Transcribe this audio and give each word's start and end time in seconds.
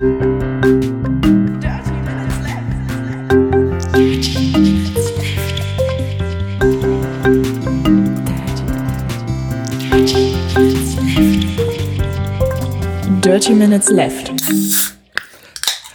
Dirty 0.00 0.16
Minutes 13.52 13.90
Left. 13.90 14.30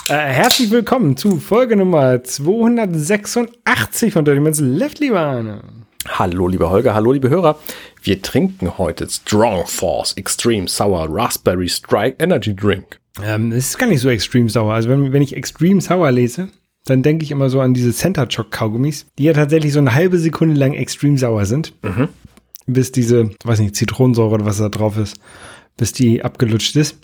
Äh, 0.08 0.14
herzlich 0.14 0.70
willkommen 0.70 1.18
zu 1.18 1.38
Folge 1.38 1.76
Nummer 1.76 2.24
286 2.24 4.14
von 4.14 4.24
Dirty 4.24 4.40
Minutes 4.40 4.60
Left, 4.60 5.00
lieber 5.00 5.22
Arne. 5.22 5.64
Hallo, 6.08 6.48
lieber 6.48 6.70
Holger, 6.70 6.94
hallo, 6.94 7.12
liebe 7.12 7.30
Hörer. 7.30 7.58
Wir 8.04 8.22
trinken 8.22 8.78
heute 8.78 9.10
Strong 9.10 9.66
Force 9.66 10.14
Extreme 10.14 10.68
Sour 10.68 11.08
Raspberry 11.10 11.68
Strike 11.68 12.18
Energy 12.20 12.56
Drink. 12.56 13.00
Ähm, 13.24 13.52
es 13.52 13.70
ist 13.70 13.78
gar 13.78 13.88
nicht 13.88 14.02
so 14.02 14.10
extrem 14.10 14.50
sauer. 14.50 14.74
Also 14.74 14.90
wenn, 14.90 15.14
wenn 15.14 15.22
ich 15.22 15.36
extrem 15.36 15.82
sauer 15.82 16.12
lese, 16.12 16.50
dann 16.86 17.02
denke 17.02 17.24
ich 17.24 17.32
immer 17.32 17.50
so 17.50 17.62
an 17.62 17.74
diese 17.74 17.94
Center 17.94 18.28
Choc 18.28 18.52
Kaugummis, 18.52 19.08
die 19.18 19.24
ja 19.24 19.34
tatsächlich 19.34 19.74
so 19.74 19.80
eine 19.80 19.94
halbe 19.94 20.18
Sekunde 20.18 20.56
lang 20.56 20.74
extrem 20.74 21.18
sauer 21.18 21.46
sind. 21.46 21.74
Mhm. 21.84 22.10
Bis 22.68 22.92
diese, 22.92 23.32
weiß 23.44 23.60
nicht, 23.60 23.76
Zitronensäure 23.76 24.36
oder 24.36 24.46
was 24.46 24.58
da 24.58 24.70
drauf 24.70 24.98
ist, 24.98 25.20
bis 25.78 25.94
die 25.94 26.24
abgelutscht 26.24 26.76
ist. 26.76 26.98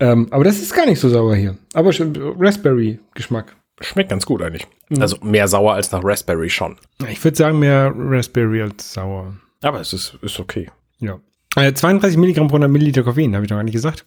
Ähm, 0.00 0.28
aber 0.30 0.44
das 0.44 0.60
ist 0.60 0.74
gar 0.74 0.86
nicht 0.86 1.00
so 1.00 1.08
sauer 1.08 1.36
hier. 1.36 1.56
Aber 1.74 1.92
schon 1.92 2.14
Raspberry-Geschmack. 2.38 3.56
Schmeckt 3.80 4.10
ganz 4.10 4.24
gut 4.24 4.42
eigentlich. 4.42 4.66
Also 4.98 5.18
mehr 5.22 5.48
sauer 5.48 5.74
als 5.74 5.92
nach 5.92 6.00
Raspberry 6.02 6.48
schon. 6.48 6.76
Ich 7.10 7.22
würde 7.22 7.36
sagen 7.36 7.58
mehr 7.58 7.92
Raspberry 7.94 8.62
als 8.62 8.94
sauer. 8.94 9.36
Aber 9.62 9.80
es 9.80 9.92
ist, 9.92 10.18
ist 10.22 10.40
okay. 10.40 10.70
Ja. 10.98 11.20
Äh, 11.56 11.72
32 11.74 12.16
Milligramm 12.16 12.48
pro 12.48 12.54
100 12.54 12.70
Milliliter 12.70 13.02
Koffein, 13.02 13.34
habe 13.34 13.44
ich 13.44 13.50
noch 13.50 13.58
gar 13.58 13.64
nicht 13.64 13.74
gesagt. 13.74 14.06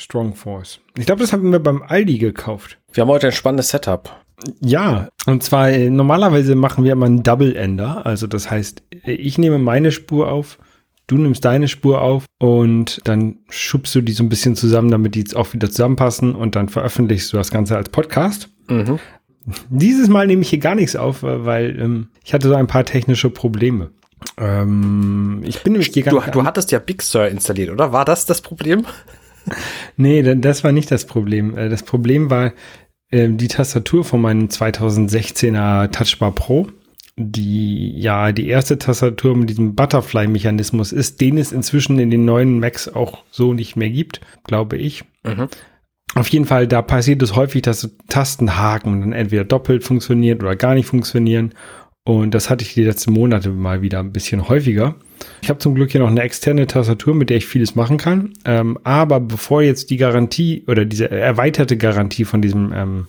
Strong 0.00 0.34
Force. 0.34 0.80
Ich 0.96 1.06
glaube, 1.06 1.20
das 1.20 1.32
haben 1.32 1.52
wir 1.52 1.58
beim 1.58 1.82
Aldi 1.82 2.18
gekauft. 2.18 2.78
Wir 2.92 3.02
haben 3.02 3.08
heute 3.10 3.26
ein 3.26 3.32
spannendes 3.32 3.68
Setup. 3.68 4.10
Ja, 4.60 5.08
und 5.26 5.42
zwar 5.42 5.70
äh, 5.70 5.90
normalerweise 5.90 6.54
machen 6.54 6.84
wir 6.84 6.92
immer 6.92 7.04
einen 7.04 7.22
Double 7.22 7.54
Ender. 7.54 8.06
Also 8.06 8.26
das 8.26 8.50
heißt, 8.50 8.82
äh, 9.04 9.12
ich 9.12 9.36
nehme 9.36 9.58
meine 9.58 9.92
Spur 9.92 10.32
auf, 10.32 10.58
du 11.06 11.18
nimmst 11.18 11.44
deine 11.44 11.68
Spur 11.68 12.00
auf 12.00 12.24
und 12.38 13.00
dann 13.04 13.40
schubst 13.50 13.94
du 13.94 14.00
die 14.00 14.12
so 14.12 14.24
ein 14.24 14.30
bisschen 14.30 14.56
zusammen, 14.56 14.90
damit 14.90 15.14
die 15.14 15.18
jetzt 15.18 15.36
auch 15.36 15.52
wieder 15.52 15.68
zusammenpassen 15.68 16.34
und 16.34 16.56
dann 16.56 16.70
veröffentlichst 16.70 17.32
du 17.32 17.36
das 17.36 17.50
Ganze 17.50 17.76
als 17.76 17.90
Podcast. 17.90 18.48
Mhm. 18.68 18.98
Dieses 19.68 20.08
Mal 20.08 20.26
nehme 20.26 20.42
ich 20.42 20.50
hier 20.50 20.60
gar 20.60 20.74
nichts 20.74 20.96
auf, 20.96 21.22
äh, 21.22 21.44
weil 21.44 21.78
ähm, 21.78 22.08
ich 22.24 22.32
hatte 22.32 22.48
so 22.48 22.54
ein 22.54 22.66
paar 22.66 22.86
technische 22.86 23.28
Probleme. 23.28 23.90
Ähm, 24.38 25.42
ich 25.44 25.62
bin 25.62 25.74
nämlich 25.74 25.88
hier 25.92 26.04
Du, 26.04 26.20
du 26.20 26.44
hattest 26.44 26.72
ja 26.72 26.78
Big 26.78 27.02
Sur 27.02 27.28
installiert, 27.28 27.70
oder? 27.70 27.92
War 27.92 28.06
das 28.06 28.24
das 28.24 28.40
Problem? 28.40 28.86
Nee, 29.96 30.22
da- 30.22 30.34
das 30.34 30.64
war 30.64 30.72
nicht 30.72 30.90
das 30.90 31.06
Problem. 31.06 31.56
Äh, 31.56 31.68
Das 31.68 31.82
Problem 31.82 32.30
war 32.30 32.52
äh, 33.10 33.28
die 33.28 33.48
Tastatur 33.48 34.04
von 34.04 34.20
meinem 34.20 34.46
2016er 34.48 35.90
Touchbar 35.90 36.32
Pro, 36.32 36.68
die 37.16 37.98
ja 37.98 38.32
die 38.32 38.48
erste 38.48 38.78
Tastatur 38.78 39.36
mit 39.36 39.50
diesem 39.50 39.74
Butterfly-Mechanismus 39.74 40.92
ist, 40.92 41.20
den 41.20 41.38
es 41.38 41.52
inzwischen 41.52 41.98
in 41.98 42.10
den 42.10 42.24
neuen 42.24 42.60
Macs 42.60 42.88
auch 42.88 43.24
so 43.30 43.52
nicht 43.52 43.76
mehr 43.76 43.90
gibt, 43.90 44.20
glaube 44.44 44.76
ich. 44.76 45.04
Mhm. 45.24 45.48
Auf 46.14 46.28
jeden 46.28 46.44
Fall, 46.46 46.66
da 46.66 46.82
passiert 46.82 47.22
es 47.22 47.36
häufig, 47.36 47.62
dass 47.62 47.82
so 47.82 47.88
Tastenhaken 48.08 49.00
dann 49.00 49.12
entweder 49.12 49.44
doppelt 49.44 49.84
funktionieren 49.84 50.40
oder 50.40 50.56
gar 50.56 50.74
nicht 50.74 50.86
funktionieren. 50.86 51.52
Und 52.04 52.34
das 52.34 52.50
hatte 52.50 52.64
ich 52.64 52.74
die 52.74 52.82
letzten 52.84 53.12
Monate 53.12 53.50
mal 53.50 53.82
wieder 53.82 54.00
ein 54.00 54.12
bisschen 54.12 54.48
häufiger. 54.48 54.96
Ich 55.42 55.48
habe 55.48 55.58
zum 55.58 55.74
Glück 55.74 55.92
hier 55.92 56.00
noch 56.00 56.08
eine 56.08 56.22
externe 56.22 56.66
Tastatur, 56.66 57.14
mit 57.14 57.30
der 57.30 57.36
ich 57.36 57.46
vieles 57.46 57.74
machen 57.74 57.96
kann. 57.96 58.32
Ähm, 58.44 58.78
aber 58.84 59.20
bevor 59.20 59.62
jetzt 59.62 59.90
die 59.90 59.96
Garantie 59.96 60.64
oder 60.66 60.84
diese 60.84 61.10
erweiterte 61.10 61.76
Garantie 61.76 62.24
von 62.24 62.42
diesem, 62.42 62.72
ähm, 62.74 63.06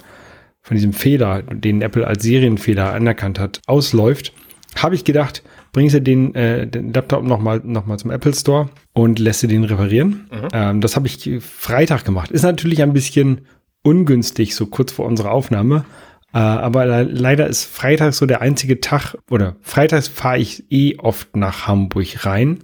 von 0.61 0.75
diesem 0.75 0.93
Fehler, 0.93 1.41
den 1.43 1.81
Apple 1.81 2.05
als 2.05 2.23
Serienfehler 2.23 2.93
anerkannt 2.93 3.39
hat, 3.39 3.61
ausläuft, 3.67 4.33
habe 4.75 4.95
ich 4.95 5.03
gedacht, 5.03 5.43
bringst 5.73 5.95
du 5.95 6.01
den, 6.01 6.35
äh, 6.35 6.67
den 6.67 6.93
Laptop 6.93 7.23
nochmal 7.23 7.61
noch 7.63 7.85
mal 7.85 7.97
zum 7.97 8.11
Apple 8.11 8.33
Store 8.33 8.69
und 8.93 9.19
lässt 9.19 9.43
du 9.43 9.47
den 9.47 9.63
reparieren. 9.63 10.29
Ähm, 10.53 10.81
das 10.81 10.95
habe 10.95 11.07
ich 11.07 11.29
Freitag 11.41 12.05
gemacht. 12.05 12.31
Ist 12.31 12.43
natürlich 12.43 12.81
ein 12.81 12.93
bisschen 12.93 13.41
ungünstig, 13.83 14.55
so 14.55 14.67
kurz 14.67 14.91
vor 14.91 15.05
unserer 15.05 15.31
Aufnahme. 15.31 15.85
Äh, 16.33 16.39
aber 16.39 16.85
le 16.85 17.03
leider 17.03 17.47
ist 17.47 17.65
Freitag 17.65 18.13
so 18.13 18.25
der 18.25 18.41
einzige 18.41 18.79
Tag, 18.79 19.15
oder 19.29 19.55
freitags 19.61 20.07
fahre 20.07 20.39
ich 20.39 20.63
eh 20.71 20.97
oft 20.97 21.35
nach 21.35 21.67
Hamburg 21.67 22.25
rein, 22.25 22.59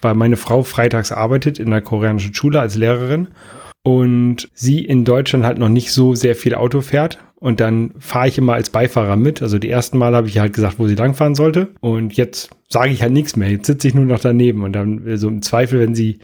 weil 0.00 0.14
meine 0.14 0.36
Frau 0.36 0.62
freitags 0.62 1.12
arbeitet 1.12 1.58
in 1.58 1.70
der 1.70 1.82
koreanischen 1.82 2.34
Schule 2.34 2.60
als 2.60 2.76
Lehrerin 2.76 3.28
und 3.84 4.48
sie 4.54 4.82
in 4.82 5.04
Deutschland 5.04 5.44
halt 5.44 5.58
noch 5.58 5.68
nicht 5.68 5.92
so 5.92 6.14
sehr 6.14 6.34
viel 6.34 6.54
Auto 6.54 6.80
fährt. 6.80 7.18
Und 7.34 7.60
dann 7.60 7.92
fahre 7.98 8.28
ich 8.28 8.38
immer 8.38 8.54
als 8.54 8.70
Beifahrer 8.70 9.16
mit. 9.16 9.42
Also 9.42 9.58
die 9.58 9.68
ersten 9.68 9.98
Mal 9.98 10.14
habe 10.14 10.26
ich 10.26 10.38
halt 10.38 10.54
gesagt, 10.54 10.78
wo 10.78 10.88
sie 10.88 10.94
langfahren 10.94 11.34
sollte. 11.34 11.68
Und 11.80 12.14
jetzt 12.14 12.48
sage 12.70 12.90
ich 12.90 13.02
halt 13.02 13.12
nichts 13.12 13.36
mehr. 13.36 13.50
Jetzt 13.50 13.66
sitze 13.66 13.86
ich 13.86 13.94
nur 13.94 14.06
noch 14.06 14.20
daneben. 14.20 14.62
Und 14.62 14.72
dann 14.72 15.18
so 15.18 15.28
im 15.28 15.42
Zweifel, 15.42 15.80
wenn 15.80 15.94
sie, 15.94 16.20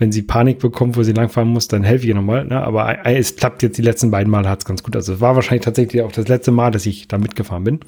wenn 0.00 0.12
sie 0.12 0.22
Panik 0.22 0.58
bekommt, 0.58 0.96
wo 0.96 1.02
sie 1.02 1.12
langfahren 1.12 1.50
muss, 1.50 1.68
dann 1.68 1.84
helfe 1.84 2.04
ich 2.04 2.08
ihr 2.08 2.14
nochmal. 2.14 2.46
Ne? 2.46 2.60
Aber 2.60 3.06
es 3.06 3.36
klappt 3.36 3.62
jetzt 3.62 3.76
die 3.76 3.82
letzten 3.82 4.10
beiden 4.10 4.30
Mal, 4.30 4.48
hat 4.48 4.60
es 4.60 4.64
ganz 4.64 4.82
gut. 4.82 4.96
Also 4.96 5.12
es 5.12 5.20
war 5.20 5.34
wahrscheinlich 5.34 5.64
tatsächlich 5.64 6.00
auch 6.02 6.10
das 6.10 6.26
letzte 6.26 6.52
Mal, 6.52 6.70
dass 6.70 6.86
ich 6.86 7.06
da 7.06 7.18
mitgefahren 7.18 7.64
bin. 7.64 7.80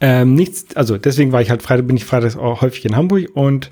Ähm, 0.00 0.34
nichts, 0.34 0.74
also 0.74 0.98
deswegen 0.98 1.30
war 1.30 1.40
ich 1.40 1.50
halt 1.50 1.62
Freitag, 1.62 1.86
bin 1.86 1.96
ich 1.96 2.04
freitags 2.04 2.36
auch 2.36 2.62
häufig 2.62 2.84
in 2.84 2.96
Hamburg 2.96 3.28
und 3.34 3.70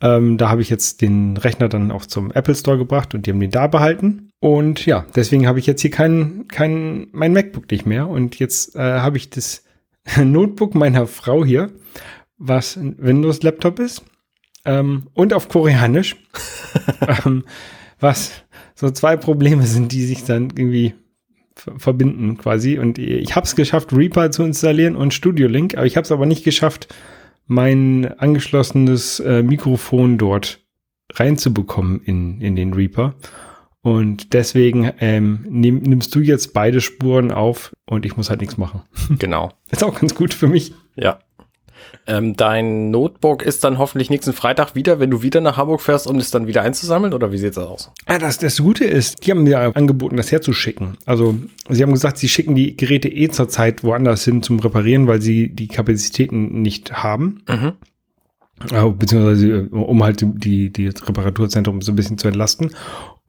ähm, 0.00 0.38
da 0.38 0.48
habe 0.48 0.62
ich 0.62 0.70
jetzt 0.70 1.02
den 1.02 1.36
Rechner 1.36 1.68
dann 1.68 1.90
auch 1.90 2.06
zum 2.06 2.30
Apple 2.30 2.54
Store 2.54 2.78
gebracht 2.78 3.14
und 3.14 3.26
die 3.26 3.30
haben 3.30 3.40
den 3.40 3.50
da 3.50 3.66
behalten. 3.66 4.32
Und 4.40 4.86
ja, 4.86 5.04
deswegen 5.14 5.46
habe 5.46 5.58
ich 5.58 5.66
jetzt 5.66 5.82
hier 5.82 5.90
kein, 5.90 6.46
kein, 6.48 7.08
mein 7.12 7.34
MacBook 7.34 7.70
nicht 7.70 7.84
mehr. 7.84 8.08
Und 8.08 8.38
jetzt 8.38 8.74
äh, 8.74 8.78
habe 8.78 9.18
ich 9.18 9.28
das 9.28 9.64
Notebook 10.16 10.74
meiner 10.74 11.06
Frau 11.06 11.44
hier, 11.44 11.72
was 12.38 12.76
ein 12.76 12.96
Windows-Laptop 12.98 13.80
ist. 13.80 14.02
Ähm, 14.68 15.04
und 15.14 15.32
auf 15.32 15.48
Koreanisch. 15.48 16.16
ähm, 17.24 17.44
was 18.00 18.32
so 18.74 18.90
zwei 18.90 19.16
Probleme 19.16 19.64
sind, 19.64 19.92
die 19.92 20.04
sich 20.04 20.24
dann 20.24 20.50
irgendwie 20.54 20.94
ver- 21.56 21.78
verbinden 21.78 22.36
quasi. 22.36 22.78
Und 22.78 22.98
ich 22.98 23.34
habe 23.34 23.46
es 23.46 23.56
geschafft, 23.56 23.92
Reaper 23.92 24.30
zu 24.30 24.44
installieren 24.44 24.94
und 24.94 25.14
Studio 25.14 25.48
Link, 25.48 25.74
aber 25.76 25.86
ich 25.86 25.96
habe 25.96 26.04
es 26.04 26.12
aber 26.12 26.26
nicht 26.26 26.44
geschafft, 26.44 26.94
mein 27.46 28.14
angeschlossenes 28.18 29.20
äh, 29.20 29.42
Mikrofon 29.42 30.18
dort 30.18 30.60
reinzubekommen 31.14 32.02
in, 32.04 32.40
in 32.40 32.54
den 32.54 32.74
Reaper. 32.74 33.14
Und 33.80 34.34
deswegen 34.34 34.92
ähm, 35.00 35.46
nimm, 35.48 35.78
nimmst 35.78 36.14
du 36.14 36.20
jetzt 36.20 36.52
beide 36.52 36.80
Spuren 36.80 37.30
auf 37.32 37.72
und 37.86 38.04
ich 38.04 38.16
muss 38.16 38.28
halt 38.28 38.40
nichts 38.40 38.58
machen. 38.58 38.82
Genau. 39.18 39.50
Ist 39.70 39.82
auch 39.82 39.98
ganz 39.98 40.14
gut 40.14 40.34
für 40.34 40.46
mich. 40.48 40.74
Ja. 40.96 41.20
Ähm, 42.08 42.34
dein 42.36 42.90
Notebook 42.90 43.42
ist 43.42 43.64
dann 43.64 43.76
hoffentlich 43.76 44.08
nächsten 44.08 44.32
Freitag 44.32 44.74
wieder, 44.74 44.98
wenn 44.98 45.10
du 45.10 45.22
wieder 45.22 45.42
nach 45.42 45.58
Hamburg 45.58 45.82
fährst, 45.82 46.06
um 46.06 46.16
es 46.16 46.30
dann 46.30 46.46
wieder 46.46 46.62
einzusammeln? 46.62 47.12
Oder 47.12 47.32
wie 47.32 47.36
sieht's 47.36 47.58
aus? 47.58 47.92
Ah, 48.06 48.18
das, 48.18 48.38
das 48.38 48.56
Gute 48.56 48.86
ist, 48.86 49.26
die 49.26 49.30
haben 49.30 49.42
mir 49.42 49.76
angeboten, 49.76 50.16
das 50.16 50.32
herzuschicken. 50.32 50.96
Also, 51.04 51.34
sie 51.68 51.82
haben 51.82 51.92
gesagt, 51.92 52.16
sie 52.16 52.30
schicken 52.30 52.54
die 52.54 52.78
Geräte 52.78 53.08
eh 53.08 53.28
zurzeit 53.28 53.84
woanders 53.84 54.24
hin 54.24 54.42
zum 54.42 54.58
Reparieren, 54.58 55.06
weil 55.06 55.20
sie 55.20 55.50
die 55.50 55.68
Kapazitäten 55.68 56.62
nicht 56.62 56.94
haben. 56.94 57.42
Mhm. 57.46 57.72
Äh, 58.72 58.90
beziehungsweise 58.90 59.48
äh, 59.50 59.68
um 59.70 60.02
halt 60.02 60.24
die, 60.24 60.70
die 60.70 60.90
das 60.90 61.06
Reparaturzentrum 61.06 61.82
so 61.82 61.92
ein 61.92 61.96
bisschen 61.96 62.16
zu 62.16 62.26
entlasten. 62.26 62.70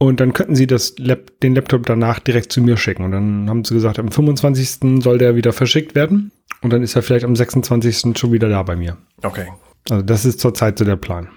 Und 0.01 0.21
dann 0.21 0.31
könnten 0.31 0.55
sie 0.55 0.65
das 0.65 0.97
Lap, 0.97 1.39
den 1.41 1.53
Laptop 1.53 1.85
danach 1.85 2.19
direkt 2.19 2.53
zu 2.53 2.61
mir 2.61 2.77
schicken. 2.77 3.03
Und 3.03 3.11
dann 3.11 3.49
haben 3.49 3.65
sie 3.65 3.73
gesagt, 3.73 3.99
am 3.99 4.11
25. 4.11 5.03
soll 5.03 5.17
der 5.17 5.35
wieder 5.35 5.51
verschickt 5.51 5.93
werden. 5.93 6.31
Und 6.61 6.71
dann 6.71 6.81
ist 6.81 6.95
er 6.95 7.03
vielleicht 7.03 7.25
am 7.25 7.35
26. 7.35 8.17
schon 8.17 8.31
wieder 8.31 8.47
da 8.47 8.63
bei 8.63 8.77
mir. 8.77 8.97
Okay. 9.23 9.47
Also 9.89 10.01
das 10.01 10.23
ist 10.23 10.39
zurzeit 10.39 10.79
so 10.79 10.85
der 10.85 10.95
Plan. 10.95 11.27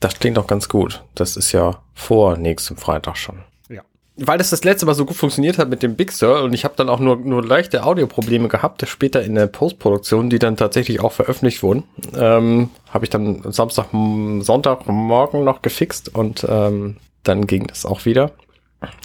Das 0.00 0.18
klingt 0.18 0.36
doch 0.36 0.48
ganz 0.48 0.68
gut. 0.68 1.04
Das 1.14 1.36
ist 1.36 1.52
ja 1.52 1.80
vor 1.94 2.36
nächstem 2.36 2.76
Freitag 2.76 3.16
schon. 3.16 3.38
Ja. 3.68 3.82
Weil 4.16 4.38
das 4.38 4.50
das 4.50 4.64
letzte 4.64 4.86
Mal 4.86 4.94
so 4.94 5.04
gut 5.04 5.16
funktioniert 5.16 5.58
hat 5.58 5.68
mit 5.68 5.84
dem 5.84 5.94
Big 5.94 6.10
Sur 6.10 6.42
und 6.42 6.52
ich 6.52 6.64
habe 6.64 6.74
dann 6.76 6.88
auch 6.88 7.00
nur, 7.00 7.16
nur 7.16 7.44
leichte 7.44 7.84
Audioprobleme 7.84 8.48
gehabt, 8.48 8.86
später 8.88 9.22
in 9.22 9.36
der 9.36 9.46
Postproduktion, 9.46 10.30
die 10.30 10.38
dann 10.38 10.56
tatsächlich 10.56 11.00
auch 11.00 11.12
veröffentlicht 11.12 11.62
wurden, 11.62 11.84
ähm, 12.16 12.70
habe 12.90 13.04
ich 13.04 13.10
dann 13.10 13.42
Samstag, 13.52 13.86
Sonntagmorgen 13.92 15.44
noch 15.44 15.62
gefixt 15.62 16.14
und 16.14 16.46
ähm, 16.48 16.96
dann 17.22 17.46
ging 17.46 17.66
das 17.66 17.84
auch 17.86 18.04
wieder. 18.04 18.32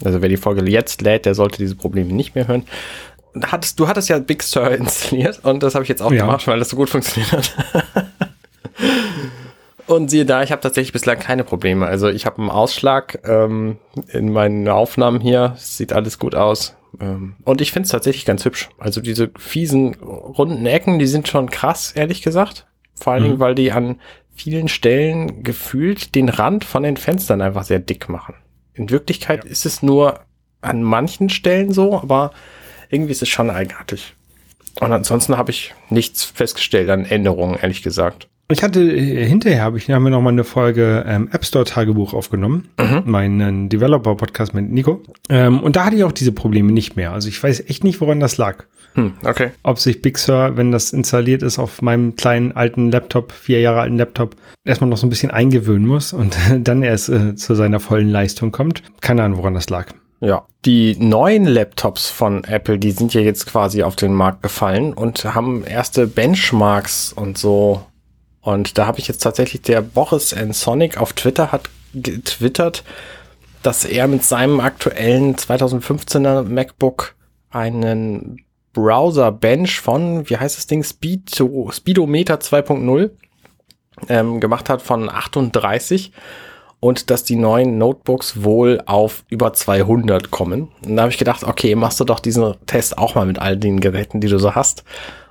Also 0.04 0.21
wer 0.21 0.30
die 0.30 0.38
Folge 0.38 0.69
jetzt 0.69 1.01
lädt, 1.01 1.25
der 1.25 1.36
sollte 1.36 1.57
diese 1.57 1.75
Probleme 1.75 2.13
nicht 2.13 2.36
mehr 2.36 2.48
hören. 2.48 2.63
Hattest, 3.45 3.80
du 3.80 3.88
hattest 3.88 4.10
ja 4.10 4.19
Big 4.19 4.44
Sur 4.44 4.69
installiert 4.77 5.39
und 5.44 5.63
das 5.63 5.74
habe 5.75 5.83
ich 5.83 5.89
jetzt 5.89 6.01
auch 6.01 6.12
Ja. 6.12 6.25
gemacht, 6.25 6.45
weil 6.48 6.60
das 6.60 6.69
so 6.69 6.75
gut 6.77 6.89
funktioniert 6.89 7.31
hat. 7.31 7.56
Und 9.86 10.10
siehe 10.10 10.25
da, 10.25 10.42
ich 10.44 10.51
habe 10.51 10.62
tatsächlich 10.62 10.94
bislang 10.94 11.19
keine 11.19 11.44
Probleme. 11.44 11.86
Also 11.86 12.07
ich 12.07 12.25
habe 12.25 12.39
einen 12.39 12.50
Ausschlag 12.50 13.19
ähm, 13.27 13.77
in 14.07 14.31
meinen 14.31 14.68
Aufnahmen 14.69 15.19
hier. 15.19 15.54
Es 15.57 15.75
Sieht 15.77 15.92
alles 15.92 16.19
gut 16.19 16.36
aus. 16.36 16.75
Ähm, 17.01 17.36
und 17.44 17.59
ich 17.59 17.71
finde 17.74 17.86
es 17.88 17.92
tatsächlich 17.92 18.24
ganz 18.25 18.45
hübsch. 18.45 18.69
Also 18.77 19.01
diese 19.01 19.30
fiesen 19.38 19.95
runden 19.95 20.66
Ecken, 20.66 21.00
die 21.00 21.06
sind 21.06 21.27
schon 21.27 21.50
krass, 21.50 21.92
ehrlich 21.92 22.21
gesagt. 22.21 22.66
Vor 22.95 23.13
allen 23.13 23.24
Dingen, 23.24 23.39
weil 23.39 23.56
die 23.56 23.71
an 23.74 24.00
vielen 24.33 24.68
Stellen 24.68 25.44
gefühlt 25.44 26.15
den 26.15 26.30
Rand 26.30 26.65
von 26.65 26.83
den 26.83 26.97
Fenstern 26.97 27.41
einfach 27.41 27.63
sehr 27.63 27.80
dick 27.80 28.09
machen. 28.09 28.35
In 28.74 28.89
Wirklichkeit 28.89 29.45
ist 29.45 29.65
es 29.65 29.83
nur 29.83 30.21
an 30.62 30.81
manchen 30.81 31.30
Stellen 31.30 31.71
so, 31.71 32.00
aber 32.00 32.31
irgendwie 32.89 33.12
ist 33.12 33.21
es 33.21 33.30
schon 33.30 33.50
eigenartig. 33.50 34.15
Und 34.80 34.91
ansonsten 34.91 35.38
habe 35.38 35.51
ich 35.51 35.74
nichts 35.89 36.24
festgestellt 36.24 36.89
an 36.89 37.06
Änderungen, 37.06 37.57
ehrlich 37.59 37.83
gesagt. 37.83 38.27
Ich 38.50 38.62
hatte 38.62 38.81
äh, 38.81 39.25
hinterher 39.25 39.62
habe 39.62 39.78
ich 39.78 39.90
haben 39.90 40.04
wir 40.04 40.10
noch 40.10 40.22
mal 40.22 40.30
eine 40.30 40.44
Folge 40.44 41.04
ähm, 41.07 41.30
App 41.31 41.45
Store 41.45 41.66
Tagebuch 41.66 42.13
aufgenommen, 42.13 42.69
mhm. 42.80 43.04
meinen 43.06 43.69
Developer 43.69 44.16
Podcast 44.16 44.54
mit 44.54 44.69
Nico. 44.69 45.01
Ähm, 45.30 45.62
und 45.62 45.75
da 45.75 45.86
hatte 45.86 45.95
ich 45.95 46.04
auch 46.04 46.12
diese 46.12 46.31
Probleme 46.31 46.72
nicht 46.72 46.95
mehr. 46.95 47.13
Also 47.13 47.30
ich 47.30 47.42
weiß 47.42 47.62
echt 47.68 47.84
nicht, 47.84 48.01
woran 48.01 48.19
das 48.19 48.38
lag. 48.38 48.66
Hm, 48.95 49.13
okay. 49.25 49.51
Ob 49.63 49.80
sich 49.80 50.01
Big 50.01 50.18
Sur, 50.18 50.56
wenn 50.56 50.72
das 50.72 50.94
installiert 50.94 51.42
ist 51.42 51.57
auf 51.57 51.81
meinem 51.81 52.16
kleinen 52.16 52.51
alten 52.51 52.92
Laptop, 52.92 53.31
vier 53.31 53.60
Jahre 53.60 53.81
alten 53.81 53.98
Laptop, 53.98 54.36
erstmal 54.66 54.90
noch 54.90 54.98
so 54.98 55.07
ein 55.07 55.10
bisschen 55.10 55.31
eingewöhnen 55.31 55.88
muss 55.88 56.13
und 56.13 56.38
dann 56.60 56.84
erst 56.84 57.10
äh, 57.10 57.36
zu 57.36 57.56
seiner 57.56 57.80
vollen 57.80 58.10
Leistung 58.10 58.51
kommt. 58.51 58.84
Keine 59.01 59.24
Ahnung, 59.24 59.40
woran 59.40 59.56
das 59.56 59.69
lag. 59.69 59.88
Ja, 60.19 60.45
die 60.63 60.95
neuen 60.98 61.44
Laptops 61.44 62.10
von 62.10 62.45
Apple, 62.45 62.80
die 62.80 62.92
sind 62.92 63.13
ja 63.13 63.19
jetzt 63.19 63.45
quasi 63.45 63.84
auf 63.84 63.98
den 63.98 64.13
Markt 64.13 64.42
gefallen 64.42 64.94
und 64.94 65.25
haben 65.25 65.66
erste 65.66 66.07
Benchmarks 66.07 67.12
und 67.12 67.38
so. 67.38 67.86
Und 68.44 68.78
da 68.78 68.86
habe 68.86 69.00
ich 69.00 69.07
jetzt 69.07 69.24
tatsächlich 69.24 69.62
der 69.62 69.81
Boris 69.81 70.34
N. 70.34 70.54
Sonic 70.54 70.98
auf 70.98 71.13
Twitter 71.13 71.51
hat 71.51 71.69
getwittert, 71.94 72.84
dass 73.63 73.86
er 73.86 74.07
mit 74.07 74.24
seinem 74.24 74.60
aktuellen 74.60 75.36
2015er 75.36 76.44
MacBook 76.44 77.16
einen 77.50 78.44
Browser 78.74 79.31
Bench 79.31 79.80
von, 79.80 80.30
wie 80.30 80.38
heißt 80.38 80.57
das 80.57 80.68
Ding, 80.68 80.84
Speedo, 80.84 81.69
Speedometer 81.72 82.36
2.0 82.36 83.12
ähm, 84.10 84.40
gemacht 84.42 84.69
hat 84.69 84.81
von 84.81 85.10
38 85.10 86.12
und 86.80 87.10
dass 87.10 87.24
die 87.24 87.38
neuen 87.38 87.78
Notebooks 87.78 88.44
wohl 88.44 88.81
auf 88.86 89.24
über 89.30 89.54
200 89.54 90.31
kommen. 90.31 90.69
Und 90.86 90.98
da 90.98 91.04
habe 91.04 91.12
ich 91.13 91.18
gedacht, 91.18 91.45
okay, 91.45 91.75
machst 91.75 92.01
du 92.01 92.04
doch 92.04 92.19
diesen 92.19 92.56
Test 92.66 92.98
auch 92.98 93.16
mal 93.16 93.25
mit 93.25 93.40
all 93.40 93.56
den 93.56 93.80
Geräten, 93.80 94.19
die 94.19 94.28
du 94.28 94.38
so 94.38 94.54
hast. 94.54 94.84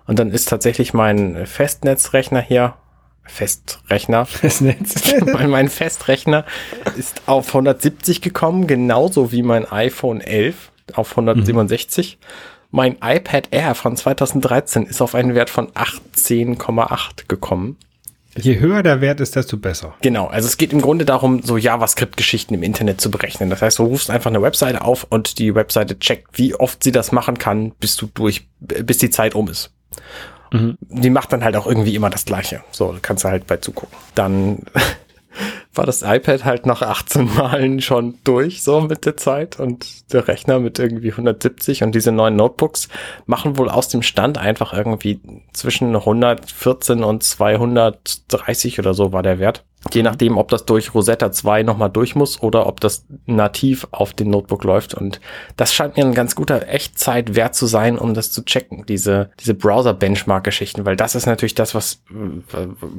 Und 0.07 0.19
dann 0.19 0.31
ist 0.31 0.49
tatsächlich 0.49 0.95
mein 0.95 1.45
Festnetzrechner 1.45 2.41
hier, 2.41 2.75
Festrechner, 3.25 4.27
Festnetz. 4.27 5.15
mein, 5.33 5.51
mein 5.51 5.69
Festrechner 5.69 6.45
ist 6.97 7.23
auf 7.27 7.49
170 7.49 8.21
gekommen, 8.21 8.67
genauso 8.67 9.33
wie 9.33 9.43
mein 9.43 9.71
iPhone 9.71 10.21
11 10.21 10.73
auf 10.95 11.11
167. 11.13 12.19
Mhm. 12.21 12.27
Mein 12.75 12.97
iPad 13.03 13.49
Air 13.51 13.75
von 13.75 13.97
2013 13.97 14.87
ist 14.87 15.03
auf 15.03 15.15
einen 15.15 15.35
Wert 15.35 15.51
von 15.51 15.69
18,8 15.73 17.29
gekommen. 17.29 17.77
Je 18.35 18.59
höher 18.59 18.83
der 18.83 19.03
Wert 19.03 19.21
ist, 19.21 19.37
desto 19.37 19.59
besser. 19.59 19.95
Genau, 20.01 20.27
also 20.27 20.49
es 20.49 20.57
geht 20.57 20.73
im 20.73 20.81
Grunde 20.81 21.05
darum, 21.05 21.43
so 21.43 21.59
JavaScript-Geschichten 21.59 22.55
im 22.55 22.63
Internet 22.63 22.99
zu 22.99 23.11
berechnen. 23.11 23.51
Das 23.51 23.61
heißt, 23.61 23.79
du 23.79 23.85
rufst 23.85 24.09
einfach 24.09 24.31
eine 24.31 24.41
Webseite 24.41 24.83
auf 24.83 25.07
und 25.11 25.39
die 25.39 25.55
Webseite 25.55 25.99
checkt, 25.99 26.39
wie 26.39 26.55
oft 26.55 26.83
sie 26.83 26.93
das 26.93 27.13
machen 27.13 27.37
kann, 27.37 27.73
bis 27.73 27.97
du 27.97 28.09
durch, 28.15 28.47
bis 28.59 28.97
die 28.97 29.11
Zeit 29.11 29.35
um 29.35 29.49
ist. 29.49 29.71
Mhm. 30.53 30.79
Die 30.81 31.11
macht 31.11 31.33
dann 31.33 31.43
halt 31.43 31.57
auch 31.57 31.67
irgendwie 31.67 31.95
immer 31.95 32.11
das 32.11 32.25
Gleiche. 32.25 32.63
So, 32.71 32.95
kannst 33.03 33.25
du 33.25 33.29
halt 33.29 33.47
bei 33.47 33.57
zugucken. 33.57 33.97
Dann 34.15 34.59
war 35.75 35.87
das 35.87 36.03
iPad 36.03 36.45
halt 36.45 36.67
nach 36.67 36.83
18 36.83 37.35
Malen 37.35 37.81
schon 37.81 38.19
durch, 38.25 38.63
so 38.63 38.83
mit 38.83 39.07
der 39.07 39.17
Zeit 39.17 39.59
und 39.59 40.13
der 40.13 40.29
Rechner 40.29 40.61
mit 40.61 40.79
irgendwie 40.79 41.11
170 41.11 41.83
und 41.83 41.95
diese 41.95 42.13
neuen 42.13 42.37
Notebooks 42.37 42.89
machen 43.25 43.57
wohl 43.57 43.71
aus 43.71 43.89
dem 43.89 44.03
Stand 44.03 44.37
einfach 44.37 44.75
irgendwie 44.75 45.21
zwischen 45.53 45.97
114 45.97 47.03
und 47.03 47.23
230 47.23 48.79
oder 48.79 48.93
so 48.93 49.13
war 49.13 49.23
der 49.23 49.39
Wert. 49.39 49.65
Je 49.91 50.03
nachdem, 50.03 50.39
ob 50.39 50.49
das 50.49 50.65
durch 50.65 50.95
Rosetta 50.95 51.33
2 51.33 51.65
nochmal 51.65 51.91
durch 51.91 52.15
muss 52.15 52.41
oder 52.43 52.67
ob 52.67 52.81
das 52.81 53.05
nativ 53.27 53.87
auf 53.91 54.13
dem 54.13 54.31
Notebook 54.31 54.65
läuft. 54.65 54.95
Und 54.95 55.21
das 55.57 55.75
scheint 55.75 55.97
mir 55.97 56.05
ein 56.05 56.15
ganz 56.15 56.37
guter 56.37 56.69
Echtzeitwert 56.69 57.55
zu 57.55 57.67
sein, 57.67 57.99
um 57.99 58.15
das 58.15 58.31
zu 58.31 58.45
checken, 58.45 58.85
diese, 58.87 59.31
diese 59.41 59.55
Browser-Benchmark-Geschichten, 59.55 60.87
weil 60.87 60.97
das 60.97 61.15
ist 61.15 61.27
natürlich 61.27 61.55
das, 61.55 61.75
was, 61.75 62.03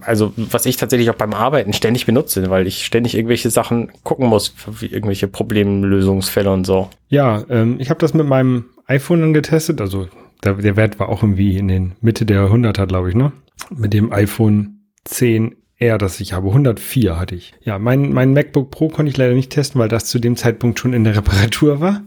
also, 0.02 0.34
was 0.36 0.66
ich 0.66 0.78
tatsächlich 0.78 1.10
auch 1.10 1.16
beim 1.16 1.34
Arbeiten 1.34 1.74
ständig 1.74 2.06
benutze, 2.06 2.50
weil 2.50 2.68
ich 2.68 2.86
ständig 2.86 3.16
irgendwelche 3.16 3.50
Sachen 3.50 3.92
gucken 4.04 4.28
muss, 4.28 4.54
wie 4.80 4.88
irgendwelche 4.88 5.28
Problemlösungsfälle 5.28 6.52
und 6.52 6.66
so. 6.66 6.90
Ja, 7.08 7.44
ähm, 7.50 7.78
ich 7.80 7.90
habe 7.90 8.00
das 8.00 8.14
mit 8.14 8.28
meinem 8.28 8.66
iPhone 8.88 9.22
dann 9.22 9.34
getestet, 9.34 9.80
also 9.80 10.08
der, 10.44 10.56
der 10.56 10.76
Wert 10.76 11.00
war 11.00 11.10
auch 11.10 11.24
irgendwie 11.24 11.58
in 11.58 11.68
den 11.68 11.94
Mitte 12.02 12.26
der 12.26 12.50
100er, 12.50 12.86
glaube 12.86 13.10
ich, 13.10 13.16
ne? 13.16 13.32
Mit 13.70 13.94
dem 13.94 14.12
iPhone 14.12 14.80
10 15.06 15.56
R, 15.78 15.98
das 15.98 16.20
ich 16.20 16.34
habe. 16.34 16.48
104 16.48 17.20
hatte 17.20 17.36
ich. 17.36 17.54
Ja, 17.64 17.80
mein, 17.80 18.14
mein 18.14 18.34
MacBook 18.34 18.72
Pro 18.72 18.90
konnte 18.90 19.10
ich 19.10 19.18
leider 19.18 19.34
nicht 19.34 19.52
testen, 19.52 19.80
weil 19.80 19.90
das 19.90 20.06
zu 20.06 20.20
dem 20.20 20.36
Zeitpunkt 20.36 20.80
schon 20.80 20.94
in 20.94 21.04
der 21.04 21.16
Reparatur 21.18 21.80
war. 21.80 22.02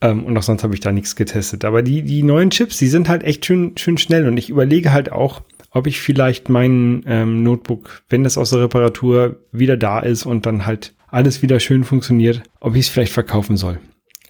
Ähm, 0.00 0.24
und 0.24 0.36
auch 0.36 0.42
sonst 0.42 0.62
habe 0.62 0.74
ich 0.74 0.80
da 0.80 0.92
nichts 0.92 1.16
getestet. 1.16 1.64
Aber 1.64 1.82
die, 1.82 2.02
die 2.02 2.22
neuen 2.22 2.50
Chips, 2.50 2.78
die 2.78 2.86
sind 2.88 3.08
halt 3.08 3.24
echt 3.24 3.46
schön, 3.46 3.76
schön 3.76 3.98
schnell. 3.98 4.28
Und 4.28 4.36
ich 4.36 4.50
überlege 4.50 4.92
halt 4.92 5.10
auch, 5.10 5.42
ob 5.70 5.86
ich 5.86 6.00
vielleicht 6.00 6.48
mein 6.48 7.02
ähm, 7.06 7.42
Notebook, 7.42 8.02
wenn 8.08 8.24
das 8.24 8.38
aus 8.38 8.50
der 8.50 8.62
Reparatur 8.62 9.36
wieder 9.52 9.76
da 9.76 10.00
ist 10.00 10.24
und 10.24 10.46
dann 10.46 10.66
halt 10.66 10.94
alles 11.08 11.42
wieder 11.42 11.60
schön 11.60 11.84
funktioniert, 11.84 12.42
ob 12.60 12.74
ich 12.74 12.82
es 12.82 12.88
vielleicht 12.88 13.12
verkaufen 13.12 13.56
soll. 13.56 13.80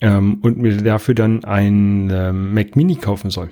Ähm, 0.01 0.39
und 0.43 0.59
mir 0.59 0.77
dafür 0.77 1.15
dann 1.15 1.45
ein 1.45 2.11
ähm, 2.13 2.55
Mac 2.55 2.77
Mini 2.77 2.97
kaufen 2.97 3.31
soll. 3.31 3.51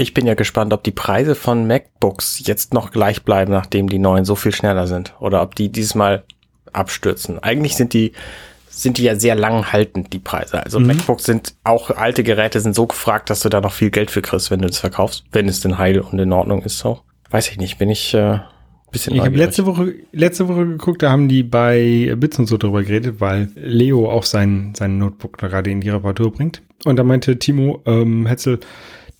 Ich 0.00 0.14
bin 0.14 0.26
ja 0.26 0.32
gespannt, 0.32 0.72
ob 0.72 0.82
die 0.82 0.92
Preise 0.92 1.34
von 1.34 1.66
MacBooks 1.66 2.40
jetzt 2.46 2.72
noch 2.72 2.90
gleich 2.90 3.22
bleiben, 3.22 3.52
nachdem 3.52 3.90
die 3.90 3.98
neuen 3.98 4.24
so 4.24 4.34
viel 4.34 4.52
schneller 4.52 4.86
sind. 4.86 5.14
Oder 5.20 5.42
ob 5.42 5.54
die 5.54 5.68
diesmal 5.68 6.24
abstürzen. 6.72 7.38
Eigentlich 7.40 7.76
sind 7.76 7.92
die, 7.92 8.12
sind 8.66 8.96
die 8.96 9.02
ja 9.02 9.16
sehr 9.16 9.34
lang 9.34 9.72
haltend, 9.72 10.14
die 10.14 10.18
Preise. 10.18 10.64
Also 10.64 10.80
mhm. 10.80 10.86
MacBooks 10.86 11.24
sind, 11.24 11.54
auch 11.64 11.90
alte 11.90 12.22
Geräte 12.22 12.60
sind 12.60 12.74
so 12.74 12.86
gefragt, 12.86 13.28
dass 13.28 13.40
du 13.40 13.50
da 13.50 13.60
noch 13.60 13.72
viel 13.72 13.90
Geld 13.90 14.10
für 14.10 14.22
kriegst, 14.22 14.50
wenn 14.50 14.60
du 14.60 14.68
das 14.68 14.78
verkaufst. 14.78 15.24
Wenn 15.32 15.48
es 15.48 15.60
denn 15.60 15.76
heil 15.76 16.00
und 16.00 16.18
in 16.18 16.32
Ordnung 16.32 16.62
ist 16.62 16.78
so. 16.78 17.00
Weiß 17.28 17.50
ich 17.50 17.58
nicht, 17.58 17.76
bin 17.76 17.90
ich, 17.90 18.14
äh, 18.14 18.38
bisschen 18.90 19.14
Ich 19.14 19.20
habe 19.20 19.36
letzte 19.36 19.66
Woche, 19.66 19.94
letzte 20.12 20.48
Woche 20.48 20.66
geguckt, 20.66 21.02
da 21.02 21.10
haben 21.10 21.28
die 21.28 21.42
bei 21.42 22.14
Bits 22.16 22.38
und 22.38 22.46
so 22.46 22.56
drüber 22.56 22.82
geredet, 22.82 23.16
weil 23.20 23.50
Leo 23.54 24.10
auch 24.10 24.24
sein, 24.24 24.72
sein 24.74 24.96
Notebook 24.96 25.36
gerade 25.36 25.70
in 25.70 25.82
die 25.82 25.90
Reparatur 25.90 26.32
bringt. 26.32 26.62
Und 26.86 26.96
da 26.96 27.04
meinte 27.04 27.38
Timo 27.38 27.82
ähm, 27.84 28.24
Hetzel, 28.26 28.60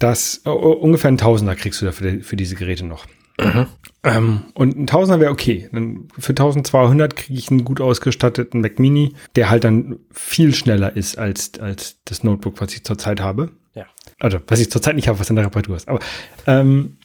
dass 0.01 0.43
uh, 0.47 0.51
ungefähr 0.51 1.11
ein 1.11 1.19
Tausender 1.19 1.55
kriegst 1.55 1.81
du 1.81 1.87
dafür 1.87 2.23
für 2.23 2.37
diese 2.37 2.57
Geräte 2.57 2.85
noch. 2.85 3.07
Mhm. 3.41 3.67
Ähm, 4.03 4.43
und 4.55 4.77
ein 4.77 4.87
Tausender 4.87 5.21
wäre 5.21 5.31
okay. 5.31 5.69
Dann 5.73 6.09
für 6.19 6.31
1200 6.31 7.17
kriege 7.17 7.39
ich 7.39 7.51
einen 7.51 7.65
gut 7.65 7.81
ausgestatteten 7.81 8.61
Mac 8.61 8.79
Mini, 8.79 9.15
der 9.37 9.51
halt 9.51 9.65
dann 9.65 9.99
viel 10.11 10.55
schneller 10.55 10.97
ist 10.97 11.19
als, 11.19 11.59
als 11.61 11.99
das 12.05 12.25
Notebook, 12.25 12.61
was 12.61 12.75
ich 12.75 12.85
zurzeit 12.85 13.21
habe. 13.21 13.51
Ja. 13.75 13.87
Also, 14.19 14.39
was 14.47 14.61
ich 14.61 14.71
zurzeit 14.71 14.97
nicht 14.97 15.09
habe, 15.09 15.21
was 15.21 15.31
in 15.31 15.37
der 15.37 15.47
Reparatur 15.47 15.77
ist. 15.77 15.89
Aber, 15.89 16.01
ähm, 16.47 16.99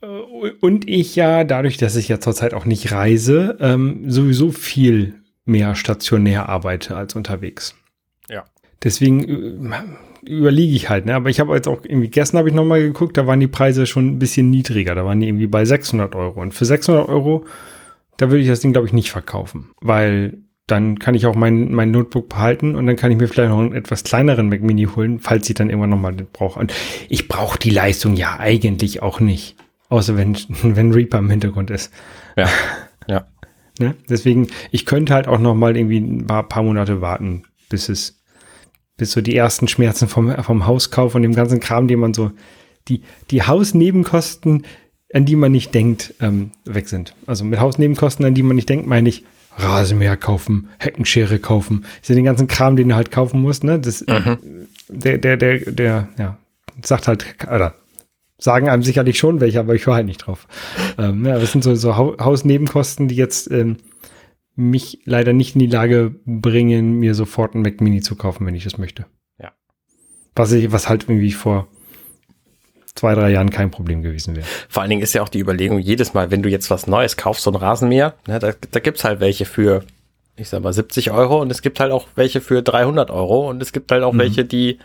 äh, 0.00 0.06
und 0.06 0.88
ich 0.88 1.16
ja, 1.16 1.44
dadurch, 1.44 1.76
dass 1.76 1.96
ich 1.96 2.08
ja 2.08 2.20
zurzeit 2.20 2.54
auch 2.54 2.64
nicht 2.64 2.92
reise, 2.92 3.56
ähm, 3.60 4.10
sowieso 4.10 4.52
viel 4.52 5.14
mehr 5.44 5.74
stationär 5.74 6.48
arbeite 6.48 6.96
als 6.96 7.14
unterwegs. 7.14 7.74
Ja. 8.28 8.44
Deswegen 8.82 9.72
äh, 9.72 9.72
überlege 10.24 10.74
ich 10.74 10.88
halt, 10.88 11.06
ne? 11.06 11.14
Aber 11.14 11.30
ich 11.30 11.40
habe 11.40 11.54
jetzt 11.54 11.68
auch 11.68 11.84
irgendwie 11.84 12.08
gestern 12.08 12.38
habe 12.38 12.48
ich 12.48 12.54
noch 12.54 12.64
mal 12.64 12.80
geguckt, 12.80 13.16
da 13.16 13.26
waren 13.26 13.40
die 13.40 13.48
Preise 13.48 13.86
schon 13.86 14.06
ein 14.08 14.18
bisschen 14.18 14.50
niedriger. 14.50 14.94
Da 14.94 15.04
waren 15.04 15.20
die 15.20 15.28
irgendwie 15.28 15.46
bei 15.46 15.64
600 15.64 16.14
Euro. 16.14 16.40
Und 16.40 16.54
für 16.54 16.64
600 16.64 17.08
Euro, 17.08 17.44
da 18.16 18.30
würde 18.30 18.42
ich 18.42 18.48
das 18.48 18.60
Ding, 18.60 18.72
glaube 18.72 18.86
ich, 18.86 18.92
nicht 18.92 19.10
verkaufen. 19.10 19.70
Weil 19.80 20.38
dann 20.66 20.98
kann 20.98 21.14
ich 21.14 21.26
auch 21.26 21.34
mein, 21.34 21.72
mein 21.72 21.90
Notebook 21.90 22.28
behalten 22.28 22.76
und 22.76 22.86
dann 22.86 22.96
kann 22.96 23.10
ich 23.10 23.18
mir 23.18 23.26
vielleicht 23.26 23.50
noch 23.50 23.58
einen 23.58 23.74
etwas 23.74 24.04
kleineren 24.04 24.48
Mac 24.48 24.62
Mini 24.62 24.84
holen, 24.84 25.18
falls 25.18 25.48
ich 25.48 25.54
dann 25.54 25.68
irgendwann 25.68 25.90
noch 25.90 25.98
mal 25.98 26.14
brauche. 26.14 26.60
Und 26.60 26.72
ich 27.08 27.28
brauche 27.28 27.58
die 27.58 27.70
Leistung 27.70 28.14
ja 28.14 28.38
eigentlich 28.38 29.02
auch 29.02 29.20
nicht. 29.20 29.56
Außer 29.88 30.16
wenn, 30.16 30.36
wenn 30.62 30.92
Reaper 30.92 31.18
im 31.18 31.30
Hintergrund 31.30 31.70
ist. 31.70 31.92
Ja, 32.36 32.48
ja. 33.08 33.26
Ne? 33.78 33.96
Deswegen, 34.08 34.48
ich 34.70 34.86
könnte 34.86 35.14
halt 35.14 35.26
auch 35.26 35.38
noch 35.38 35.54
mal 35.54 35.76
irgendwie 35.76 35.98
ein 35.98 36.26
paar, 36.26 36.48
paar 36.48 36.62
Monate 36.62 37.00
warten, 37.00 37.42
bis 37.68 37.88
es 37.88 38.21
bis 39.02 39.10
so 39.10 39.20
die 39.20 39.34
ersten 39.34 39.66
Schmerzen 39.66 40.06
vom, 40.06 40.32
vom 40.44 40.64
Hauskauf 40.64 41.16
und 41.16 41.22
dem 41.22 41.34
ganzen 41.34 41.58
Kram, 41.58 41.88
den 41.88 41.98
man 41.98 42.14
so, 42.14 42.30
die, 42.86 43.02
die 43.32 43.42
Hausnebenkosten, 43.42 44.64
an 45.12 45.24
die 45.24 45.34
man 45.34 45.50
nicht 45.50 45.74
denkt, 45.74 46.14
ähm, 46.20 46.52
weg 46.64 46.88
sind. 46.88 47.12
Also 47.26 47.44
mit 47.44 47.58
Hausnebenkosten, 47.58 48.24
an 48.24 48.34
die 48.34 48.44
man 48.44 48.54
nicht 48.54 48.68
denkt, 48.68 48.86
meine 48.86 49.08
ich 49.08 49.24
Rasenmäher 49.56 50.16
kaufen, 50.16 50.68
Heckenschere 50.78 51.40
kaufen. 51.40 51.84
Das 52.00 52.10
ist 52.10 52.16
den 52.16 52.24
ganzen 52.24 52.46
Kram, 52.46 52.76
den 52.76 52.90
du 52.90 52.94
halt 52.94 53.10
kaufen 53.10 53.42
musst, 53.42 53.64
ne? 53.64 53.80
Das, 53.80 54.06
mhm. 54.06 54.38
der, 54.88 55.18
der, 55.18 55.36
der, 55.36 55.58
der, 55.58 56.08
ja, 56.16 56.38
sagt 56.84 57.08
halt, 57.08 57.26
oder 57.52 57.74
sagen 58.38 58.68
einem 58.68 58.84
sicherlich 58.84 59.18
schon 59.18 59.40
welche, 59.40 59.58
aber 59.58 59.74
ich 59.74 59.84
höre 59.84 59.94
halt 59.94 60.06
nicht 60.06 60.18
drauf. 60.18 60.46
Ähm, 60.96 61.26
ja, 61.26 61.40
das 61.40 61.50
sind 61.50 61.64
so, 61.64 61.74
so 61.74 61.96
Hausnebenkosten, 61.96 63.08
die 63.08 63.16
jetzt 63.16 63.50
ähm, 63.50 63.78
mich 64.70 65.00
leider 65.04 65.32
nicht 65.32 65.54
in 65.54 65.60
die 65.60 65.66
Lage 65.66 66.14
bringen, 66.24 66.94
mir 66.94 67.14
sofort 67.14 67.54
ein 67.54 67.62
Mac 67.62 67.80
Mini 67.80 68.00
zu 68.00 68.16
kaufen, 68.16 68.46
wenn 68.46 68.54
ich 68.54 68.66
es 68.66 68.78
möchte. 68.78 69.06
Ja. 69.38 69.52
Was 70.34 70.52
ich, 70.52 70.72
was 70.72 70.88
halt 70.88 71.04
irgendwie 71.04 71.32
vor 71.32 71.68
zwei, 72.94 73.14
drei 73.14 73.30
Jahren 73.30 73.50
kein 73.50 73.70
Problem 73.70 74.02
gewesen 74.02 74.36
wäre. 74.36 74.46
Vor 74.68 74.82
allen 74.82 74.90
Dingen 74.90 75.02
ist 75.02 75.14
ja 75.14 75.22
auch 75.22 75.28
die 75.28 75.40
Überlegung, 75.40 75.78
jedes 75.78 76.14
Mal, 76.14 76.30
wenn 76.30 76.42
du 76.42 76.50
jetzt 76.50 76.70
was 76.70 76.86
Neues 76.86 77.16
kaufst, 77.16 77.44
so 77.44 77.50
ein 77.50 77.56
Rasenmäher, 77.56 78.14
ne, 78.26 78.38
da, 78.38 78.52
da 78.70 78.80
gibt's 78.80 79.04
halt 79.04 79.20
welche 79.20 79.44
für 79.44 79.84
ich 80.36 80.48
sag 80.48 80.62
mal 80.62 80.72
70 80.72 81.10
Euro 81.10 81.40
und 81.40 81.50
es 81.50 81.62
gibt 81.62 81.80
halt 81.80 81.92
auch 81.92 82.06
welche 82.14 82.40
für 82.40 82.62
300 82.62 83.10
Euro 83.10 83.48
und 83.48 83.62
es 83.62 83.72
gibt 83.72 83.92
halt 83.92 84.02
auch 84.02 84.12
mhm. 84.12 84.18
welche, 84.18 84.44
die 84.44 84.78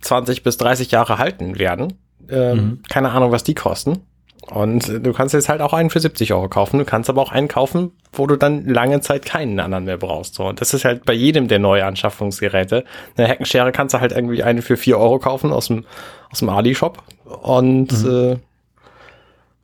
20 0.00 0.42
bis 0.42 0.56
30 0.56 0.90
Jahre 0.90 1.18
halten 1.18 1.58
werden. 1.58 1.94
Ähm, 2.28 2.56
mhm. 2.56 2.82
Keine 2.88 3.10
Ahnung, 3.10 3.32
was 3.32 3.44
die 3.44 3.54
kosten. 3.54 4.00
Und 4.46 5.04
du 5.04 5.12
kannst 5.12 5.34
jetzt 5.34 5.48
halt 5.48 5.60
auch 5.60 5.72
einen 5.72 5.90
für 5.90 6.00
70 6.00 6.32
Euro 6.32 6.48
kaufen. 6.48 6.78
Du 6.78 6.84
kannst 6.84 7.10
aber 7.10 7.20
auch 7.20 7.32
einen 7.32 7.48
kaufen, 7.48 7.92
wo 8.12 8.26
du 8.26 8.36
dann 8.36 8.64
lange 8.66 9.00
Zeit 9.00 9.24
keinen 9.24 9.60
anderen 9.60 9.84
mehr 9.84 9.98
brauchst. 9.98 10.34
So, 10.34 10.46
und 10.46 10.60
das 10.60 10.72
ist 10.72 10.84
halt 10.84 11.04
bei 11.04 11.12
jedem 11.12 11.48
der 11.48 11.58
neue 11.58 11.84
Anschaffungsgeräte. 11.84 12.84
Eine 13.16 13.28
Heckenschere 13.28 13.72
kannst 13.72 13.94
du 13.94 14.00
halt 14.00 14.12
irgendwie 14.12 14.42
eine 14.42 14.62
für 14.62 14.76
4 14.76 14.98
Euro 14.98 15.18
kaufen 15.18 15.52
aus 15.52 15.66
dem, 15.66 15.84
aus 16.30 16.38
dem 16.38 16.48
Ali-Shop. 16.48 17.02
Und 17.24 18.04
mhm. 18.04 18.10
äh, 18.10 18.36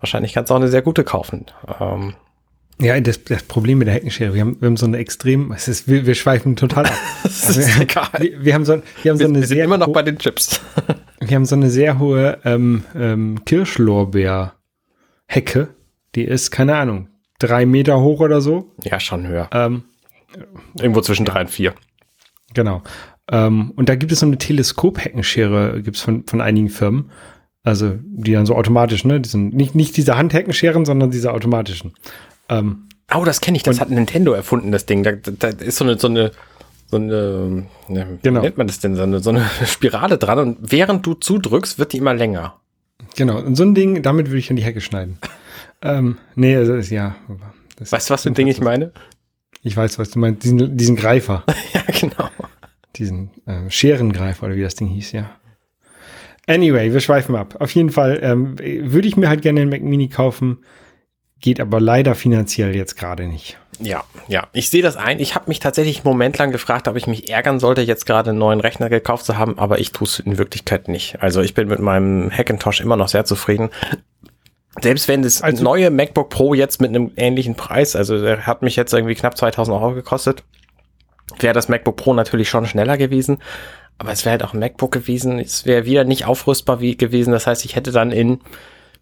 wahrscheinlich 0.00 0.34
kannst 0.34 0.50
du 0.50 0.54
auch 0.54 0.58
eine 0.58 0.68
sehr 0.68 0.82
gute 0.82 1.04
kaufen. 1.04 1.46
Ähm, 1.80 2.14
ja, 2.80 2.98
das, 3.00 3.22
das 3.24 3.44
Problem 3.44 3.78
mit 3.78 3.86
der 3.86 3.94
Heckenschere, 3.94 4.34
wir 4.34 4.40
haben, 4.40 4.60
wir 4.60 4.66
haben 4.66 4.76
so 4.76 4.86
eine 4.86 4.98
extrem, 4.98 5.52
es 5.52 5.68
ist, 5.68 5.88
wir, 5.88 6.06
wir 6.06 6.14
schweifen 6.14 6.56
total 6.56 6.86
ab. 6.86 6.98
das 7.22 7.56
ist 7.56 7.76
wir, 7.76 7.84
egal. 7.84 8.08
Wir, 8.18 8.44
wir, 8.44 8.54
haben 8.54 8.64
so, 8.64 8.82
wir 9.02 9.12
haben 9.12 9.18
so 9.18 9.24
eine 9.24 9.40
wir 9.40 9.46
sind 9.46 9.58
immer 9.58 9.78
noch 9.78 9.88
bei 9.88 10.02
den 10.02 10.18
Chips. 10.18 10.60
wir 11.20 11.34
haben 11.34 11.46
so 11.46 11.54
eine 11.54 11.70
sehr 11.70 11.98
hohe 11.98 12.38
ähm, 12.44 12.84
ähm, 12.94 13.38
Kirschlorbeer-Hecke. 15.28 15.74
Die 16.14 16.24
ist, 16.24 16.50
keine 16.50 16.76
Ahnung, 16.76 17.08
drei 17.38 17.66
Meter 17.66 18.00
hoch 18.00 18.20
oder 18.20 18.40
so. 18.40 18.72
Ja, 18.82 19.00
schon 19.00 19.26
höher. 19.26 19.48
Ähm, 19.52 19.84
Irgendwo 20.78 21.00
zwischen 21.00 21.24
drei 21.24 21.42
und 21.42 21.50
vier. 21.50 21.74
Genau. 22.54 22.82
Ähm, 23.30 23.72
und 23.76 23.88
da 23.88 23.94
gibt 23.94 24.12
es 24.12 24.20
so 24.20 24.26
eine 24.26 24.38
Teleskop-Heckenschere, 24.38 25.82
gibt 25.82 25.96
es 25.96 26.02
von, 26.02 26.24
von 26.26 26.40
einigen 26.40 26.68
Firmen. 26.68 27.10
Also, 27.62 27.98
die 28.02 28.32
dann 28.32 28.46
so 28.46 28.54
automatisch, 28.54 29.04
ne? 29.04 29.20
Die 29.20 29.28
sind 29.28 29.54
nicht, 29.54 29.74
nicht 29.74 29.96
diese 29.96 30.16
Handheckenscheren, 30.16 30.84
sondern 30.84 31.10
diese 31.10 31.32
automatischen. 31.32 31.94
Ähm, 32.48 32.88
oh, 33.14 33.24
das 33.24 33.40
kenne 33.40 33.56
ich, 33.56 33.62
das 33.62 33.80
hat 33.80 33.90
Nintendo 33.90 34.32
erfunden, 34.32 34.70
das 34.70 34.86
Ding. 34.86 35.02
Da, 35.02 35.12
da 35.12 35.48
ist 35.48 35.76
so 35.76 35.84
eine, 35.84 35.98
so 35.98 36.08
eine, 36.08 36.32
so 36.88 36.96
eine, 36.96 37.66
ne, 37.88 38.18
genau. 38.22 38.40
wie 38.40 38.44
nennt 38.44 38.58
man 38.58 38.66
das 38.66 38.80
denn, 38.80 38.96
so 38.96 39.02
eine, 39.02 39.20
so 39.20 39.30
eine 39.30 39.48
Spirale 39.66 40.18
dran 40.18 40.38
und 40.38 40.58
während 40.60 41.06
du 41.06 41.14
zudrückst, 41.14 41.78
wird 41.78 41.94
die 41.94 41.98
immer 41.98 42.12
länger. 42.12 42.60
Genau, 43.16 43.38
und 43.38 43.56
so 43.56 43.62
ein 43.62 43.74
Ding, 43.74 44.02
damit 44.02 44.28
würde 44.28 44.38
ich 44.38 44.50
in 44.50 44.56
die 44.56 44.64
Hecke 44.64 44.80
schneiden. 44.80 45.18
ähm, 45.82 46.18
nee, 46.34 46.56
also 46.56 46.74
ist, 46.74 46.90
ja. 46.90 47.16
Das 47.76 47.92
weißt 47.92 48.10
du, 48.10 48.14
was 48.14 48.22
für 48.22 48.30
ein 48.30 48.34
Ding 48.34 48.48
ich 48.48 48.60
meine? 48.60 48.92
Ich 49.62 49.76
weiß, 49.76 49.98
was 49.98 50.10
du 50.10 50.18
meinst, 50.18 50.44
diesen, 50.44 50.76
diesen 50.76 50.96
Greifer. 50.96 51.44
ja, 51.72 51.82
genau. 52.00 52.28
Diesen 52.96 53.30
äh, 53.46 53.70
Scherengreifer 53.70 54.46
oder 54.46 54.56
wie 54.56 54.62
das 54.62 54.74
Ding 54.74 54.88
hieß, 54.88 55.12
ja. 55.12 55.30
Anyway, 56.46 56.92
wir 56.92 57.00
schweifen 57.00 57.34
ab. 57.36 57.56
Auf 57.60 57.70
jeden 57.70 57.90
Fall 57.90 58.20
ähm, 58.22 58.58
würde 58.58 59.08
ich 59.08 59.16
mir 59.16 59.28
halt 59.28 59.42
gerne 59.42 59.62
einen 59.62 59.70
Mac 59.70 59.82
Mini 59.82 60.08
kaufen 60.08 60.58
geht 61.44 61.60
aber 61.60 61.78
leider 61.78 62.14
finanziell 62.14 62.74
jetzt 62.74 62.96
gerade 62.96 63.26
nicht. 63.26 63.58
Ja, 63.80 64.04
ja, 64.28 64.46
ich 64.52 64.70
sehe 64.70 64.82
das 64.82 64.96
ein. 64.96 65.18
Ich 65.20 65.34
habe 65.34 65.46
mich 65.48 65.58
tatsächlich 65.58 65.98
einen 65.98 66.08
Moment 66.08 66.38
lang 66.38 66.52
gefragt, 66.52 66.88
ob 66.88 66.96
ich 66.96 67.06
mich 67.06 67.30
ärgern 67.30 67.58
sollte, 67.58 67.82
jetzt 67.82 68.06
gerade 68.06 68.30
einen 68.30 68.38
neuen 68.38 68.60
Rechner 68.60 68.88
gekauft 68.88 69.24
zu 69.24 69.36
haben, 69.36 69.58
aber 69.58 69.78
ich 69.80 69.92
tue 69.92 70.06
es 70.06 70.18
in 70.20 70.38
Wirklichkeit 70.38 70.88
nicht. 70.88 71.20
Also 71.20 71.40
ich 71.40 71.54
bin 71.54 71.68
mit 71.68 71.80
meinem 71.80 72.30
Hackintosh 72.30 72.80
immer 72.80 72.96
noch 72.96 73.08
sehr 73.08 73.24
zufrieden. 73.24 73.70
Selbst 74.80 75.08
wenn 75.08 75.22
das 75.22 75.42
also, 75.42 75.62
neue 75.62 75.90
MacBook 75.90 76.30
Pro 76.30 76.54
jetzt 76.54 76.80
mit 76.80 76.90
einem 76.90 77.12
ähnlichen 77.16 77.54
Preis, 77.54 77.94
also 77.94 78.20
der 78.20 78.46
hat 78.46 78.62
mich 78.62 78.76
jetzt 78.76 78.92
irgendwie 78.92 79.14
knapp 79.14 79.36
2000 79.36 79.76
Euro 79.76 79.94
gekostet, 79.94 80.42
wäre 81.38 81.54
das 81.54 81.68
MacBook 81.68 81.96
Pro 81.96 82.14
natürlich 82.14 82.48
schon 82.48 82.66
schneller 82.66 82.96
gewesen. 82.96 83.38
Aber 83.98 84.10
es 84.10 84.24
wäre 84.24 84.32
halt 84.32 84.42
auch 84.42 84.54
ein 84.54 84.58
MacBook 84.58 84.90
gewesen. 84.90 85.38
Es 85.38 85.66
wäre 85.66 85.84
wieder 85.84 86.04
nicht 86.04 86.26
aufrüstbar 86.26 86.80
wie 86.80 86.96
gewesen. 86.96 87.32
Das 87.32 87.46
heißt, 87.46 87.64
ich 87.64 87.76
hätte 87.76 87.92
dann 87.92 88.10
in 88.10 88.40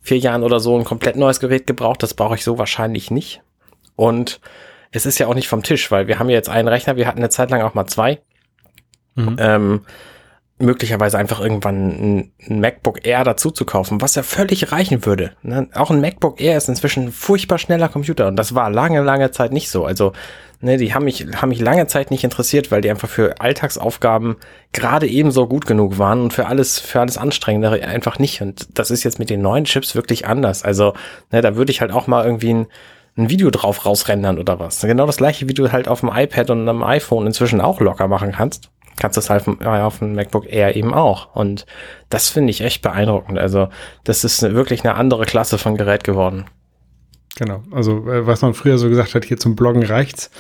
vier 0.01 0.19
Jahren 0.19 0.43
oder 0.43 0.61
so 0.61 0.77
ein 0.77 0.85
komplett 0.85 1.17
neues 1.17 1.41
Gerät 1.41 1.67
gebraucht. 1.67 2.03
Das 2.03 2.15
brauche 2.15 2.35
ich 2.35 2.45
so 2.45 2.59
wahrscheinlich 2.59 3.11
nicht. 3.11 3.41
Und 3.97 4.41
es 4.91 5.07
ist 5.07 5.19
ja 5.19 5.27
auch 5.27 5.35
nicht 5.35 5.49
vom 5.49 5.63
Tisch, 5.63 5.91
weil 5.91 6.07
wir 6.07 6.19
haben 6.19 6.29
ja 6.29 6.37
jetzt 6.37 6.49
einen 6.49 6.69
Rechner, 6.69 6.97
wir 6.97 7.07
hatten 7.07 7.19
eine 7.19 7.31
Zeit 7.31 7.51
lang 7.51 7.63
auch 7.63 7.75
mal 7.75 7.87
zwei. 7.87 8.21
Mhm. 9.15 9.37
Ähm, 9.39 9.81
möglicherweise 10.63 11.19
einfach 11.19 11.41
irgendwann 11.41 12.31
ein, 12.49 12.61
MacBook 12.61 13.07
Air 13.07 13.25
dazu 13.25 13.51
zu 13.51 13.65
kaufen, 13.65 14.01
was 14.01 14.15
ja 14.15 14.23
völlig 14.23 14.73
reichen 14.73 15.05
würde. 15.05 15.33
Ne? 15.43 15.69
Auch 15.75 15.91
ein 15.91 16.01
MacBook 16.01 16.41
Air 16.41 16.57
ist 16.57 16.69
inzwischen 16.69 17.07
ein 17.07 17.13
furchtbar 17.13 17.59
schneller 17.59 17.89
Computer 17.89 18.29
und 18.29 18.37
das 18.37 18.55
war 18.55 18.71
lange, 18.71 19.03
lange 19.03 19.31
Zeit 19.33 19.53
nicht 19.53 19.71
so. 19.71 19.85
Also, 19.85 20.13
ne, 20.61 20.77
die 20.77 20.95
haben 20.95 21.05
mich, 21.05 21.27
haben 21.37 21.49
mich 21.49 21.61
lange 21.61 21.87
Zeit 21.89 22.11
nicht 22.11 22.25
interessiert, 22.25 22.71
weil 22.71 22.81
die 22.81 22.91
einfach 22.91 23.09
für 23.09 23.41
Alltagsaufgaben 23.41 24.37
gerade 24.73 25.07
ebenso 25.07 25.49
gut 25.49 25.67
genug 25.67 25.99
waren 25.99 26.21
und 26.21 26.33
für 26.33 26.47
alles, 26.47 26.79
für 26.79 27.01
alles 27.01 27.19
Anstrengendere 27.19 27.83
einfach 27.83 28.19
nicht. 28.19 28.41
Und 28.41 28.79
das 28.79 28.91
ist 28.91 29.03
jetzt 29.03 29.19
mit 29.19 29.31
den 29.31 29.43
neuen 29.43 29.65
Chips 29.65 29.95
wirklich 29.95 30.27
anders. 30.27 30.63
Also, 30.63 30.95
ne, 31.33 31.43
da 31.43 31.57
würde 31.57 31.73
ich 31.73 31.81
halt 31.81 31.93
auch 31.93 32.07
mal 32.07 32.25
irgendwie 32.25 32.55
ein 32.55 32.67
ein 33.17 33.31
Video 33.31 33.51
drauf 33.51 33.85
rausrendern 33.85 34.39
oder 34.39 34.59
was. 34.59 34.81
Genau 34.81 35.07
das 35.07 35.19
gleiche, 35.19 35.49
wie 35.49 35.55
du 35.55 35.71
halt 35.71 35.89
auf 35.89 36.01
dem 36.01 36.11
iPad 36.13 36.51
und 36.51 36.69
einem 36.69 36.83
iPhone 36.83 37.27
inzwischen 37.27 37.61
auch 37.61 37.81
locker 37.81 38.09
machen 38.09 38.33
kannst 38.33 38.71
kannst 38.97 39.17
du 39.17 39.21
es 39.21 39.31
halt 39.31 39.47
auf 39.67 39.99
dem 39.99 40.15
MacBook 40.15 40.47
Air 40.51 40.77
eben 40.77 40.95
auch. 40.95 41.35
Und 41.35 41.67
das 42.09 42.29
finde 42.29 42.51
ich 42.51 42.61
echt 42.61 42.83
beeindruckend. 42.83 43.39
Also 43.39 43.69
das 44.05 44.25
ist 44.25 44.43
wirklich 44.43 44.85
eine 44.85 44.95
andere 44.95 45.25
Klasse 45.25 45.59
von 45.59 45.77
Gerät 45.77 46.05
geworden. 46.05 46.45
Genau. 47.37 47.63
Also 47.71 48.09
äh, 48.09 48.27
was 48.27 48.43
man 48.43 48.55
früher 48.55 48.79
so 48.79 48.89
gesagt 48.89 49.15
hat, 49.15 49.25
hier 49.25 49.39
zum 49.39 49.57
Bloggen 49.57 49.83
reicht's. 49.83 50.31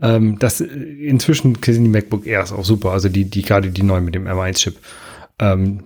Ähm, 0.00 0.38
das 0.38 0.60
äh, 0.60 0.66
inzwischen 0.66 1.56
sind 1.60 1.84
die 1.84 1.90
MacBook 1.90 2.26
Airs 2.26 2.52
auch 2.52 2.64
super. 2.64 2.90
Also 2.90 3.08
die, 3.08 3.24
die 3.24 3.42
gerade 3.42 3.70
die 3.70 3.82
neuen 3.82 4.04
mit 4.04 4.14
dem 4.14 4.28
M1-Chip. 4.28 4.76
Ähm, 5.38 5.84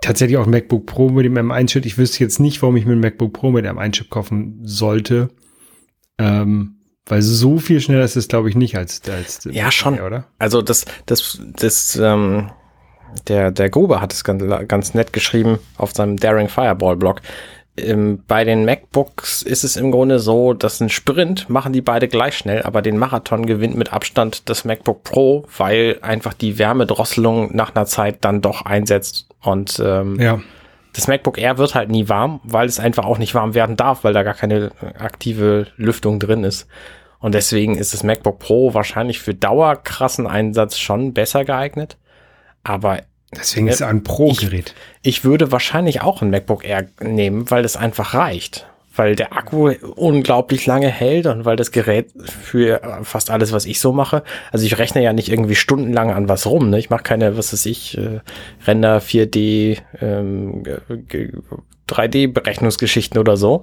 tatsächlich 0.00 0.38
auch 0.38 0.46
MacBook 0.46 0.86
Pro 0.86 1.10
mit 1.10 1.24
dem 1.26 1.36
M1-Chip. 1.36 1.84
Ich 1.84 1.98
wüsste 1.98 2.20
jetzt 2.20 2.38
nicht, 2.38 2.62
warum 2.62 2.76
ich 2.76 2.86
mir 2.86 2.92
ein 2.92 3.00
MacBook 3.00 3.32
Pro 3.32 3.50
mit 3.50 3.64
dem 3.64 3.76
M1-Chip 3.76 4.10
kaufen 4.10 4.60
sollte. 4.62 5.30
Ähm, 6.18 6.76
weil 7.06 7.20
so 7.20 7.58
viel 7.58 7.80
schneller 7.80 8.04
ist 8.04 8.16
es, 8.16 8.28
glaube 8.28 8.48
ich, 8.48 8.56
nicht 8.56 8.76
als, 8.76 9.02
als 9.08 9.46
Ja, 9.50 9.70
schon. 9.70 10.00
oder? 10.00 10.24
Also 10.38 10.62
das, 10.62 10.86
das, 11.06 11.38
das, 11.58 11.96
ähm, 11.96 12.50
der, 13.28 13.50
der 13.50 13.68
Gruber 13.68 14.00
hat 14.00 14.12
es 14.12 14.24
ganz, 14.24 14.42
ganz 14.68 14.94
nett 14.94 15.12
geschrieben 15.12 15.58
auf 15.76 15.92
seinem 15.92 16.16
Daring 16.16 16.48
Fireball 16.48 16.96
Blog. 16.96 17.20
Ähm, 17.76 18.22
bei 18.28 18.44
den 18.44 18.64
MacBooks 18.64 19.42
ist 19.42 19.64
es 19.64 19.76
im 19.76 19.90
Grunde 19.90 20.20
so, 20.20 20.54
dass 20.54 20.80
ein 20.80 20.88
Sprint 20.88 21.50
machen 21.50 21.72
die 21.72 21.80
beide 21.80 22.06
gleich 22.06 22.38
schnell, 22.38 22.62
aber 22.62 22.82
den 22.82 22.96
Marathon 22.96 23.46
gewinnt 23.46 23.76
mit 23.76 23.92
Abstand 23.92 24.48
das 24.48 24.64
MacBook 24.64 25.02
Pro, 25.02 25.44
weil 25.58 25.98
einfach 26.00 26.34
die 26.34 26.58
Wärmedrosselung 26.58 27.54
nach 27.54 27.74
einer 27.74 27.86
Zeit 27.86 28.18
dann 28.20 28.40
doch 28.40 28.62
einsetzt 28.62 29.26
und 29.42 29.82
ähm, 29.84 30.20
ja. 30.20 30.40
Das 30.94 31.08
MacBook 31.08 31.38
Air 31.38 31.58
wird 31.58 31.74
halt 31.74 31.90
nie 31.90 32.08
warm, 32.08 32.40
weil 32.44 32.66
es 32.66 32.80
einfach 32.80 33.04
auch 33.04 33.18
nicht 33.18 33.34
warm 33.34 33.54
werden 33.54 33.76
darf, 33.76 34.04
weil 34.04 34.12
da 34.12 34.22
gar 34.22 34.34
keine 34.34 34.70
aktive 34.98 35.66
Lüftung 35.76 36.20
drin 36.20 36.44
ist. 36.44 36.68
Und 37.18 37.34
deswegen 37.34 37.76
ist 37.76 37.92
das 37.92 38.02
MacBook 38.02 38.38
Pro 38.38 38.74
wahrscheinlich 38.74 39.18
für 39.18 39.34
dauerkrassen 39.34 40.26
Einsatz 40.26 40.78
schon 40.78 41.12
besser 41.12 41.44
geeignet. 41.44 41.96
Aber 42.62 43.00
deswegen 43.36 43.66
ist 43.66 43.76
es 43.76 43.82
ein 43.82 44.04
Pro-Gerät. 44.04 44.74
Ich, 45.02 45.18
ich, 45.18 45.24
würde 45.24 45.50
wahrscheinlich 45.50 46.02
auch 46.02 46.22
ein 46.22 46.30
MacBook 46.30 46.64
Air 46.64 46.88
nehmen, 47.00 47.50
weil 47.50 47.62
das 47.62 47.76
einfach 47.76 48.14
reicht. 48.14 48.66
Weil 48.96 49.16
der 49.16 49.32
Akku 49.32 49.72
unglaublich 49.96 50.66
lange 50.66 50.88
hält 50.88 51.26
und 51.26 51.44
weil 51.44 51.56
das 51.56 51.72
Gerät 51.72 52.12
für 52.24 52.80
fast 53.02 53.30
alles, 53.30 53.52
was 53.52 53.66
ich 53.66 53.80
so 53.80 53.92
mache, 53.92 54.22
also 54.52 54.64
ich 54.64 54.78
rechne 54.78 55.02
ja 55.02 55.12
nicht 55.12 55.28
irgendwie 55.28 55.56
stundenlang 55.56 56.12
an 56.12 56.28
was 56.28 56.46
rum. 56.46 56.70
Ne? 56.70 56.78
Ich 56.78 56.90
mache 56.90 57.02
keine, 57.02 57.36
was 57.36 57.52
weiß 57.52 57.66
ich, 57.66 57.98
äh, 57.98 58.20
Render 58.66 58.98
4D, 58.98 59.78
ähm, 60.00 60.62
3D-Berechnungsgeschichten 61.88 63.18
oder 63.18 63.36
so, 63.36 63.62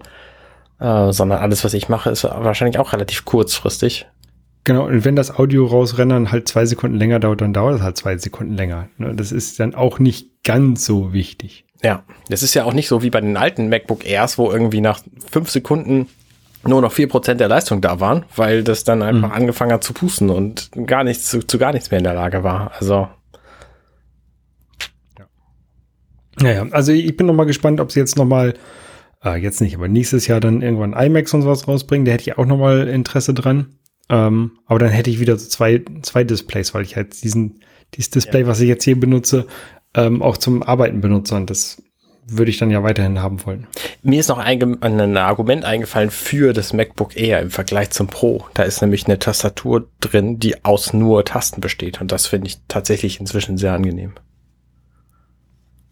äh, 0.80 1.12
sondern 1.12 1.40
alles, 1.40 1.64
was 1.64 1.74
ich 1.74 1.90
mache, 1.90 2.10
ist 2.10 2.24
wahrscheinlich 2.24 2.80
auch 2.80 2.94
relativ 2.94 3.26
kurzfristig. 3.26 4.08
Genau, 4.64 4.86
und 4.86 5.06
wenn 5.06 5.16
das 5.16 5.36
Audio 5.36 5.66
rausrennen 5.66 6.32
halt 6.32 6.48
zwei 6.48 6.66
Sekunden 6.66 6.98
länger 6.98 7.20
dauert, 7.20 7.42
dann 7.42 7.54
dauert 7.54 7.76
es 7.76 7.82
halt 7.82 7.98
zwei 7.98 8.18
Sekunden 8.18 8.54
länger. 8.54 8.90
Ne, 8.98 9.16
das 9.16 9.32
ist 9.32 9.60
dann 9.60 9.74
auch 9.74 9.98
nicht 9.98 10.44
ganz 10.44 10.86
so 10.86 11.14
wichtig. 11.14 11.66
Ja, 11.84 12.04
das 12.30 12.44
ist 12.44 12.54
ja 12.54 12.66
auch 12.66 12.74
nicht 12.74 12.88
so 12.88 13.02
wie 13.02 13.10
bei 13.10 13.22
den 13.22 13.38
alten 13.38 13.70
MacBook 13.70 14.06
Airs, 14.06 14.38
wo 14.38 14.52
irgendwie 14.52 14.82
nach 14.82 15.02
fünf 15.32 15.50
Sekunden 15.50 16.08
nur 16.64 16.82
noch 16.82 16.92
vier 16.92 17.08
Prozent 17.08 17.40
der 17.40 17.48
Leistung 17.48 17.82
da 17.82 18.00
waren, 18.00 18.26
weil 18.36 18.64
das 18.64 18.84
dann 18.84 19.02
einfach 19.02 19.30
mhm. 19.30 19.34
angefangen 19.34 19.72
hat 19.72 19.84
zu 19.84 19.94
pusten 19.94 20.30
und 20.30 20.70
gar 20.86 21.04
nichts 21.04 21.28
zu, 21.28 21.46
zu 21.46 21.58
gar 21.58 21.74
nichts 21.74 21.90
mehr 21.90 21.98
in 21.98 22.04
der 22.04 22.14
Lage 22.14 22.44
war. 22.44 22.72
Also. 22.78 23.08
Ja. 25.18 25.26
Naja, 26.40 26.68
also 26.72 26.92
ich 26.92 27.18
bin 27.18 27.26
noch 27.28 27.34
mal 27.34 27.46
gespannt, 27.46 27.80
ob 27.80 27.92
sie 27.92 28.00
jetzt 28.00 28.16
noch 28.16 28.26
mal 28.26 28.54
äh, 29.24 29.38
jetzt 29.38 29.62
nicht, 29.62 29.76
aber 29.76 29.88
nächstes 29.88 30.28
Jahr 30.28 30.40
dann 30.40 30.62
irgendwann 30.62 30.94
iMacs 30.94 31.34
und 31.34 31.42
sowas 31.42 31.68
rausbringen, 31.68 32.06
da 32.06 32.12
hätte 32.12 32.30
ich 32.30 32.38
auch 32.38 32.46
nochmal 32.46 32.88
Interesse 32.88 33.34
dran. 33.34 33.76
Ähm, 34.10 34.60
aber 34.66 34.80
dann 34.80 34.90
hätte 34.90 35.10
ich 35.10 35.20
wieder 35.20 35.38
so 35.38 35.48
zwei, 35.48 35.84
zwei 36.02 36.24
Displays, 36.24 36.74
weil 36.74 36.84
ich 36.84 36.96
halt 36.96 37.24
diesen, 37.24 37.62
dieses 37.96 38.10
Display, 38.12 38.42
ja. 38.42 38.48
was 38.48 38.60
ich 38.60 38.68
jetzt 38.68 38.84
hier 38.84 39.00
benutze, 39.00 39.48
ähm, 39.96 40.22
auch 40.22 40.38
zum 40.38 40.64
Arbeiten 40.64 41.02
benutze 41.02 41.36
und 41.36 41.50
das 41.50 41.82
würde 42.26 42.52
ich 42.52 42.58
dann 42.58 42.72
ja 42.72 42.84
weiterhin 42.84 43.22
haben 43.22 43.46
wollen. 43.46 43.68
Mir 44.04 44.20
ist 44.20 44.30
noch 44.30 44.38
ein, 44.38 44.82
ein, 44.82 45.18
Argument 45.18 45.66
eingefallen 45.66 46.12
für 46.12 46.54
das 46.54 46.72
MacBook 46.72 47.18
Air 47.18 47.42
im 47.42 47.52
Vergleich 47.52 47.90
zum 47.90 48.08
Pro. 48.08 48.46
Da 48.54 48.64
ist 48.64 48.82
nämlich 48.82 49.06
eine 49.06 49.20
Tastatur 49.20 49.90
drin, 50.00 50.40
die 50.40 50.64
aus 50.64 50.94
nur 50.94 51.26
Tasten 51.26 51.62
besteht 51.62 52.00
und 52.00 52.12
das 52.12 52.28
finde 52.28 52.48
ich 52.48 52.60
tatsächlich 52.68 53.20
inzwischen 53.20 53.58
sehr 53.58 53.74
angenehm. 53.74 54.14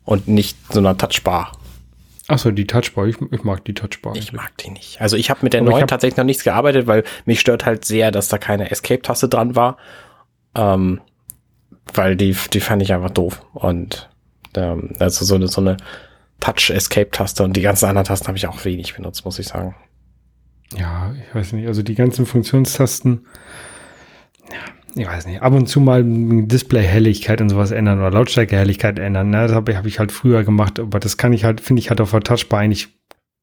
Und 0.06 0.28
nicht 0.28 0.58
so 0.72 0.80
einer 0.80 0.98
Touchbar. 0.98 1.52
Achso, 2.28 2.52
die 2.52 2.68
Touchbar. 2.68 3.08
Ich, 3.08 3.18
ich, 3.32 3.44
mag 3.44 3.66
die 3.66 3.74
Touchbar. 3.74 4.16
Ich 4.16 4.34
mag 4.34 4.56
die 4.58 4.70
nicht. 4.70 5.02
Also 5.02 5.18
ich 5.18 5.30
habe 5.30 5.40
mit 5.44 5.54
der 5.54 5.62
Aber 5.62 5.72
neuen 5.72 5.88
tatsächlich 5.88 6.18
noch 6.18 6.24
nichts 6.24 6.44
gearbeitet, 6.44 6.86
weil 6.86 7.04
mich 7.26 7.40
stört 7.40 7.66
halt 7.66 7.86
sehr, 7.86 8.12
dass 8.12 8.28
da 8.28 8.38
keine 8.38 8.70
Escape-Taste 8.70 9.28
dran 9.30 9.56
war. 9.56 9.78
Ähm, 10.56 11.02
weil 11.94 12.16
die, 12.16 12.36
die 12.54 12.60
fand 12.60 12.82
ich 12.82 12.94
einfach 12.94 13.12
doof. 13.12 13.42
Und 13.54 14.10
ähm, 14.56 14.96
also 15.00 15.26
so 15.26 15.36
eine, 15.36 15.48
so 15.48 15.62
eine 15.62 15.78
Touch-Escape-Taste 16.40 17.44
und 17.44 17.56
die 17.56 17.62
ganzen 17.62 17.86
anderen 17.86 18.06
Tasten 18.06 18.28
habe 18.28 18.38
ich 18.38 18.48
auch 18.48 18.64
wenig 18.66 18.96
benutzt, 18.96 19.26
muss 19.26 19.40
ich 19.40 19.48
sagen. 19.48 19.76
Ja, 20.78 21.14
ich 21.14 21.36
weiß 21.36 21.54
nicht. 21.54 21.68
Also 21.68 21.82
die 21.82 21.96
ganzen 21.96 22.26
Funktionstasten, 22.26 23.26
ja, 24.50 24.60
ich 24.96 25.08
weiß 25.08 25.26
nicht, 25.28 25.42
ab 25.42 25.54
und 25.54 25.68
zu 25.68 25.80
mal 25.80 26.04
Display-Helligkeit 26.06 27.42
und 27.42 27.50
sowas 27.50 27.72
ändern 27.72 28.00
oder 28.00 28.12
Lautstärke-Helligkeit 28.12 29.00
ändern. 29.00 29.30
Ne? 29.30 29.48
Das 29.48 29.54
habe 29.54 29.72
ich, 29.72 29.78
hab 29.78 29.86
ich 29.86 30.00
halt 30.00 30.12
früher 30.12 30.44
gemacht, 30.44 30.80
aber 30.80 31.00
das 31.00 31.18
kann 31.18 31.34
ich 31.34 31.44
halt, 31.44 31.62
finde 31.62 31.82
ich 31.82 31.90
halt 31.90 32.02
auf 32.02 32.12
der 32.12 32.22
Touchbar 32.22 32.60
eigentlich 32.60 32.90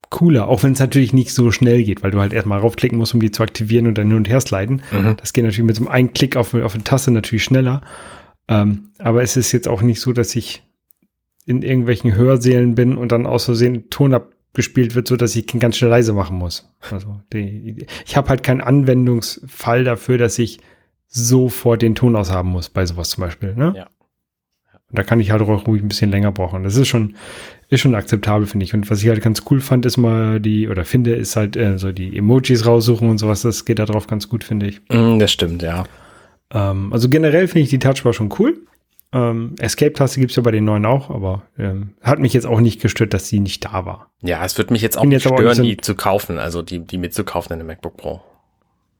cooler, 0.09 0.47
auch 0.47 0.63
wenn 0.63 0.71
es 0.71 0.79
natürlich 0.79 1.13
nicht 1.13 1.33
so 1.33 1.51
schnell 1.51 1.83
geht, 1.83 2.01
weil 2.01 2.11
du 2.11 2.19
halt 2.19 2.33
erstmal 2.33 2.59
raufklicken 2.59 2.97
musst, 2.97 3.13
um 3.13 3.19
die 3.19 3.31
zu 3.31 3.43
aktivieren 3.43 3.87
und 3.87 3.97
dann 3.97 4.07
hin 4.07 4.17
und 4.17 4.29
her 4.29 4.39
sliden. 4.39 4.81
Mhm. 4.91 5.17
Das 5.17 5.33
geht 5.33 5.43
natürlich 5.43 5.65
mit 5.65 5.75
so 5.75 5.83
einem 5.83 5.91
einen 5.91 6.13
Klick 6.13 6.35
auf, 6.37 6.53
auf 6.53 6.73
eine 6.73 6.83
Taste 6.83 7.11
natürlich 7.11 7.43
schneller. 7.43 7.81
Ähm, 8.47 8.91
aber 8.99 9.23
es 9.23 9.37
ist 9.37 9.51
jetzt 9.51 9.67
auch 9.67 9.81
nicht 9.81 9.99
so, 9.99 10.13
dass 10.13 10.35
ich 10.35 10.63
in 11.45 11.61
irgendwelchen 11.61 12.15
Hörsälen 12.15 12.75
bin 12.75 12.97
und 12.97 13.11
dann 13.11 13.25
aus 13.25 13.45
Versehen 13.45 13.89
Ton 13.89 14.13
abgespielt 14.13 14.95
wird, 14.95 15.07
so 15.07 15.15
dass 15.15 15.35
ich 15.35 15.53
ihn 15.53 15.59
ganz 15.59 15.77
schnell 15.77 15.91
leise 15.91 16.13
machen 16.13 16.37
muss. 16.37 16.69
Also 16.91 17.21
die, 17.33 17.85
ich 18.05 18.17
habe 18.17 18.29
halt 18.29 18.43
keinen 18.43 18.61
Anwendungsfall 18.61 19.83
dafür, 19.83 20.17
dass 20.17 20.39
ich 20.39 20.59
sofort 21.07 21.81
den 21.81 21.95
Ton 21.95 22.15
aushaben 22.15 22.49
muss, 22.49 22.69
bei 22.69 22.85
sowas 22.85 23.09
zum 23.09 23.21
Beispiel. 23.21 23.55
Ne? 23.55 23.73
Ja. 23.75 23.87
Da 24.91 25.03
kann 25.03 25.19
ich 25.19 25.31
halt 25.31 25.41
auch 25.41 25.67
ruhig 25.67 25.81
ein 25.81 25.89
bisschen 25.89 26.11
länger 26.11 26.31
brauchen. 26.31 26.63
Das 26.63 26.77
ist 26.77 26.87
schon, 26.87 27.15
ist 27.67 27.81
schon 27.81 27.95
akzeptabel, 27.95 28.47
finde 28.47 28.65
ich. 28.65 28.73
Und 28.73 28.89
was 28.89 29.01
ich 29.01 29.09
halt 29.09 29.21
ganz 29.21 29.43
cool 29.49 29.59
fand, 29.59 29.85
ist 29.85 29.97
mal 29.97 30.39
die, 30.39 30.69
oder 30.69 30.85
finde, 30.85 31.13
ist 31.15 31.35
halt 31.35 31.57
äh, 31.57 31.77
so 31.77 31.91
die 31.91 32.17
Emojis 32.17 32.65
raussuchen 32.65 33.09
und 33.09 33.17
sowas. 33.17 33.41
Das 33.41 33.65
geht 33.65 33.79
da 33.79 33.85
drauf 33.85 34.07
ganz 34.07 34.29
gut, 34.29 34.45
finde 34.45 34.67
ich. 34.67 34.81
Mm, 34.89 35.19
das 35.19 35.31
stimmt, 35.31 35.61
ja. 35.61 35.85
Ähm, 36.51 36.93
also 36.93 37.09
generell 37.09 37.47
finde 37.47 37.61
ich 37.61 37.69
die 37.69 37.79
Touchbar 37.79 38.13
schon 38.13 38.33
cool. 38.39 38.57
Ähm, 39.13 39.55
Escape-Taste 39.59 40.19
gibt 40.19 40.31
es 40.31 40.35
ja 40.35 40.43
bei 40.43 40.51
den 40.51 40.65
neuen 40.65 40.85
auch, 40.85 41.09
aber 41.09 41.43
ähm, 41.57 41.93
hat 42.01 42.19
mich 42.19 42.33
jetzt 42.33 42.45
auch 42.45 42.59
nicht 42.59 42.81
gestört, 42.81 43.13
dass 43.13 43.29
sie 43.29 43.39
nicht 43.39 43.63
da 43.63 43.85
war. 43.85 44.11
Ja, 44.21 44.43
es 44.43 44.57
wird 44.57 44.69
mich 44.69 44.81
jetzt 44.81 44.97
auch 44.97 45.05
nicht 45.05 45.21
stören, 45.21 45.55
so 45.55 45.63
die 45.63 45.77
zu 45.77 45.95
kaufen, 45.95 46.37
also 46.37 46.61
die, 46.61 46.79
die 46.79 46.97
mitzukaufen 46.97 47.53
in 47.53 47.59
der 47.59 47.65
MacBook 47.65 47.95
Pro. 47.95 48.21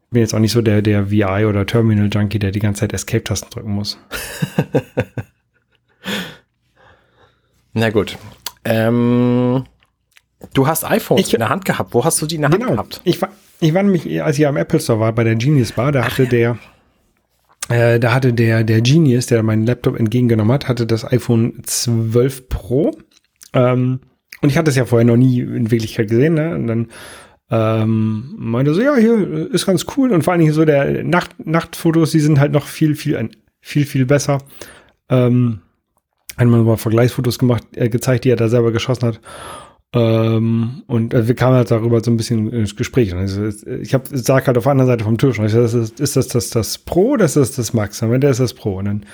Bin 0.09 0.21
jetzt 0.21 0.33
auch 0.33 0.39
nicht 0.39 0.53
so 0.53 0.61
der, 0.61 0.81
der 0.81 1.11
VI 1.11 1.45
oder 1.45 1.65
Terminal-Junkie, 1.65 2.39
der 2.39 2.51
die 2.51 2.59
ganze 2.59 2.81
Zeit 2.81 2.93
Escape-Tasten 2.93 3.49
drücken 3.49 3.71
muss. 3.71 3.99
Na 7.73 7.89
gut. 7.89 8.17
Ähm, 8.63 9.65
du 10.53 10.67
hast 10.67 10.85
iPhones 10.85 11.27
ich, 11.27 11.33
in 11.33 11.39
der 11.39 11.49
Hand 11.49 11.65
gehabt. 11.65 11.93
Wo 11.93 12.05
hast 12.05 12.21
du 12.21 12.25
die 12.25 12.35
in 12.35 12.41
der 12.41 12.51
Hand 12.51 12.61
genau. 12.61 12.71
gehabt? 12.71 13.01
Ich 13.03 13.21
war, 13.21 13.29
ich 13.59 13.73
war 13.73 13.83
nämlich, 13.83 14.23
als 14.23 14.39
ich 14.39 14.47
am 14.47 14.55
Apple 14.55 14.79
Store 14.79 15.01
war, 15.01 15.11
bei 15.11 15.25
der 15.25 15.35
Genius 15.35 15.73
Bar, 15.73 15.91
da 15.91 16.05
hatte 16.05 16.23
Ach, 16.25 16.29
der 16.29 16.57
äh, 17.69 17.99
da 17.99 18.13
hatte 18.13 18.33
der, 18.33 18.63
der 18.63 18.81
Genius, 18.81 19.27
der 19.27 19.43
meinen 19.43 19.65
Laptop 19.65 19.99
entgegengenommen 19.99 20.53
hat, 20.53 20.67
hatte 20.67 20.85
das 20.85 21.05
iPhone 21.05 21.61
12 21.63 22.49
Pro. 22.49 22.97
Ähm, 23.53 23.99
und 24.41 24.49
ich 24.49 24.57
hatte 24.57 24.69
es 24.69 24.75
ja 24.75 24.85
vorher 24.85 25.05
noch 25.05 25.17
nie 25.17 25.39
in 25.39 25.71
Wirklichkeit 25.71 26.09
gesehen, 26.09 26.35
ne? 26.35 26.55
Und 26.55 26.67
dann 26.67 26.87
ähm, 27.49 28.35
meinte 28.37 28.73
so, 28.73 28.81
ja, 28.81 28.95
hier 28.95 29.51
ist 29.51 29.65
ganz 29.65 29.85
cool. 29.95 30.11
Und 30.11 30.23
vor 30.23 30.33
allen 30.33 30.41
Dingen 30.41 30.53
so 30.53 30.65
der 30.65 31.03
Nacht, 31.03 31.31
Nachtfotos, 31.45 32.11
die 32.11 32.19
sind 32.19 32.39
halt 32.39 32.51
noch 32.51 32.67
viel, 32.67 32.95
viel, 32.95 33.29
viel, 33.61 33.85
viel 33.85 34.05
besser. 34.05 34.39
Ähm, 35.09 35.61
einmal 36.35 36.63
mal 36.63 36.77
Vergleichsfotos 36.77 37.39
gemacht, 37.39 37.63
äh, 37.75 37.89
gezeigt, 37.89 38.25
die 38.25 38.29
er 38.29 38.35
da 38.35 38.47
selber 38.47 38.71
geschossen 38.71 39.07
hat. 39.07 39.21
Ähm, 39.93 40.83
und 40.87 41.13
äh, 41.13 41.27
wir 41.27 41.35
kamen 41.35 41.55
halt 41.55 41.71
darüber 41.71 42.03
so 42.03 42.11
ein 42.11 42.17
bisschen 42.17 42.51
ins 42.51 42.75
Gespräch. 42.75 43.13
Also, 43.15 43.47
ich 43.47 43.93
hab, 43.93 44.07
sag 44.07 44.47
halt 44.47 44.57
auf 44.57 44.63
der 44.63 44.71
anderen 44.71 44.89
Seite 44.89 45.03
vom 45.03 45.17
Tisch. 45.17 45.39
Und 45.39 45.45
ich 45.45 45.51
sag, 45.53 45.63
ist, 45.63 45.99
ist 45.99 46.15
das, 46.15 46.27
das 46.27 46.49
das 46.49 46.77
Pro 46.77 47.11
oder 47.11 47.25
ist 47.25 47.35
das 47.37 47.51
das 47.51 47.73
Max? 47.73 48.01
Und 48.01 48.21
der 48.21 48.31
ist 48.31 48.39
das 48.39 48.53
Pro. 48.53 48.77
Und 48.77 48.85
dann 48.85 49.05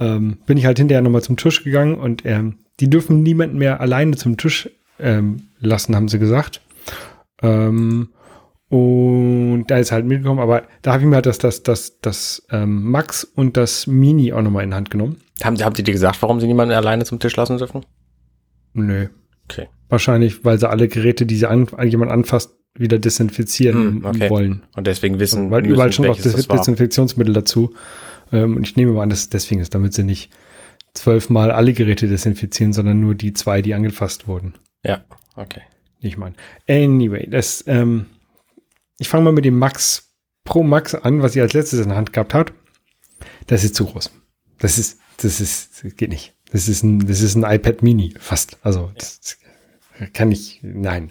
ähm, 0.00 0.38
bin 0.46 0.56
ich 0.56 0.66
halt 0.66 0.78
hinterher 0.78 1.02
nochmal 1.02 1.22
zum 1.22 1.36
Tisch 1.36 1.62
gegangen 1.62 1.96
und 1.96 2.24
ähm, 2.24 2.58
die 2.80 2.90
dürfen 2.90 3.22
niemanden 3.22 3.58
mehr 3.58 3.80
alleine 3.80 4.16
zum 4.16 4.36
Tisch 4.36 4.68
ähm, 4.98 5.48
lassen, 5.60 5.94
haben 5.94 6.08
sie 6.08 6.18
gesagt. 6.18 6.60
Ähm, 7.42 8.08
und 8.68 9.66
da 9.68 9.78
ist 9.78 9.92
halt 9.92 10.06
mitgekommen, 10.06 10.40
aber 10.40 10.64
da 10.82 10.92
habe 10.92 11.02
ich 11.02 11.08
mir 11.08 11.16
halt 11.16 11.26
das, 11.26 11.38
das, 11.38 11.62
das, 11.62 12.00
das 12.00 12.44
ähm, 12.50 12.90
Max 12.90 13.22
und 13.22 13.56
das 13.56 13.86
Mini 13.86 14.32
auch 14.32 14.42
nochmal 14.42 14.64
in 14.64 14.70
die 14.70 14.76
Hand 14.76 14.90
genommen. 14.90 15.18
Haben, 15.42 15.62
haben 15.62 15.74
Sie 15.74 15.84
dir 15.84 15.92
gesagt, 15.92 16.20
warum 16.22 16.40
Sie 16.40 16.46
niemanden 16.46 16.74
alleine 16.74 17.04
zum 17.04 17.20
Tisch 17.20 17.36
lassen 17.36 17.58
dürfen? 17.58 17.84
Nö. 18.72 19.08
Okay. 19.44 19.68
Wahrscheinlich, 19.94 20.44
weil 20.44 20.58
sie 20.58 20.68
alle 20.68 20.88
Geräte, 20.88 21.24
die 21.24 21.36
sie 21.36 21.46
an, 21.46 21.68
jemand 21.84 22.10
anfasst, 22.10 22.56
wieder 22.74 22.98
desinfizieren 22.98 24.02
hm, 24.02 24.04
okay. 24.04 24.28
wollen. 24.28 24.64
Und 24.74 24.88
deswegen 24.88 25.20
wissen, 25.20 25.52
weil 25.52 25.64
überall 25.64 25.92
schon 25.92 26.06
noch 26.06 26.20
Des 26.20 26.48
Desinfektionsmittel 26.48 27.32
dazu. 27.32 27.72
Ähm, 28.32 28.56
und 28.56 28.66
ich 28.66 28.74
nehme 28.74 28.90
mal 28.90 29.04
an, 29.04 29.10
dass 29.10 29.20
es 29.20 29.28
deswegen 29.28 29.60
ist, 29.60 29.72
damit 29.72 29.94
sie 29.94 30.02
nicht 30.02 30.32
zwölfmal 30.94 31.52
alle 31.52 31.74
Geräte 31.74 32.08
desinfizieren, 32.08 32.72
sondern 32.72 32.98
nur 32.98 33.14
die 33.14 33.34
zwei, 33.34 33.62
die 33.62 33.72
angefasst 33.72 34.26
wurden. 34.26 34.54
Ja, 34.84 35.04
okay. 35.36 35.60
Ich 36.00 36.16
meine. 36.16 36.34
Anyway, 36.68 37.28
das, 37.30 37.62
ähm, 37.68 38.06
ich 38.98 39.08
fange 39.08 39.22
mal 39.22 39.32
mit 39.32 39.44
dem 39.44 39.56
Max 39.56 40.12
Pro 40.42 40.64
Max 40.64 40.96
an, 40.96 41.22
was 41.22 41.36
ihr 41.36 41.42
als 41.44 41.52
letztes 41.52 41.78
in 41.78 41.90
der 41.90 41.96
Hand 41.96 42.12
gehabt 42.12 42.34
habt. 42.34 42.52
Das 43.46 43.62
ist 43.62 43.76
zu 43.76 43.86
groß. 43.86 44.10
Das 44.58 44.76
ist, 44.76 44.98
das 45.18 45.40
ist, 45.40 45.84
das 45.84 45.94
geht 45.94 46.10
nicht. 46.10 46.34
Das 46.50 46.66
ist 46.66 46.82
ein, 46.82 47.06
das 47.06 47.20
ist 47.20 47.36
ein 47.36 47.44
iPad 47.44 47.84
Mini, 47.84 48.12
fast. 48.18 48.58
Also, 48.62 48.90
das, 48.96 49.38
kann 50.12 50.32
ich, 50.32 50.60
nein. 50.62 51.10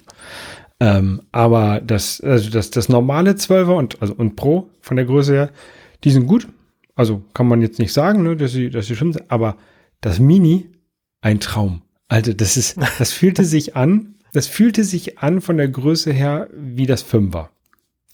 Ähm, 0.79 1.21
aber 1.31 1.81
das, 1.81 2.19
also 2.21 2.49
das, 2.49 2.69
das 2.69 2.89
normale 2.89 3.31
12er 3.31 3.77
und, 3.77 4.01
also, 4.01 4.13
und 4.13 4.35
Pro 4.35 4.69
von 4.81 4.97
der 4.97 5.05
Größe 5.05 5.33
her, 5.33 5.49
die 6.03 6.11
sind 6.11 6.27
gut. 6.27 6.47
Also 6.95 7.23
kann 7.33 7.47
man 7.47 7.61
jetzt 7.61 7.79
nicht 7.79 7.93
sagen, 7.93 8.23
ne, 8.23 8.35
dass 8.35 8.51
sie, 8.51 8.69
dass 8.69 8.87
sie 8.87 8.95
schon 8.95 9.13
sind. 9.13 9.31
Aber 9.31 9.57
das 10.01 10.19
Mini, 10.19 10.69
ein 11.21 11.39
Traum. 11.39 11.81
Also 12.07 12.33
das 12.33 12.57
ist, 12.57 12.77
das 12.99 13.11
fühlte 13.11 13.45
sich 13.45 13.75
an, 13.75 14.15
das 14.33 14.47
fühlte 14.47 14.83
sich 14.83 15.19
an 15.19 15.41
von 15.41 15.57
der 15.57 15.69
Größe 15.69 16.11
her 16.11 16.49
wie 16.53 16.85
das 16.85 17.01
Fünfer. 17.01 17.49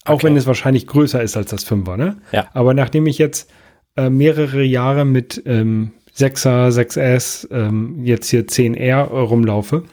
Auch 0.04 0.14
okay. 0.14 0.26
wenn 0.26 0.36
es 0.36 0.46
wahrscheinlich 0.46 0.86
größer 0.86 1.22
ist 1.22 1.36
als 1.36 1.50
das 1.50 1.64
Fünfer, 1.64 1.96
ne? 1.96 2.18
Ja. 2.32 2.48
Aber 2.54 2.72
nachdem 2.72 3.06
ich 3.06 3.18
jetzt 3.18 3.50
äh, 3.96 4.08
mehrere 4.08 4.62
Jahre 4.62 5.04
mit 5.04 5.42
ähm, 5.44 5.92
6er, 6.16 6.70
6S, 6.70 7.48
ähm, 7.50 8.04
jetzt 8.04 8.28
hier 8.30 8.46
10R 8.46 9.02
rumlaufe, 9.08 9.84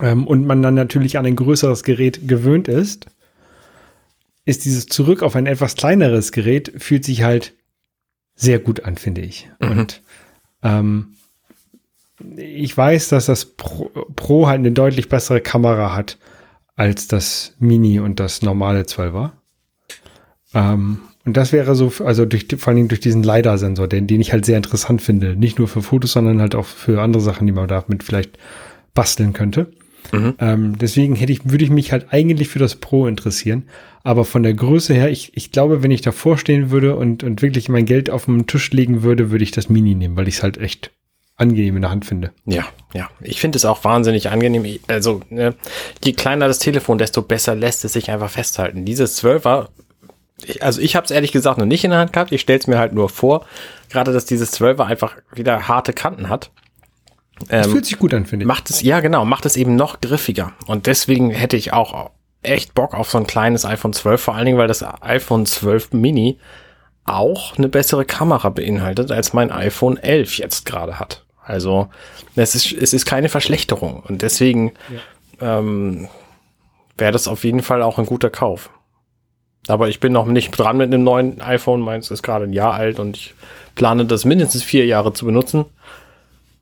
ähm, 0.00 0.26
und 0.26 0.46
man 0.46 0.62
dann 0.62 0.74
natürlich 0.74 1.18
an 1.18 1.26
ein 1.26 1.36
größeres 1.36 1.82
Gerät 1.82 2.28
gewöhnt 2.28 2.68
ist, 2.68 3.06
ist 4.44 4.64
dieses 4.64 4.86
Zurück 4.86 5.22
auf 5.22 5.36
ein 5.36 5.46
etwas 5.46 5.74
kleineres 5.74 6.32
Gerät, 6.32 6.72
fühlt 6.76 7.04
sich 7.04 7.22
halt 7.22 7.54
sehr 8.34 8.58
gut 8.58 8.84
an, 8.84 8.96
finde 8.96 9.22
ich. 9.22 9.50
Mhm. 9.60 9.70
Und 9.70 10.02
ähm, 10.62 11.16
ich 12.36 12.76
weiß, 12.76 13.08
dass 13.08 13.26
das 13.26 13.44
Pro, 13.44 13.90
Pro, 14.14 14.46
halt 14.46 14.60
eine 14.60 14.72
deutlich 14.72 15.08
bessere 15.08 15.40
Kamera 15.40 15.94
hat 15.94 16.18
als 16.76 17.08
das 17.08 17.54
Mini 17.58 17.98
und 17.98 18.20
das 18.20 18.42
normale 18.42 18.82
12er. 18.82 19.32
Ähm, 20.54 21.00
und 21.24 21.36
das 21.36 21.52
wäre 21.52 21.74
so, 21.74 21.92
also 22.04 22.24
durch, 22.24 22.46
vor 22.58 22.68
allen 22.68 22.76
Dingen 22.76 22.88
durch 22.88 23.00
diesen 23.00 23.22
LiDAR-Sensor, 23.22 23.88
den, 23.88 24.06
den 24.06 24.20
ich 24.20 24.32
halt 24.32 24.44
sehr 24.44 24.56
interessant 24.56 25.02
finde. 25.02 25.34
Nicht 25.34 25.58
nur 25.58 25.66
für 25.66 25.82
Fotos, 25.82 26.12
sondern 26.12 26.40
halt 26.40 26.54
auch 26.54 26.66
für 26.66 27.02
andere 27.02 27.22
Sachen, 27.22 27.46
die 27.46 27.52
man 27.52 27.66
damit 27.66 28.04
vielleicht 28.04 28.38
basteln 28.94 29.32
könnte. 29.32 29.72
Mhm. 30.12 30.34
Ähm, 30.38 30.78
deswegen 30.78 31.16
hätte 31.16 31.32
ich, 31.32 31.50
würde 31.50 31.64
ich 31.64 31.70
mich 31.70 31.92
halt 31.92 32.06
eigentlich 32.10 32.48
für 32.48 32.58
das 32.58 32.76
Pro 32.76 33.06
interessieren. 33.06 33.64
Aber 34.02 34.24
von 34.24 34.42
der 34.42 34.54
Größe 34.54 34.94
her, 34.94 35.10
ich, 35.10 35.36
ich 35.36 35.50
glaube, 35.50 35.82
wenn 35.82 35.90
ich 35.90 36.00
davor 36.00 36.38
stehen 36.38 36.70
würde 36.70 36.96
und, 36.96 37.24
und 37.24 37.42
wirklich 37.42 37.68
mein 37.68 37.86
Geld 37.86 38.08
auf 38.10 38.26
den 38.26 38.46
Tisch 38.46 38.70
legen 38.70 39.02
würde, 39.02 39.30
würde 39.30 39.44
ich 39.44 39.50
das 39.50 39.68
Mini 39.68 39.94
nehmen, 39.94 40.16
weil 40.16 40.28
ich 40.28 40.36
es 40.36 40.42
halt 40.42 40.58
echt 40.58 40.92
angenehm 41.36 41.76
in 41.76 41.82
der 41.82 41.90
Hand 41.90 42.04
finde. 42.04 42.32
Ja, 42.44 42.66
ja. 42.94 43.10
Ich 43.20 43.40
finde 43.40 43.56
es 43.56 43.64
auch 43.64 43.84
wahnsinnig 43.84 44.30
angenehm. 44.30 44.78
Also, 44.88 45.20
ne, 45.28 45.54
je 46.02 46.12
kleiner 46.12 46.48
das 46.48 46.58
Telefon, 46.58 46.98
desto 46.98 47.22
besser 47.22 47.54
lässt 47.54 47.84
es 47.84 47.92
sich 47.92 48.10
einfach 48.10 48.30
festhalten. 48.30 48.84
Dieses 48.84 49.22
12er, 49.22 49.68
ich, 50.44 50.62
also 50.62 50.80
ich 50.80 50.96
habe 50.96 51.04
es 51.04 51.10
ehrlich 51.10 51.32
gesagt 51.32 51.58
noch 51.58 51.66
nicht 51.66 51.84
in 51.84 51.90
der 51.90 52.00
Hand 52.00 52.12
gehabt. 52.12 52.32
Ich 52.32 52.40
stelle 52.40 52.58
es 52.58 52.66
mir 52.66 52.78
halt 52.78 52.94
nur 52.94 53.08
vor, 53.08 53.44
gerade 53.90 54.12
dass 54.12 54.24
dieses 54.24 54.58
12er 54.58 54.84
einfach 54.84 55.16
wieder 55.34 55.68
harte 55.68 55.92
Kanten 55.92 56.28
hat. 56.28 56.50
Das 57.48 57.66
ähm, 57.66 57.72
fühlt 57.72 57.86
sich 57.86 57.98
gut 57.98 58.14
an, 58.14 58.26
finde 58.26 58.44
ich. 58.44 58.46
Macht 58.46 58.70
es, 58.70 58.82
ja 58.82 59.00
genau, 59.00 59.24
macht 59.24 59.46
es 59.46 59.56
eben 59.56 59.76
noch 59.76 60.00
griffiger. 60.00 60.52
Und 60.66 60.86
deswegen 60.86 61.30
hätte 61.30 61.56
ich 61.56 61.72
auch 61.72 62.10
echt 62.42 62.74
Bock 62.74 62.94
auf 62.94 63.10
so 63.10 63.18
ein 63.18 63.26
kleines 63.26 63.64
iPhone 63.64 63.92
12, 63.92 64.20
vor 64.20 64.34
allen 64.34 64.46
Dingen, 64.46 64.58
weil 64.58 64.68
das 64.68 64.84
iPhone 65.02 65.46
12 65.46 65.92
Mini 65.92 66.38
auch 67.04 67.56
eine 67.56 67.68
bessere 67.68 68.04
Kamera 68.04 68.48
beinhaltet, 68.48 69.10
als 69.12 69.32
mein 69.32 69.52
iPhone 69.52 69.96
11 69.96 70.38
jetzt 70.38 70.64
gerade 70.66 70.98
hat. 70.98 71.24
Also 71.42 71.88
es 72.34 72.54
ist, 72.54 72.72
es 72.72 72.92
ist 72.92 73.06
keine 73.06 73.28
Verschlechterung. 73.28 74.00
Und 74.00 74.22
deswegen 74.22 74.72
ja. 75.40 75.58
ähm, 75.58 76.08
wäre 76.96 77.12
das 77.12 77.28
auf 77.28 77.44
jeden 77.44 77.62
Fall 77.62 77.82
auch 77.82 77.98
ein 77.98 78.06
guter 78.06 78.30
Kauf. 78.30 78.70
Aber 79.68 79.88
ich 79.88 80.00
bin 80.00 80.12
noch 80.12 80.26
nicht 80.26 80.50
dran 80.52 80.76
mit 80.76 80.92
einem 80.92 81.04
neuen 81.04 81.40
iPhone. 81.40 81.80
Meins 81.80 82.10
ist 82.10 82.22
gerade 82.22 82.44
ein 82.44 82.52
Jahr 82.52 82.74
alt 82.74 82.98
und 82.98 83.16
ich 83.16 83.34
plane 83.74 84.06
das 84.06 84.24
mindestens 84.24 84.62
vier 84.62 84.86
Jahre 84.86 85.12
zu 85.12 85.26
benutzen. 85.26 85.66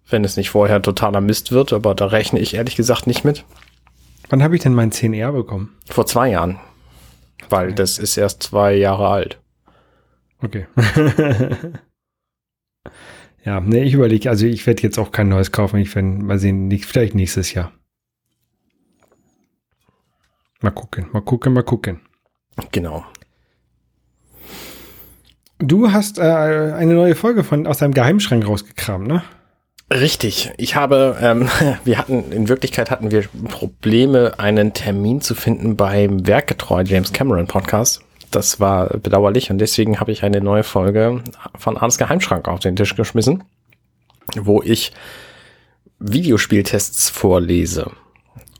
Wenn 0.08 0.24
es 0.24 0.36
nicht 0.36 0.50
vorher 0.50 0.82
totaler 0.82 1.20
Mist 1.20 1.52
wird, 1.52 1.72
aber 1.72 1.94
da 1.94 2.06
rechne 2.06 2.40
ich 2.40 2.54
ehrlich 2.54 2.76
gesagt 2.76 3.06
nicht 3.06 3.24
mit. 3.24 3.44
Wann 4.28 4.42
habe 4.42 4.56
ich 4.56 4.62
denn 4.62 4.74
mein 4.74 4.90
10R 4.92 5.32
bekommen? 5.32 5.76
Vor 5.88 6.06
zwei 6.06 6.30
Jahren. 6.30 6.58
Weil 7.50 7.66
Okay. 7.68 7.74
das 7.76 7.98
ist 7.98 8.16
erst 8.16 8.42
zwei 8.42 8.74
Jahre 8.74 9.08
alt. 9.08 9.38
Okay. 10.42 10.66
ja, 13.44 13.60
nee, 13.60 13.82
ich 13.82 13.94
überlege, 13.94 14.28
also 14.30 14.46
ich 14.46 14.66
werde 14.66 14.82
jetzt 14.82 14.98
auch 14.98 15.12
kein 15.12 15.28
neues 15.28 15.52
kaufen. 15.52 15.78
Ich 15.78 15.94
werde 15.94 16.08
mal 16.08 16.38
sehen, 16.38 16.68
nicht, 16.68 16.86
vielleicht 16.86 17.14
nächstes 17.14 17.52
Jahr. 17.54 17.72
Mal 20.60 20.70
gucken, 20.70 21.06
mal 21.12 21.20
gucken, 21.22 21.52
mal 21.52 21.62
gucken. 21.62 22.00
Genau. 22.72 23.04
Du 25.58 25.92
hast 25.92 26.18
äh, 26.18 26.22
eine 26.22 26.94
neue 26.94 27.14
Folge 27.14 27.44
von 27.44 27.66
aus 27.66 27.78
deinem 27.78 27.94
Geheimschrank 27.94 28.46
rausgekramt, 28.46 29.06
ne? 29.06 29.22
Richtig. 29.94 30.50
Ich 30.56 30.74
habe, 30.74 31.16
ähm, 31.20 31.48
wir 31.84 31.98
hatten, 31.98 32.32
in 32.32 32.48
Wirklichkeit 32.48 32.90
hatten 32.90 33.12
wir 33.12 33.24
Probleme, 33.48 34.34
einen 34.38 34.72
Termin 34.72 35.20
zu 35.20 35.36
finden 35.36 35.76
beim 35.76 36.26
Werkgetreu 36.26 36.82
James 36.84 37.12
Cameron 37.12 37.46
Podcast. 37.46 38.02
Das 38.32 38.58
war 38.58 38.88
bedauerlich 38.88 39.52
und 39.52 39.58
deswegen 39.58 40.00
habe 40.00 40.10
ich 40.10 40.24
eine 40.24 40.40
neue 40.40 40.64
Folge 40.64 41.22
von 41.56 41.76
Arnes 41.76 41.98
Geheimschrank 41.98 42.48
auf 42.48 42.58
den 42.58 42.74
Tisch 42.74 42.96
geschmissen, 42.96 43.44
wo 44.36 44.60
ich 44.62 44.92
Videospieltests 46.00 47.10
vorlese. 47.10 47.92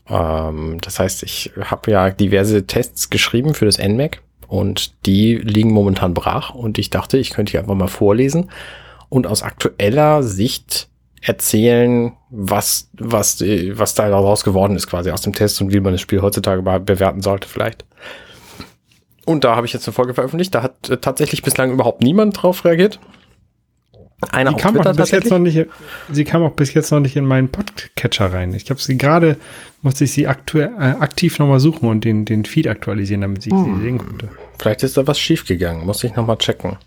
Ähm, 0.07 0.77
das 0.79 0.99
heißt, 0.99 1.23
ich 1.23 1.51
habe 1.59 1.91
ja 1.91 2.11
diverse 2.11 2.65
Tests 2.65 3.09
geschrieben 3.09 3.53
für 3.53 3.65
das 3.65 3.77
NMAC 3.77 4.21
und 4.47 5.05
die 5.05 5.35
liegen 5.35 5.73
momentan 5.73 6.13
brach 6.13 6.55
und 6.55 6.77
ich 6.77 6.91
dachte, 6.91 7.17
ich 7.17 7.31
könnte 7.31 7.51
die 7.51 7.57
einfach 7.57 7.75
mal 7.75 7.89
vorlesen 7.89 8.49
und 9.09 9.27
aus 9.27 9.43
aktueller 9.43 10.23
Sicht 10.23 10.87
erzählen, 11.25 12.13
was, 12.29 12.89
was, 12.93 13.41
was 13.41 13.93
da 13.95 14.09
daraus 14.09 14.43
geworden 14.43 14.75
ist, 14.75 14.87
quasi 14.87 15.09
aus 15.11 15.21
dem 15.21 15.33
Test 15.33 15.59
und 15.61 15.73
wie 15.73 15.79
man 15.79 15.91
das 15.93 16.01
Spiel 16.01 16.21
heutzutage 16.21 16.61
bewerten 16.61 17.21
sollte, 17.21 17.47
vielleicht. 17.47 17.83
Und 19.25 19.43
da 19.43 19.55
habe 19.55 19.65
ich 19.65 19.73
jetzt 19.73 19.87
eine 19.87 19.93
Folge 19.93 20.13
veröffentlicht. 20.13 20.53
Da 20.53 20.61
hat 20.61 20.89
äh, 20.89 20.97
tatsächlich 20.97 21.41
bislang 21.41 21.71
überhaupt 21.71 22.01
niemand 22.01 22.41
drauf 22.41 22.63
reagiert. 22.63 22.99
Einer 24.31 24.51
Die 24.51 24.57
kam, 24.57 24.75
auch 24.77 24.83
Twitter 24.83 24.93
bis 24.93 25.11
jetzt 25.11 25.29
noch 25.29 25.39
nicht, 25.39 25.67
sie 26.11 26.23
kam 26.23 26.43
auch 26.43 26.51
bis 26.51 26.73
jetzt 26.73 26.91
noch 26.91 26.99
nicht 26.99 27.15
in 27.15 27.25
meinen 27.25 27.49
Podcatcher 27.49 28.31
rein. 28.31 28.53
Ich 28.53 28.69
habe 28.69 28.79
sie 28.79 28.97
gerade, 28.97 29.37
musste 29.81 30.05
ich 30.05 30.13
sie 30.13 30.27
aktuell, 30.27 30.71
äh, 30.79 31.01
aktiv 31.01 31.37
nochmal 31.39 31.59
suchen 31.59 31.89
und 31.89 32.05
den, 32.05 32.23
den 32.23 32.45
Feed 32.45 32.67
aktualisieren, 32.67 33.21
damit 33.21 33.45
ich 33.45 33.51
Hm. 33.51 33.77
sie 33.77 33.81
sehen 33.81 33.97
konnte. 33.97 34.29
Vielleicht 34.57 34.83
ist 34.83 34.95
da 34.95 35.05
was 35.05 35.19
schiefgegangen. 35.19 35.85
Muss 35.85 36.03
ich 36.03 36.15
nochmal 36.15 36.37
checken. 36.37 36.77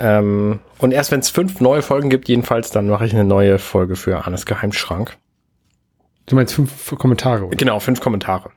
Ähm, 0.00 0.60
und 0.78 0.92
erst 0.92 1.12
wenn 1.12 1.20
es 1.20 1.28
fünf 1.28 1.60
neue 1.60 1.82
Folgen 1.82 2.08
gibt, 2.08 2.28
jedenfalls, 2.28 2.70
dann 2.70 2.88
mache 2.88 3.04
ich 3.04 3.12
eine 3.12 3.24
neue 3.24 3.58
Folge 3.58 3.96
für 3.96 4.24
Arnes 4.24 4.46
Geheimschrank. 4.46 5.16
Du 6.24 6.36
meinst 6.36 6.54
fünf 6.54 6.94
Kommentare, 6.96 7.44
oder? 7.44 7.56
Genau, 7.56 7.78
fünf 7.80 8.00
Kommentare. 8.00 8.50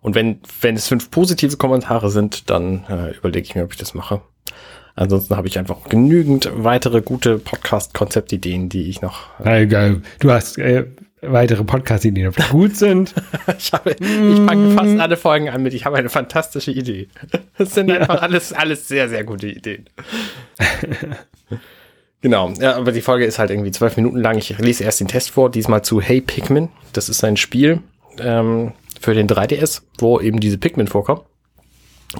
Und 0.00 0.14
wenn, 0.14 0.40
wenn 0.60 0.76
es 0.76 0.88
fünf 0.88 1.10
positive 1.10 1.56
Kommentare 1.58 2.10
sind, 2.10 2.48
dann 2.48 2.84
äh, 2.88 3.16
überlege 3.16 3.46
ich 3.46 3.54
mir, 3.54 3.64
ob 3.64 3.72
ich 3.72 3.78
das 3.78 3.92
mache. 3.92 4.22
Ansonsten 4.94 5.36
habe 5.36 5.48
ich 5.48 5.58
einfach 5.58 5.84
genügend 5.88 6.50
weitere 6.54 7.02
gute 7.02 7.38
Podcast-Konzeptideen, 7.38 8.68
die 8.68 8.88
ich 8.88 9.02
noch. 9.02 9.26
Na, 9.42 9.58
egal. 9.58 10.02
Du 10.20 10.30
hast 10.30 10.56
äh, 10.58 10.86
weitere 11.32 11.64
Podcast-Ideen, 11.64 12.28
ob 12.28 12.36
die 12.36 12.42
gut 12.50 12.76
sind. 12.76 13.14
ich 13.58 13.72
habe, 13.72 13.92
ich 13.92 14.36
fange 14.46 14.74
fast 14.74 14.98
alle 15.00 15.16
Folgen 15.16 15.48
an 15.48 15.62
mit, 15.62 15.74
ich 15.74 15.84
habe 15.84 15.96
eine 15.96 16.08
fantastische 16.08 16.70
Idee. 16.70 17.08
Das 17.58 17.74
sind 17.74 17.90
einfach 17.90 18.22
alles, 18.22 18.52
alles 18.52 18.88
sehr, 18.88 19.08
sehr 19.08 19.24
gute 19.24 19.48
Ideen. 19.48 19.88
genau, 22.20 22.50
ja, 22.60 22.76
aber 22.76 22.92
die 22.92 23.00
Folge 23.00 23.24
ist 23.24 23.38
halt 23.38 23.50
irgendwie 23.50 23.70
zwölf 23.70 23.96
Minuten 23.96 24.18
lang. 24.18 24.38
Ich 24.38 24.56
lese 24.58 24.84
erst 24.84 25.00
den 25.00 25.08
Test 25.08 25.30
vor, 25.30 25.50
diesmal 25.50 25.82
zu 25.82 26.00
Hey 26.00 26.20
Pikmin. 26.20 26.68
Das 26.92 27.08
ist 27.08 27.24
ein 27.24 27.36
Spiel 27.36 27.80
ähm, 28.18 28.72
für 29.00 29.14
den 29.14 29.28
3DS, 29.28 29.82
wo 29.98 30.20
eben 30.20 30.40
diese 30.40 30.58
Pikmin 30.58 30.86
vorkommen. 30.86 31.22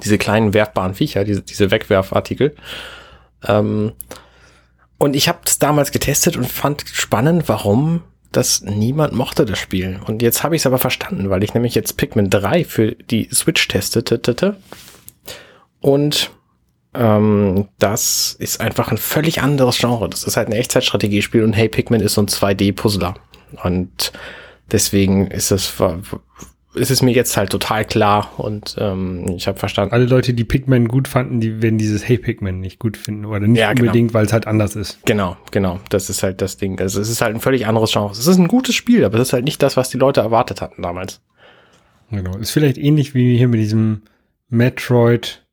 Diese 0.02 0.18
kleinen 0.18 0.54
werfbaren 0.54 0.94
Viecher, 0.94 1.24
diese, 1.24 1.42
diese 1.42 1.70
Wegwerfartikel. 1.70 2.54
Ähm, 3.46 3.92
und 4.98 5.16
ich 5.16 5.28
habe 5.28 5.40
es 5.44 5.58
damals 5.58 5.92
getestet 5.92 6.36
und 6.36 6.46
fand 6.46 6.84
spannend, 6.86 7.48
warum 7.48 8.02
das 8.36 8.62
niemand 8.62 9.12
mochte, 9.12 9.44
das 9.44 9.58
Spiel. 9.58 10.00
Und 10.06 10.22
jetzt 10.22 10.42
habe 10.42 10.56
ich 10.56 10.62
es 10.62 10.66
aber 10.66 10.78
verstanden, 10.78 11.30
weil 11.30 11.42
ich 11.42 11.54
nämlich 11.54 11.74
jetzt 11.74 11.96
Pikmin 11.96 12.30
3 12.30 12.64
für 12.64 12.92
die 12.92 13.28
Switch 13.32 13.66
testete. 13.68 14.56
Und 15.80 16.30
ähm, 16.94 17.68
das 17.78 18.34
ist 18.38 18.60
einfach 18.60 18.90
ein 18.90 18.98
völlig 18.98 19.42
anderes 19.42 19.78
Genre. 19.78 20.08
Das 20.08 20.24
ist 20.24 20.36
halt 20.36 20.48
ein 20.48 20.52
Echtzeitstrategiespiel 20.52 21.42
und 21.42 21.52
Hey 21.52 21.68
Pikmin 21.68 22.00
ist 22.00 22.14
so 22.14 22.22
ein 22.22 22.28
2D-Puzzler. 22.28 23.14
Und 23.62 24.12
deswegen 24.70 25.26
ist 25.28 25.50
es, 25.50 25.80
ist 26.74 26.90
es 26.90 27.02
mir 27.02 27.12
jetzt 27.12 27.36
halt 27.36 27.50
total 27.50 27.84
klar 27.84 28.32
und 28.38 28.76
ähm, 28.78 29.26
ich 29.36 29.46
habe 29.46 29.58
verstanden. 29.58 29.92
Alle 29.94 30.06
Leute, 30.06 30.34
die 30.34 30.44
Pikmin 30.44 30.88
gut 30.88 31.08
fanden, 31.08 31.40
die 31.40 31.62
werden 31.62 31.78
dieses 31.78 32.06
Hey 32.08 32.18
Pikmin 32.18 32.60
nicht 32.60 32.78
gut 32.78 32.96
finden 32.96 33.24
oder 33.26 33.40
nicht 33.46 33.58
Ja, 33.60 33.72
genau. 33.72 33.82
unbedingt, 33.82 34.12
weil 34.14 34.26
es 34.26 34.32
halt 34.32 34.46
anders 34.46 34.74
ist. 34.76 34.98
Genau, 35.06 35.36
genau. 35.50 35.80
Das 35.90 36.10
ist 36.10 36.22
halt 36.22 36.40
das 36.40 36.56
Ding. 36.56 36.80
Also 36.80 37.00
es 37.00 37.08
ist 37.08 37.20
halt 37.20 37.34
ein 37.34 37.40
völlig 37.40 37.66
anderes 37.66 37.92
Genre. 37.92 38.10
Es 38.12 38.26
ist 38.26 38.38
ein 38.38 38.48
gutes 38.48 38.74
Spiel, 38.74 39.04
aber 39.04 39.18
es 39.18 39.28
ist 39.28 39.32
halt 39.32 39.44
nicht 39.44 39.62
das, 39.62 39.76
was 39.76 39.88
die 39.90 39.98
Leute 39.98 40.20
erwartet 40.20 40.60
hatten 40.60 40.82
damals. 40.82 41.20
Genau. 42.10 42.36
Ist 42.38 42.50
vielleicht 42.50 42.78
ähnlich 42.78 43.14
wie 43.14 43.36
hier 43.36 43.48
mit 43.48 43.60
diesem 43.60 44.02
Metroid 44.48 45.44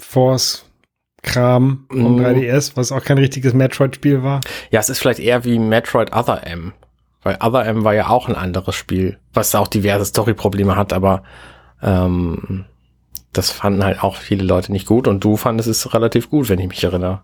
Force 0.00 0.64
Kram 1.22 1.86
vom 1.90 2.16
Mhm. 2.16 2.20
3DS, 2.24 2.72
was 2.76 2.92
auch 2.92 3.02
kein 3.04 3.18
richtiges 3.18 3.52
Metroid-Spiel 3.52 4.22
war. 4.22 4.40
Ja, 4.70 4.78
es 4.80 4.88
ist 4.88 4.98
vielleicht 5.00 5.18
eher 5.18 5.44
wie 5.44 5.58
Metroid 5.58 6.14
Other 6.14 6.46
M. 6.46 6.72
Weil 7.26 7.38
Other 7.42 7.66
M 7.66 7.82
war 7.82 7.92
ja 7.92 8.08
auch 8.08 8.28
ein 8.28 8.36
anderes 8.36 8.76
Spiel, 8.76 9.18
was 9.34 9.52
auch 9.56 9.66
diverse 9.66 10.04
Story-Probleme 10.04 10.76
hat, 10.76 10.92
aber 10.92 11.24
ähm, 11.82 12.66
das 13.32 13.50
fanden 13.50 13.82
halt 13.82 14.00
auch 14.00 14.14
viele 14.14 14.44
Leute 14.44 14.70
nicht 14.70 14.86
gut 14.86 15.08
und 15.08 15.24
du 15.24 15.36
fandest 15.36 15.68
es 15.68 15.92
relativ 15.92 16.30
gut, 16.30 16.48
wenn 16.48 16.60
ich 16.60 16.68
mich 16.68 16.84
erinnere. 16.84 17.22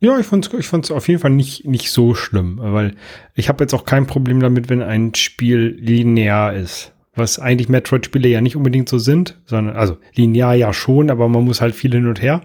Ja, 0.00 0.18
ich 0.18 0.24
fand's, 0.24 0.48
ich 0.58 0.66
fand's 0.66 0.90
auf 0.90 1.08
jeden 1.08 1.20
Fall 1.20 1.30
nicht, 1.30 1.66
nicht 1.66 1.90
so 1.90 2.14
schlimm, 2.14 2.58
weil 2.58 2.94
ich 3.34 3.50
habe 3.50 3.62
jetzt 3.62 3.74
auch 3.74 3.84
kein 3.84 4.06
Problem 4.06 4.40
damit, 4.40 4.70
wenn 4.70 4.80
ein 4.80 5.14
Spiel 5.14 5.76
linear 5.78 6.54
ist. 6.54 6.94
Was 7.14 7.38
eigentlich 7.38 7.68
Metroid-Spiele 7.68 8.28
ja 8.30 8.40
nicht 8.40 8.56
unbedingt 8.56 8.88
so 8.88 8.98
sind, 8.98 9.38
sondern, 9.44 9.76
also 9.76 9.98
linear 10.14 10.54
ja 10.54 10.72
schon, 10.72 11.10
aber 11.10 11.28
man 11.28 11.44
muss 11.44 11.60
halt 11.60 11.74
viel 11.74 11.92
hin 11.92 12.06
und 12.08 12.22
her. 12.22 12.40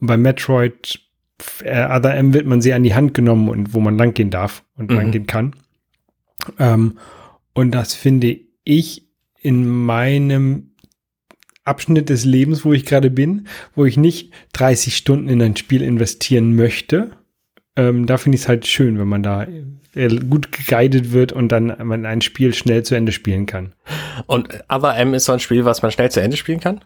Und 0.00 0.08
bei 0.08 0.16
Metroid 0.16 0.98
äh, 1.62 1.84
Other 1.84 2.16
M 2.16 2.34
wird 2.34 2.46
man 2.46 2.60
sehr 2.60 2.74
an 2.74 2.82
die 2.82 2.96
Hand 2.96 3.14
genommen 3.14 3.48
und 3.48 3.74
wo 3.74 3.78
man 3.78 3.96
langgehen 3.96 4.30
darf 4.30 4.64
und 4.76 4.90
Mhm. 4.90 4.96
langgehen 4.96 5.26
kann. 5.28 5.54
Ähm, 6.58 6.98
und 7.54 7.72
das 7.72 7.94
finde 7.94 8.38
ich 8.64 9.08
in 9.40 9.68
meinem 9.68 10.72
Abschnitt 11.64 12.08
des 12.08 12.24
Lebens, 12.24 12.64
wo 12.64 12.72
ich 12.72 12.84
gerade 12.84 13.10
bin, 13.10 13.46
wo 13.74 13.84
ich 13.84 13.96
nicht 13.96 14.32
30 14.52 14.96
Stunden 14.96 15.28
in 15.28 15.42
ein 15.42 15.56
Spiel 15.56 15.82
investieren 15.82 16.56
möchte. 16.56 17.12
Ähm, 17.76 18.06
da 18.06 18.18
finde 18.18 18.36
ich 18.36 18.42
es 18.42 18.48
halt 18.48 18.66
schön, 18.66 18.98
wenn 18.98 19.08
man 19.08 19.22
da 19.22 19.46
äh, 19.94 20.08
gut 20.18 20.52
geguidet 20.52 21.12
wird 21.12 21.32
und 21.32 21.50
dann 21.50 21.74
man 21.86 22.06
ein 22.06 22.20
Spiel 22.20 22.54
schnell 22.54 22.82
zu 22.82 22.94
Ende 22.94 23.12
spielen 23.12 23.46
kann. 23.46 23.74
Und 24.26 24.48
Other 24.68 24.96
M 24.96 25.14
ist 25.14 25.26
so 25.26 25.32
ein 25.32 25.40
Spiel, 25.40 25.64
was 25.64 25.82
man 25.82 25.92
schnell 25.92 26.10
zu 26.10 26.20
Ende 26.20 26.36
spielen 26.36 26.60
kann? 26.60 26.80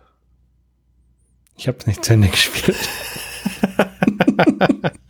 Ich 1.57 1.69
habe 1.69 1.79
es 1.79 1.87
nicht 1.87 2.05
zu 2.05 2.13
Ende 2.13 2.29
gespielt. 2.33 2.77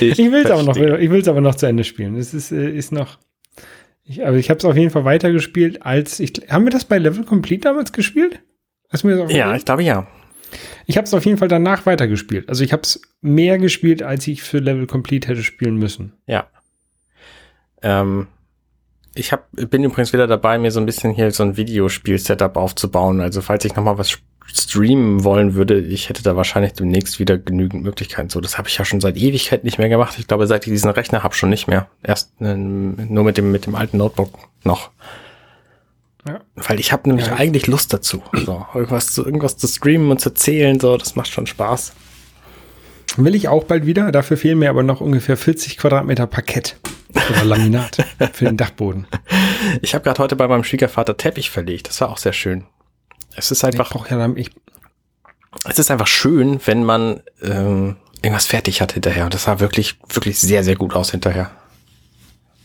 Ich 0.00 0.18
will 0.18 0.44
es 0.44 0.50
aber 0.50 0.62
noch, 0.62 0.76
verstehe. 0.76 0.98
ich 0.98 1.10
will 1.10 1.20
es 1.20 1.28
aber 1.28 1.40
noch 1.40 1.54
zu 1.54 1.66
Ende 1.66 1.84
spielen. 1.84 2.16
Es 2.16 2.34
ist, 2.34 2.52
äh, 2.52 2.70
ist 2.70 2.92
noch. 2.92 3.18
Ich, 4.04 4.26
aber 4.26 4.36
ich 4.36 4.50
habe 4.50 4.58
es 4.58 4.64
auf 4.64 4.76
jeden 4.76 4.90
Fall 4.90 5.04
weitergespielt, 5.04 5.82
als 5.82 6.20
ich. 6.20 6.32
Haben 6.48 6.64
wir 6.64 6.70
das 6.70 6.84
bei 6.84 6.98
Level 6.98 7.24
Complete 7.24 7.62
damals 7.62 7.92
gespielt? 7.92 8.40
Ja, 9.28 9.54
ich 9.54 9.64
glaube 9.64 9.82
ja. 9.82 10.06
Ich 10.86 10.96
habe 10.96 11.04
es 11.04 11.12
auf 11.12 11.26
jeden 11.26 11.36
Fall 11.36 11.48
danach 11.48 11.84
weitergespielt. 11.84 12.48
Also 12.48 12.64
ich 12.64 12.72
habe 12.72 12.82
es 12.82 13.02
mehr 13.20 13.58
gespielt, 13.58 14.02
als 14.02 14.26
ich 14.26 14.42
für 14.42 14.58
Level 14.58 14.86
Complete 14.86 15.28
hätte 15.28 15.42
spielen 15.42 15.76
müssen. 15.76 16.14
Ja. 16.26 16.46
Ähm, 17.82 18.28
ich 19.14 19.32
hab, 19.32 19.48
bin 19.52 19.84
übrigens 19.84 20.12
wieder 20.12 20.26
dabei, 20.26 20.58
mir 20.58 20.70
so 20.70 20.80
ein 20.80 20.86
bisschen 20.86 21.12
hier 21.12 21.30
so 21.30 21.42
ein 21.42 21.56
Videospiel-Setup 21.56 22.56
aufzubauen. 22.56 23.20
Also 23.20 23.42
falls 23.42 23.64
ich 23.64 23.76
nochmal 23.76 23.98
was 23.98 24.18
streamen 24.52 25.24
wollen 25.24 25.54
würde, 25.54 25.78
ich 25.78 26.08
hätte 26.08 26.22
da 26.22 26.36
wahrscheinlich 26.36 26.72
demnächst 26.72 27.18
wieder 27.18 27.38
genügend 27.38 27.82
Möglichkeiten. 27.84 28.30
So, 28.30 28.40
das 28.40 28.58
habe 28.58 28.68
ich 28.68 28.78
ja 28.78 28.84
schon 28.84 29.00
seit 29.00 29.16
Ewigkeit 29.16 29.64
nicht 29.64 29.78
mehr 29.78 29.88
gemacht. 29.88 30.16
Ich 30.18 30.26
glaube, 30.26 30.46
seit 30.46 30.66
ich 30.66 30.72
diesen 30.72 30.90
Rechner 30.90 31.22
habe, 31.22 31.34
schon 31.34 31.50
nicht 31.50 31.68
mehr. 31.68 31.88
Erst 32.02 32.32
ähm, 32.40 32.94
nur 33.08 33.24
mit 33.24 33.36
dem 33.36 33.50
mit 33.52 33.66
dem 33.66 33.74
alten 33.74 33.98
Notebook 33.98 34.30
noch. 34.64 34.90
Ja. 36.26 36.40
Weil 36.56 36.80
ich 36.80 36.92
habe 36.92 37.08
nämlich 37.08 37.26
Ja. 37.28 37.36
eigentlich 37.36 37.66
Lust 37.66 37.92
dazu. 37.92 38.22
So, 38.32 38.66
irgendwas 38.74 39.12
zu 39.12 39.24
irgendwas 39.24 39.56
zu 39.56 39.66
streamen 39.66 40.10
und 40.10 40.20
zu 40.20 40.30
erzählen, 40.30 40.78
so, 40.80 40.96
das 40.96 41.14
macht 41.16 41.28
schon 41.28 41.46
Spaß. 41.46 41.92
Will 43.16 43.34
ich 43.34 43.48
auch 43.48 43.64
bald 43.64 43.86
wieder. 43.86 44.12
Dafür 44.12 44.36
fehlen 44.36 44.58
mir 44.58 44.70
aber 44.70 44.82
noch 44.82 45.00
ungefähr 45.00 45.36
40 45.36 45.76
Quadratmeter 45.78 46.26
Parkett 46.26 46.76
oder 47.30 47.44
Laminat 47.44 48.04
für 48.32 48.44
den 48.46 48.56
Dachboden. 48.56 49.06
Ich 49.82 49.94
habe 49.94 50.04
gerade 50.04 50.22
heute 50.22 50.34
bei 50.36 50.48
meinem 50.48 50.64
Schwiegervater 50.64 51.16
Teppich 51.16 51.50
verlegt. 51.50 51.88
Das 51.88 52.00
war 52.00 52.10
auch 52.10 52.16
sehr 52.16 52.32
schön. 52.32 52.64
Es 53.38 53.50
ist 53.52 53.62
Ich 53.62 53.68
einfach 53.68 53.90
brauche 53.92 54.10
ja, 54.10 54.32
ich, 54.34 54.50
es 55.64 55.78
ist 55.78 55.90
einfach 55.90 56.08
schön, 56.08 56.60
wenn 56.66 56.84
man 56.84 57.22
ähm, 57.40 57.96
irgendwas 58.20 58.46
fertig 58.46 58.80
hat 58.80 58.92
hinterher. 58.92 59.24
Und 59.24 59.34
das 59.34 59.44
sah 59.44 59.60
wirklich, 59.60 59.98
wirklich 60.08 60.38
sehr, 60.38 60.64
sehr 60.64 60.76
gut 60.76 60.94
aus 60.94 61.12
hinterher. 61.12 61.50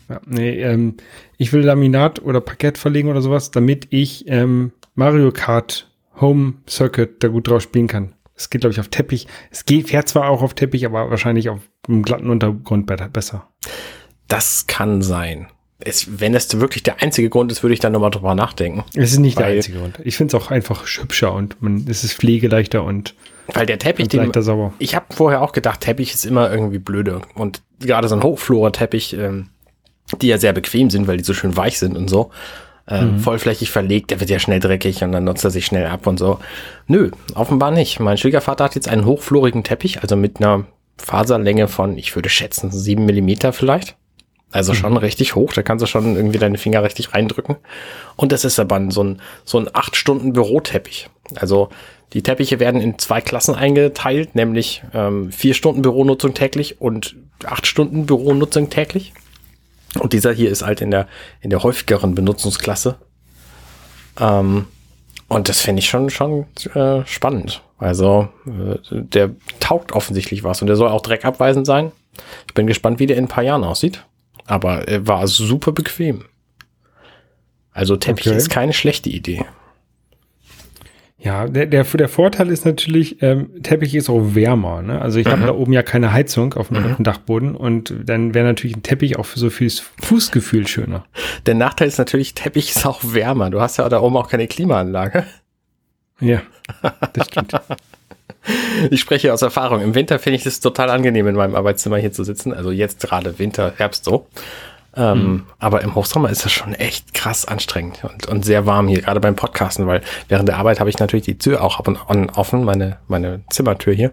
Ja, 0.08 0.20
nee, 0.26 0.60
ähm, 0.60 0.96
ich 1.38 1.52
will 1.52 1.62
Laminat 1.62 2.22
oder 2.22 2.40
Parkett 2.40 2.76
verlegen 2.76 3.08
oder 3.08 3.22
sowas, 3.22 3.50
damit 3.50 3.86
ich 3.90 4.28
ähm, 4.28 4.72
Mario 4.94 5.30
Kart 5.32 5.90
Home 6.20 6.54
Circuit 6.68 7.22
da 7.22 7.28
gut 7.28 7.48
drauf 7.48 7.62
spielen 7.62 7.86
kann. 7.86 8.14
Es 8.34 8.50
geht, 8.50 8.62
glaube 8.62 8.72
ich, 8.72 8.80
auf 8.80 8.88
Teppich. 8.88 9.28
Es 9.50 9.64
geht, 9.64 9.88
fährt 9.88 10.08
zwar 10.08 10.28
auch 10.28 10.42
auf 10.42 10.54
Teppich, 10.54 10.84
aber 10.84 11.08
wahrscheinlich 11.08 11.48
auf 11.48 11.60
einem 11.88 12.02
glatten 12.02 12.30
Untergrund 12.30 12.86
besser. 12.86 13.48
Das 14.26 14.66
kann 14.66 15.02
sein. 15.02 15.46
Es, 15.84 16.20
wenn 16.20 16.34
es 16.34 16.60
wirklich 16.60 16.82
der 16.82 17.02
einzige 17.02 17.28
Grund 17.28 17.52
ist, 17.52 17.62
würde 17.62 17.74
ich 17.74 17.80
dann 17.80 17.92
nochmal 17.92 18.10
drüber 18.10 18.34
nachdenken. 18.34 18.84
Es 18.94 19.12
ist 19.12 19.18
nicht 19.18 19.38
der 19.38 19.46
einzige 19.46 19.78
Grund. 19.78 19.98
Ich 20.04 20.16
finde 20.16 20.36
es 20.36 20.42
auch 20.42 20.50
einfach 20.50 20.86
hübscher 20.86 21.32
und 21.32 21.60
man, 21.62 21.86
es 21.88 22.04
ist 22.04 22.14
pflegeleichter 22.14 22.82
und 22.82 23.14
weil 23.52 23.66
der 23.66 23.78
Teppich, 23.78 24.08
den, 24.08 24.32
sauber. 24.42 24.72
ich 24.78 24.94
habe 24.94 25.06
vorher 25.10 25.42
auch 25.42 25.52
gedacht, 25.52 25.80
Teppich 25.82 26.14
ist 26.14 26.24
immer 26.24 26.50
irgendwie 26.50 26.78
blöde. 26.78 27.20
Und 27.34 27.60
gerade 27.80 28.08
so 28.08 28.14
ein 28.14 28.22
Hochflora-Teppich, 28.22 29.14
ähm, 29.18 29.50
die 30.20 30.28
ja 30.28 30.38
sehr 30.38 30.52
bequem 30.52 30.90
sind, 30.90 31.06
weil 31.06 31.18
die 31.18 31.24
so 31.24 31.34
schön 31.34 31.56
weich 31.56 31.78
sind 31.78 31.96
und 31.96 32.08
so, 32.08 32.30
ähm, 32.88 33.14
mhm. 33.14 33.18
vollflächig 33.20 33.70
verlegt, 33.70 34.10
der 34.10 34.20
wird 34.20 34.30
ja 34.30 34.38
schnell 34.38 34.60
dreckig 34.60 35.02
und 35.02 35.12
dann 35.12 35.24
nutzt 35.24 35.44
er 35.44 35.50
sich 35.50 35.66
schnell 35.66 35.86
ab 35.86 36.06
und 36.06 36.18
so. 36.18 36.38
Nö, 36.86 37.10
offenbar 37.34 37.70
nicht. 37.70 38.00
Mein 38.00 38.16
Schwiegervater 38.16 38.64
hat 38.64 38.74
jetzt 38.74 38.88
einen 38.88 39.04
hochflorigen 39.04 39.62
Teppich, 39.62 40.02
also 40.02 40.16
mit 40.16 40.38
einer 40.38 40.64
Faserlänge 40.98 41.68
von, 41.68 41.98
ich 41.98 42.14
würde 42.14 42.28
schätzen, 42.28 42.70
sieben 42.70 43.04
Millimeter 43.04 43.52
vielleicht. 43.52 43.96
Also 44.54 44.72
mhm. 44.72 44.76
schon 44.76 44.96
richtig 44.96 45.34
hoch, 45.34 45.52
da 45.52 45.62
kannst 45.62 45.82
du 45.82 45.86
schon 45.86 46.14
irgendwie 46.14 46.38
deine 46.38 46.58
Finger 46.58 46.84
richtig 46.84 47.12
reindrücken. 47.12 47.56
Und 48.14 48.30
das 48.30 48.44
ist 48.44 48.60
aber 48.60 48.80
so 48.90 49.02
ein, 49.02 49.20
so 49.44 49.58
ein 49.58 49.68
acht 49.72 49.96
Stunden 49.96 50.32
Büroteppich. 50.32 51.10
Also 51.34 51.70
die 52.12 52.22
Teppiche 52.22 52.60
werden 52.60 52.80
in 52.80 52.96
zwei 53.00 53.20
Klassen 53.20 53.56
eingeteilt, 53.56 54.36
nämlich 54.36 54.84
ähm, 54.94 55.32
vier 55.32 55.54
Stunden 55.54 55.82
Büronutzung 55.82 56.34
täglich 56.34 56.80
und 56.80 57.16
acht 57.44 57.66
Stunden 57.66 58.06
Büronutzung 58.06 58.70
täglich. 58.70 59.12
Und 59.98 60.12
dieser 60.12 60.32
hier 60.32 60.50
ist 60.50 60.64
halt 60.64 60.80
in 60.80 60.92
der, 60.92 61.08
in 61.40 61.50
der 61.50 61.64
häufigeren 61.64 62.14
Benutzungsklasse. 62.14 62.94
Ähm, 64.20 64.66
und 65.26 65.48
das 65.48 65.62
finde 65.62 65.80
ich 65.80 65.88
schon, 65.88 66.10
schon 66.10 66.46
äh, 66.76 67.04
spannend. 67.06 67.60
Also 67.78 68.28
äh, 68.46 68.78
der 68.92 69.30
taugt 69.58 69.90
offensichtlich 69.90 70.44
was 70.44 70.62
und 70.62 70.68
der 70.68 70.76
soll 70.76 70.90
auch 70.90 71.02
dreckabweisend 71.02 71.66
sein. 71.66 71.90
Ich 72.46 72.54
bin 72.54 72.68
gespannt, 72.68 73.00
wie 73.00 73.06
der 73.06 73.16
in 73.16 73.24
ein 73.24 73.28
paar 73.28 73.42
Jahren 73.42 73.64
aussieht. 73.64 74.04
Aber 74.46 74.88
er 74.88 75.06
war 75.06 75.26
super 75.26 75.72
bequem. 75.72 76.24
Also 77.72 77.96
Teppich 77.96 78.28
okay. 78.28 78.36
ist 78.36 78.50
keine 78.50 78.72
schlechte 78.72 79.10
Idee. 79.10 79.44
Ja, 81.24 81.48
der, 81.48 81.64
der, 81.64 81.84
der 81.84 82.08
Vorteil 82.08 82.50
ist 82.50 82.66
natürlich, 82.66 83.22
ähm, 83.22 83.62
Teppich 83.62 83.94
ist 83.94 84.10
auch 84.10 84.34
wärmer. 84.34 84.82
Ne? 84.82 85.00
Also 85.00 85.18
ich 85.18 85.26
mhm. 85.26 85.30
habe 85.30 85.42
da 85.46 85.54
oben 85.54 85.72
ja 85.72 85.82
keine 85.82 86.12
Heizung 86.12 86.52
auf 86.52 86.68
dem, 86.68 86.80
mhm. 86.80 86.84
auf 86.84 86.96
dem 86.96 87.04
Dachboden 87.04 87.56
und 87.56 87.94
dann 88.04 88.34
wäre 88.34 88.44
natürlich 88.44 88.76
ein 88.76 88.82
Teppich 88.82 89.18
auch 89.18 89.24
für 89.24 89.38
so 89.38 89.48
fürs 89.48 89.82
Fußgefühl 90.02 90.66
schöner. 90.66 91.06
Der 91.46 91.54
Nachteil 91.54 91.88
ist 91.88 91.96
natürlich, 91.96 92.34
Teppich 92.34 92.76
ist 92.76 92.84
auch 92.84 93.00
wärmer. 93.02 93.48
Du 93.48 93.62
hast 93.62 93.78
ja 93.78 93.88
da 93.88 94.00
oben 94.00 94.18
auch 94.18 94.28
keine 94.28 94.46
Klimaanlage. 94.46 95.24
Ja, 96.20 96.42
das 97.14 97.26
stimmt. 97.26 97.52
ich 98.90 99.00
spreche 99.00 99.32
aus 99.32 99.42
Erfahrung. 99.42 99.80
Im 99.80 99.94
Winter 99.94 100.18
finde 100.18 100.36
ich 100.36 100.46
es 100.46 100.60
total 100.60 100.90
angenehm, 100.90 101.26
in 101.26 101.36
meinem 101.36 101.54
Arbeitszimmer 101.54 101.98
hier 101.98 102.12
zu 102.12 102.24
sitzen. 102.24 102.52
Also 102.52 102.70
jetzt 102.70 103.00
gerade 103.00 103.38
Winter, 103.38 103.72
Herbst 103.76 104.04
so. 104.04 104.26
Ähm, 104.96 105.18
mhm. 105.18 105.46
Aber 105.58 105.82
im 105.82 105.94
Hochsommer 105.94 106.30
ist 106.30 106.44
das 106.44 106.52
schon 106.52 106.72
echt 106.74 107.14
krass 107.14 107.46
anstrengend 107.46 108.04
und, 108.04 108.26
und 108.26 108.44
sehr 108.44 108.64
warm 108.64 108.86
hier, 108.86 109.02
gerade 109.02 109.18
beim 109.18 109.34
Podcasten, 109.34 109.88
weil 109.88 110.02
während 110.28 110.48
der 110.48 110.56
Arbeit 110.56 110.78
habe 110.78 110.88
ich 110.88 111.00
natürlich 111.00 111.24
die 111.24 111.36
Tür 111.36 111.64
auch 111.64 111.80
ab 111.80 111.88
und 111.88 111.96
an 111.96 112.30
offen, 112.30 112.62
meine, 112.62 112.98
meine 113.08 113.42
Zimmertür 113.50 113.92
hier. 113.92 114.12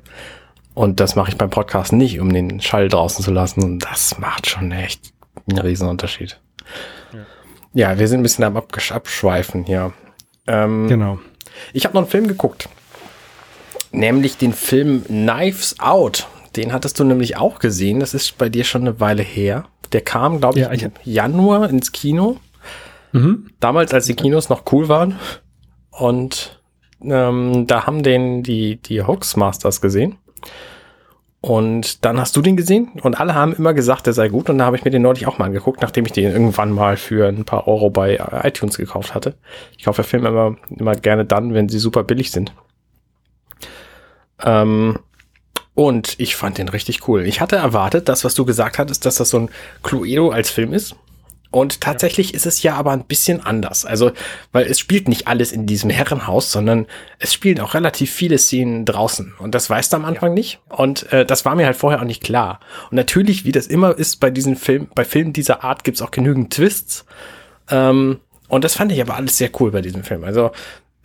Und 0.74 1.00
das 1.00 1.16
mache 1.16 1.30
ich 1.30 1.38
beim 1.38 1.50
Podcasten 1.50 1.98
nicht, 1.98 2.20
um 2.20 2.32
den 2.32 2.62
Schall 2.62 2.88
draußen 2.88 3.24
zu 3.24 3.32
lassen. 3.32 3.62
Und 3.64 3.80
das 3.80 4.18
macht 4.18 4.48
schon 4.48 4.72
echt 4.72 5.14
einen 5.50 5.60
riesen 5.60 5.88
Unterschied. 5.88 6.40
Ja, 7.14 7.20
ja 7.74 8.00
wir 8.00 8.08
sind 8.08 8.22
ein 8.22 8.24
bisschen 8.24 8.46
am 8.46 8.58
Abschweifen 8.58 9.66
hier. 9.66 9.94
Ähm, 10.48 10.88
genau. 10.88 11.20
Ich 11.74 11.86
habe 11.86 11.94
noch 11.94 12.02
einen 12.02 12.10
Film 12.10 12.28
geguckt. 12.28 12.70
Nämlich 13.92 14.38
den 14.38 14.54
Film 14.54 15.04
Knives 15.06 15.80
Out. 15.80 16.28
Den 16.56 16.74
hattest 16.74 17.00
du 17.00 17.04
nämlich 17.04 17.38
auch 17.38 17.60
gesehen. 17.60 18.00
Das 18.00 18.14
ist 18.14 18.38
bei 18.38 18.50
dir 18.50 18.64
schon 18.64 18.82
eine 18.82 19.00
Weile 19.00 19.24
her. 19.24 19.66
Der 19.92 20.02
kam, 20.02 20.40
glaube 20.40 20.60
ich, 20.60 20.66
ja, 20.66 20.72
ich, 20.72 20.84
im 20.84 20.92
Januar 21.04 21.70
ins 21.70 21.92
Kino. 21.92 22.38
Mhm. 23.12 23.48
Damals, 23.60 23.94
als 23.94 24.06
die 24.06 24.16
Kinos 24.16 24.50
noch 24.50 24.64
cool 24.72 24.88
waren. 24.88 25.20
Und 25.92 26.62
ähm, 27.04 27.68
da 27.68 27.86
haben 27.86 28.04
den 28.04 28.44
die, 28.44 28.78
die 28.78 29.02
Hoaxmasters 29.04 29.82
gesehen. 29.82 30.18
Und 31.42 32.06
dann 32.06 32.20
hast 32.20 32.38
du 32.38 32.42
den 32.44 32.56
gesehen 32.56 32.92
und 33.02 33.20
alle 33.20 33.34
haben 33.34 33.56
immer 33.56 33.74
gesagt, 33.74 34.06
der 34.06 34.14
sei 34.14 34.28
gut. 34.28 34.48
Und 34.50 34.60
da 34.60 34.66
habe 34.66 34.78
ich 34.78 34.86
mir 34.86 34.92
den 34.92 35.02
neulich 35.02 35.26
auch 35.26 35.40
mal 35.40 35.46
angeguckt, 35.46 35.82
nachdem 35.82 36.06
ich 36.06 36.12
den 36.12 36.32
irgendwann 36.32 36.72
mal 36.72 36.98
für 36.98 37.28
ein 37.28 37.46
paar 37.46 37.68
Euro 37.68 37.90
bei 37.90 38.20
iTunes 38.44 38.78
gekauft 38.78 39.16
hatte. 39.16 39.34
Ich 39.76 39.86
kaufe 39.86 40.04
Filme 40.04 40.30
immer, 40.30 40.56
immer 40.70 40.96
gerne 40.96 41.26
dann, 41.26 41.56
wenn 41.56 41.68
sie 41.68 41.80
super 41.80 42.04
billig 42.04 42.30
sind. 42.30 42.54
Ähm, 44.44 45.00
und 45.74 46.20
ich 46.20 46.36
fand 46.36 46.58
den 46.58 46.70
richtig 46.70 47.08
cool. 47.08 47.26
Ich 47.26 47.42
hatte 47.42 47.56
erwartet, 47.56 48.10
dass 48.10 48.26
was 48.26 48.36
du 48.36 48.46
gesagt 48.46 48.78
hattest, 48.78 49.06
dass 49.06 49.16
das 49.16 49.30
so 49.30 49.40
ein 49.40 49.50
Cluedo 49.84 50.30
als 50.30 50.50
Film 50.50 50.74
ist. 50.74 50.96
Und 51.52 51.82
tatsächlich 51.82 52.32
ja. 52.32 52.38
ist 52.38 52.46
es 52.46 52.64
ja 52.64 52.76
aber 52.76 52.92
ein 52.92 53.04
bisschen 53.04 53.42
anders. 53.42 53.86
Also, 53.86 54.12
weil 54.54 54.66
es 54.66 54.80
spielt 54.80 55.10
nicht 55.10 55.28
alles 55.28 55.52
in 55.52 55.66
diesem 55.66 55.90
Herrenhaus, 55.90 56.50
sondern 56.50 56.88
es 57.20 57.34
spielen 57.34 57.60
auch 57.60 57.74
relativ 57.74 58.12
viele 58.12 58.38
Szenen 58.38 58.86
draußen. 58.86 59.34
Und 59.38 59.54
das 59.54 59.70
weißt 59.70 59.92
du 59.92 59.98
am 59.98 60.06
Anfang 60.06 60.30
ja. 60.30 60.36
nicht. 60.36 60.60
Und 60.70 61.12
äh, 61.12 61.26
das 61.26 61.44
war 61.44 61.56
mir 61.56 61.66
halt 61.66 61.76
vorher 61.76 62.00
auch 62.00 62.06
nicht 62.06 62.24
klar. 62.24 62.62
Und 62.90 62.96
natürlich, 62.96 63.44
wie 63.44 63.52
das 63.52 63.68
immer 63.68 63.98
ist 63.98 64.22
bei 64.22 64.30
diesen 64.30 64.56
Filmen, 64.56 64.90
bei 64.96 65.04
Filmen 65.04 65.34
dieser 65.34 65.64
Art 65.64 65.84
gibt's 65.84 66.02
auch 66.02 66.12
genügend 66.12 66.54
Twists. 66.54 67.06
Ähm, 67.70 68.22
und 68.48 68.64
das 68.64 68.76
fand 68.76 68.94
ich 68.94 69.02
aber 69.02 69.16
alles 69.16 69.38
sehr 69.38 69.50
cool 69.60 69.72
bei 69.72 69.82
diesem 69.82 70.06
Film. 70.06 70.24
Also, 70.24 70.52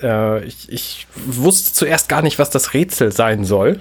äh, 0.02 0.44
ich, 0.44 0.70
ich 0.72 1.06
wusste 1.14 1.72
zuerst 1.72 2.08
gar 2.08 2.22
nicht, 2.22 2.38
was 2.38 2.50
das 2.50 2.74
Rätsel 2.74 3.12
sein 3.12 3.44
soll. 3.44 3.80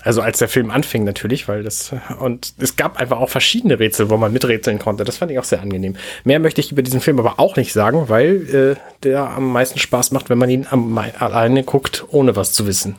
Also 0.00 0.20
als 0.20 0.38
der 0.38 0.48
Film 0.48 0.70
anfing 0.70 1.04
natürlich, 1.04 1.48
weil 1.48 1.62
das 1.62 1.94
und 2.20 2.52
es 2.58 2.76
gab 2.76 3.00
einfach 3.00 3.18
auch 3.18 3.30
verschiedene 3.30 3.78
Rätsel, 3.78 4.10
wo 4.10 4.18
man 4.18 4.34
miträtseln 4.34 4.78
konnte. 4.78 5.04
Das 5.04 5.16
fand 5.16 5.30
ich 5.30 5.38
auch 5.38 5.44
sehr 5.44 5.62
angenehm. 5.62 5.96
Mehr 6.24 6.40
möchte 6.40 6.60
ich 6.60 6.70
über 6.70 6.82
diesen 6.82 7.00
Film 7.00 7.18
aber 7.18 7.40
auch 7.40 7.56
nicht 7.56 7.72
sagen, 7.72 8.10
weil 8.10 8.76
äh, 8.76 8.76
der 9.02 9.30
am 9.30 9.50
meisten 9.50 9.78
Spaß 9.78 10.10
macht, 10.10 10.28
wenn 10.28 10.36
man 10.36 10.50
ihn 10.50 10.66
am, 10.70 10.98
alleine 10.98 11.62
guckt, 11.62 12.04
ohne 12.08 12.36
was 12.36 12.52
zu 12.52 12.66
wissen. 12.66 12.96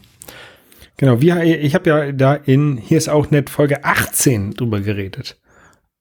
Genau, 0.97 1.21
wir, 1.21 1.43
ich 1.43 1.75
habe 1.75 1.89
ja 1.89 2.11
da 2.11 2.33
in 2.33 2.77
hier 2.77 2.97
ist 2.97 3.09
auch 3.09 3.29
nett 3.29 3.51
Folge 3.51 3.83
18 3.83 4.55
drüber 4.55 4.79
geredet. 4.79 5.37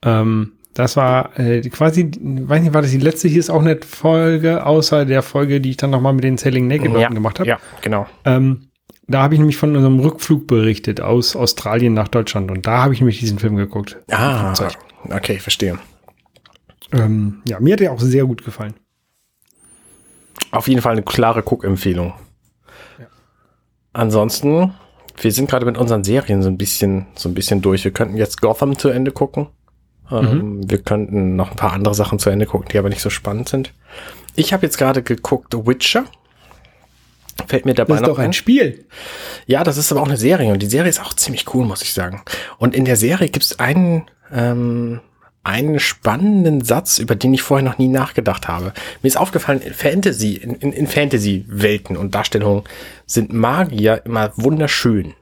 Ähm, 0.02 0.52
das 0.74 0.96
war 0.96 1.38
äh, 1.38 1.60
quasi, 1.70 2.10
weiß 2.20 2.62
nicht, 2.62 2.74
war 2.74 2.82
das 2.82 2.90
die 2.90 2.98
letzte 2.98 3.28
hier 3.28 3.40
ist 3.40 3.50
auch 3.50 3.62
nett 3.62 3.84
Folge, 3.84 4.66
außer 4.66 5.04
der 5.04 5.22
Folge, 5.22 5.60
die 5.60 5.70
ich 5.70 5.76
dann 5.76 5.90
nochmal 5.90 6.12
mit 6.12 6.24
den 6.24 6.37
Selling 6.37 6.66
Naked 6.66 6.92
ja, 6.92 7.08
gemacht 7.08 7.38
habe. 7.38 7.48
Ja, 7.48 7.58
genau. 7.80 8.06
Ähm, 8.24 8.68
da 9.06 9.22
habe 9.22 9.34
ich 9.34 9.38
nämlich 9.38 9.56
von 9.56 9.74
unserem 9.76 10.00
Rückflug 10.00 10.46
berichtet 10.46 11.00
aus 11.00 11.37
Australien 11.37 11.94
nach 11.94 12.08
Deutschland 12.08 12.50
und 12.50 12.66
da 12.66 12.82
habe 12.82 12.94
ich 12.94 13.00
nämlich 13.00 13.20
diesen 13.20 13.38
Film 13.38 13.56
geguckt. 13.56 13.98
Ah, 14.10 14.52
okay, 15.10 15.38
verstehe. 15.38 15.78
Ähm, 16.92 17.42
ja, 17.46 17.60
mir 17.60 17.74
hat 17.74 17.80
er 17.80 17.92
auch 17.92 18.00
sehr 18.00 18.24
gut 18.24 18.44
gefallen. 18.44 18.74
Auf 20.50 20.68
jeden 20.68 20.82
Fall 20.82 20.92
eine 20.92 21.02
klare 21.02 21.42
Guckempfehlung. 21.42 22.14
Ja. 22.98 23.06
Ansonsten, 23.92 24.74
wir 25.20 25.32
sind 25.32 25.50
gerade 25.50 25.66
mit 25.66 25.78
unseren 25.78 26.04
Serien 26.04 26.42
so 26.42 26.48
ein 26.48 26.58
bisschen, 26.58 27.06
so 27.14 27.28
ein 27.28 27.34
bisschen 27.34 27.60
durch. 27.60 27.84
Wir 27.84 27.92
könnten 27.92 28.16
jetzt 28.16 28.40
Gotham 28.40 28.78
zu 28.78 28.88
Ende 28.88 29.12
gucken. 29.12 29.48
Ähm, 30.10 30.58
mhm. 30.58 30.70
Wir 30.70 30.78
könnten 30.78 31.36
noch 31.36 31.50
ein 31.50 31.56
paar 31.56 31.72
andere 31.72 31.94
Sachen 31.94 32.18
zu 32.18 32.30
Ende 32.30 32.46
gucken, 32.46 32.68
die 32.72 32.78
aber 32.78 32.88
nicht 32.88 33.00
so 33.00 33.10
spannend 33.10 33.48
sind. 33.48 33.72
Ich 34.36 34.52
habe 34.52 34.66
jetzt 34.66 34.78
gerade 34.78 35.02
geguckt 35.02 35.48
The 35.52 35.66
Witcher. 35.66 36.04
Fällt 37.46 37.66
mir 37.66 37.74
dabei 37.74 37.94
das 37.94 38.02
ist 38.02 38.08
noch 38.08 38.16
doch 38.16 38.22
ein 38.22 38.32
Spiel. 38.32 38.84
Ja, 39.46 39.64
das 39.64 39.76
ist 39.76 39.90
aber 39.90 40.02
auch 40.02 40.06
eine 40.06 40.16
Serie 40.16 40.52
und 40.52 40.60
die 40.60 40.66
Serie 40.66 40.88
ist 40.88 41.00
auch 41.00 41.14
ziemlich 41.14 41.52
cool, 41.54 41.64
muss 41.64 41.82
ich 41.82 41.92
sagen. 41.92 42.22
Und 42.58 42.74
in 42.74 42.84
der 42.84 42.96
Serie 42.96 43.28
gibt 43.28 43.44
es 43.44 43.58
einen, 43.58 44.04
ähm, 44.32 45.00
einen 45.42 45.80
spannenden 45.80 46.62
Satz, 46.62 46.98
über 46.98 47.16
den 47.16 47.34
ich 47.34 47.42
vorher 47.42 47.64
noch 47.64 47.78
nie 47.78 47.88
nachgedacht 47.88 48.46
habe. 48.48 48.72
Mir 49.02 49.08
ist 49.08 49.16
aufgefallen, 49.16 49.60
in 49.60 49.74
Fantasy, 49.74 50.34
in, 50.34 50.54
in, 50.54 50.72
in 50.72 50.86
Fantasy-Welten 50.86 51.96
und 51.96 52.14
Darstellungen 52.14 52.62
sind 53.06 53.32
Magier 53.32 54.02
immer 54.04 54.32
wunderschön. 54.36 55.14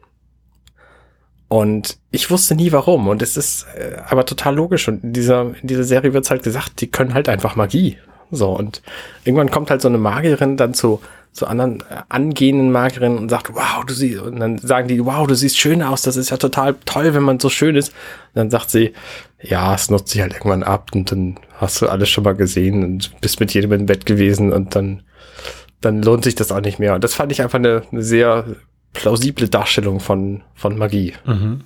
Und 1.52 1.98
ich 2.10 2.30
wusste 2.30 2.54
nie 2.54 2.72
warum. 2.72 3.08
Und 3.08 3.20
es 3.20 3.36
ist 3.36 3.66
äh, 3.76 3.98
aber 4.08 4.24
total 4.24 4.54
logisch. 4.54 4.88
Und 4.88 5.04
in 5.04 5.12
dieser, 5.12 5.54
in 5.60 5.68
dieser 5.68 5.84
Serie 5.84 6.14
wird 6.14 6.24
es 6.24 6.30
halt 6.30 6.42
gesagt, 6.42 6.80
die 6.80 6.86
können 6.86 7.12
halt 7.12 7.28
einfach 7.28 7.56
Magie. 7.56 7.98
So, 8.30 8.56
und 8.56 8.80
irgendwann 9.24 9.50
kommt 9.50 9.70
halt 9.70 9.82
so 9.82 9.88
eine 9.88 9.98
Magierin 9.98 10.56
dann 10.56 10.72
zu 10.72 11.02
zu 11.30 11.46
anderen 11.46 11.80
äh, 11.80 12.02
angehenden 12.08 12.72
Magierinnen 12.72 13.18
und 13.18 13.28
sagt, 13.28 13.54
wow, 13.54 13.84
du 13.86 13.92
siehst, 13.92 14.20
und 14.20 14.40
dann 14.40 14.58
sagen 14.58 14.88
die, 14.88 15.04
wow, 15.04 15.26
du 15.26 15.34
siehst 15.34 15.58
schön 15.58 15.82
aus, 15.82 16.00
das 16.02 16.16
ist 16.16 16.30
ja 16.30 16.38
total 16.38 16.74
toll, 16.86 17.12
wenn 17.12 17.22
man 17.22 17.38
so 17.38 17.50
schön 17.50 17.76
ist. 17.76 17.88
Und 17.88 18.36
dann 18.36 18.50
sagt 18.50 18.70
sie, 18.70 18.92
ja, 19.42 19.74
es 19.74 19.90
nutzt 19.90 20.08
sich 20.08 20.22
halt 20.22 20.32
irgendwann 20.32 20.62
ab 20.62 20.90
und 20.94 21.10
dann 21.12 21.38
hast 21.56 21.82
du 21.82 21.88
alles 21.88 22.08
schon 22.08 22.24
mal 22.24 22.34
gesehen 22.34 22.82
und 22.82 23.18
bist 23.20 23.40
mit 23.40 23.52
jedem 23.52 23.72
im 23.72 23.86
Bett 23.86 24.04
gewesen 24.06 24.52
und 24.52 24.74
dann, 24.74 25.02
dann 25.82 26.02
lohnt 26.02 26.24
sich 26.24 26.34
das 26.34 26.52
auch 26.52 26.60
nicht 26.60 26.78
mehr. 26.78 26.94
Und 26.94 27.04
das 27.04 27.14
fand 27.14 27.32
ich 27.32 27.42
einfach 27.42 27.58
eine, 27.58 27.82
eine 27.90 28.02
sehr 28.02 28.44
plausible 28.92 29.48
Darstellung 29.48 30.00
von, 30.00 30.42
von 30.54 30.78
Magie. 30.78 31.14
Mhm. 31.24 31.62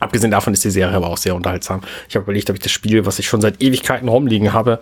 Abgesehen 0.00 0.30
davon 0.32 0.52
ist 0.52 0.64
die 0.64 0.70
Serie 0.70 0.96
aber 0.96 1.08
auch 1.08 1.16
sehr 1.16 1.34
unterhaltsam. 1.34 1.82
Ich 2.08 2.16
habe 2.16 2.24
überlegt, 2.24 2.50
ob 2.50 2.56
ich 2.56 2.62
das 2.62 2.72
Spiel, 2.72 3.06
was 3.06 3.18
ich 3.18 3.28
schon 3.28 3.40
seit 3.40 3.62
Ewigkeiten 3.62 4.08
rumliegen 4.08 4.52
habe, 4.52 4.80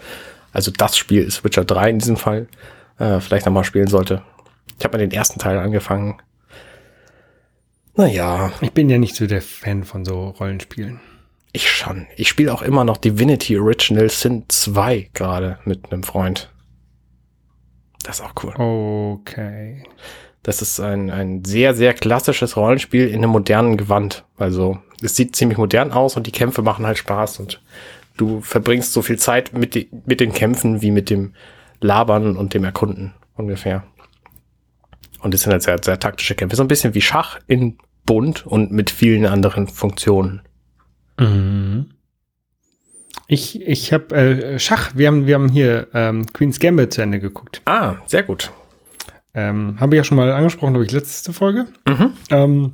also 0.53 0.70
das 0.70 0.96
Spiel 0.96 1.23
ist 1.23 1.44
Witcher 1.44 1.64
3 1.64 1.90
in 1.90 1.99
diesem 1.99 2.16
Fall, 2.16 2.49
äh, 2.99 3.20
vielleicht 3.20 3.46
nochmal 3.46 3.64
spielen 3.64 3.87
sollte. 3.87 4.23
Ich 4.79 4.85
habe 4.85 4.96
mal 4.96 5.07
den 5.07 5.12
ersten 5.12 5.38
Teil 5.38 5.59
angefangen. 5.59 6.20
Naja. 7.94 8.51
Ich 8.61 8.73
bin 8.73 8.88
ja 8.88 8.99
nicht 8.99 9.14
so 9.14 9.27
der 9.27 9.42
Fan 9.42 9.85
von 9.85 10.05
so 10.05 10.31
Rollenspielen. 10.31 11.01
Ich 11.53 11.70
schon. 11.70 12.07
Ich 12.16 12.29
spiele 12.29 12.55
auch 12.55 12.62
immer 12.62 12.85
noch 12.85 12.96
Divinity 12.96 13.59
Original 13.59 14.09
Sin 14.09 14.44
2 14.49 15.11
gerade 15.12 15.59
mit 15.64 15.92
einem 15.92 16.03
Freund. 16.03 16.51
Das 18.03 18.20
ist 18.20 18.25
auch 18.25 18.33
cool. 18.42 18.55
Okay. 18.57 19.85
Das 20.42 20.62
ist 20.62 20.81
ein, 20.81 21.11
ein 21.11 21.44
sehr, 21.44 21.74
sehr 21.74 21.92
klassisches 21.92 22.57
Rollenspiel 22.57 23.09
in 23.09 23.16
einem 23.16 23.31
modernen 23.31 23.76
Gewand. 23.76 24.24
Also 24.37 24.79
es 25.03 25.14
sieht 25.14 25.37
ziemlich 25.37 25.59
modern 25.59 25.92
aus 25.92 26.16
und 26.16 26.26
die 26.26 26.33
Kämpfe 26.33 26.62
machen 26.62 26.87
halt 26.87 26.98
Spaß 26.98 27.40
und 27.40 27.61
du 28.16 28.40
verbringst 28.40 28.92
so 28.92 29.03
viel 29.03 29.18
Zeit 29.18 29.53
mit, 29.53 29.74
die, 29.74 29.88
mit 30.07 30.20
den 30.20 30.33
Kämpfen 30.33 30.83
wie 30.83 30.90
mit 30.90 31.11
dem 31.11 31.35
Labern 31.81 32.37
und 32.37 32.55
dem 32.55 32.64
Erkunden 32.64 33.14
ungefähr. 33.37 33.85
Und 35.20 35.35
es 35.35 35.42
sind 35.42 35.53
halt 35.53 35.62
sehr, 35.62 35.79
sehr 35.83 35.98
taktische 35.98 36.35
Kämpfe. 36.35 36.57
So 36.57 36.64
ein 36.64 36.68
bisschen 36.68 36.94
wie 36.94 37.03
Schach 37.03 37.38
in 37.46 37.79
bunt 38.07 38.46
und 38.46 38.72
mit 38.72 38.90
vielen 38.90 39.26
anderen 39.26 39.68
Funktionen. 39.68 40.42
Mhm. 41.18 41.90
Ich, 43.26 43.61
ich 43.61 43.92
habe 43.92 44.14
äh, 44.14 44.59
Schach, 44.59 44.92
wir 44.94 45.07
haben, 45.07 45.26
wir 45.26 45.35
haben 45.35 45.50
hier 45.50 45.88
ähm, 45.94 46.26
Queen's 46.33 46.59
Gambit 46.59 46.94
zu 46.94 47.03
Ende 47.03 47.20
geguckt. 47.20 47.62
Ah, 47.64 47.96
sehr 48.07 48.22
gut. 48.22 48.50
Ähm, 49.34 49.78
haben 49.80 49.92
wir 49.92 49.96
ja 49.96 50.04
schon 50.04 50.16
mal 50.16 50.30
angesprochen, 50.32 50.72
glaube 50.72 50.86
ich, 50.86 50.92
letzte 50.92 51.32
Folge. 51.32 51.66
Mhm. 51.86 52.12
Ähm, 52.30 52.72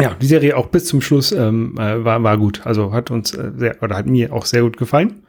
ja, 0.00 0.14
die 0.14 0.26
Serie 0.26 0.56
auch 0.56 0.66
bis 0.66 0.86
zum 0.86 1.00
Schluss 1.00 1.32
ähm, 1.32 1.76
äh, 1.78 2.04
war, 2.04 2.22
war 2.22 2.36
gut. 2.38 2.66
Also 2.66 2.92
hat 2.92 3.10
uns 3.10 3.34
äh, 3.34 3.52
sehr, 3.56 3.82
oder 3.82 3.96
hat 3.96 4.06
mir 4.06 4.32
auch 4.32 4.46
sehr 4.46 4.62
gut 4.62 4.76
gefallen. 4.76 5.22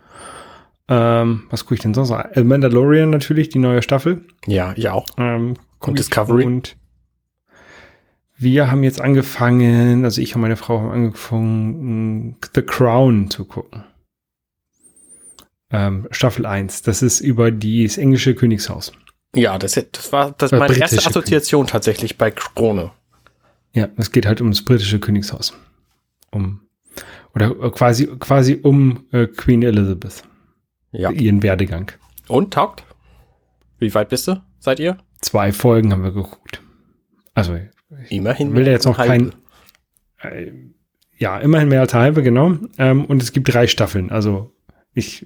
Ähm, 0.88 1.44
was 1.50 1.64
gucke 1.64 1.76
ich 1.76 1.82
denn 1.82 1.94
sonst 1.94 2.10
noch? 2.10 2.24
Äh, 2.32 2.44
Mandalorian 2.44 3.10
natürlich, 3.10 3.50
die 3.50 3.60
neue 3.60 3.82
Staffel. 3.82 4.26
Ja, 4.48 4.74
ich 4.76 4.90
auch. 4.90 5.08
Ähm, 5.18 5.56
und 5.80 6.00
Discovery. 6.00 6.46
Und 6.46 6.76
wir 8.38 8.72
haben 8.72 8.84
jetzt 8.84 9.02
angefangen, 9.02 10.04
also 10.04 10.22
ich 10.22 10.36
und 10.36 10.42
meine 10.42 10.56
Frau 10.56 10.80
haben 10.80 10.92
angefangen, 10.92 12.38
The 12.56 12.62
Crown 12.62 13.30
zu 13.30 13.46
gucken. 13.46 13.84
Ähm, 15.72 16.08
Staffel 16.12 16.46
1. 16.46 16.82
Das 16.82 17.02
ist 17.04 17.20
über 17.20 17.52
das 17.52 17.98
englische 17.98 18.34
Königshaus. 18.34 18.92
Ja, 19.36 19.58
das, 19.58 19.74
das 19.74 20.12
war 20.12 20.32
das 20.38 20.52
meine 20.52 20.76
erste 20.76 21.06
Assoziation 21.06 21.62
König. 21.62 21.72
tatsächlich 21.72 22.18
bei 22.18 22.32
Krone. 22.32 22.92
Ja, 23.74 23.88
es 23.98 24.12
geht 24.12 24.26
halt 24.26 24.42
ums 24.42 24.66
britische 24.66 25.00
Königshaus. 25.00 25.54
Um 26.32 26.62
oder 27.36 27.54
quasi 27.72 28.08
quasi 28.20 28.60
um 28.62 29.06
äh, 29.12 29.28
Queen 29.28 29.62
Elizabeth. 29.62 30.24
Ja. 30.92 31.12
Ihren 31.12 31.44
Werdegang. 31.44 31.92
Und 32.28 32.54
taugt? 32.54 32.84
Wie 33.78 33.94
weit 33.94 34.10
bist 34.10 34.28
du? 34.28 34.42
Seid 34.60 34.80
ihr? 34.80 34.98
Zwei 35.22 35.52
Folgen 35.52 35.92
haben 35.92 36.04
wir 36.04 36.12
geguckt. 36.12 36.62
Also 37.34 37.58
Immerhin. 38.10 38.54
Will 38.56 38.68
jetzt 38.68 38.86
noch 38.86 38.98
kein. 38.98 39.34
Äh, 40.22 40.52
ja, 41.18 41.38
immerhin 41.40 41.70
mehr 41.70 41.82
als 41.82 41.94
halbe, 41.94 42.24
genau. 42.24 42.56
Ähm, 42.78 43.06
und 43.06 43.22
es 43.22 43.32
gibt 43.32 43.54
drei 43.54 43.68
Staffeln. 43.68 44.12
Also 44.12 44.54
ich 45.00 45.26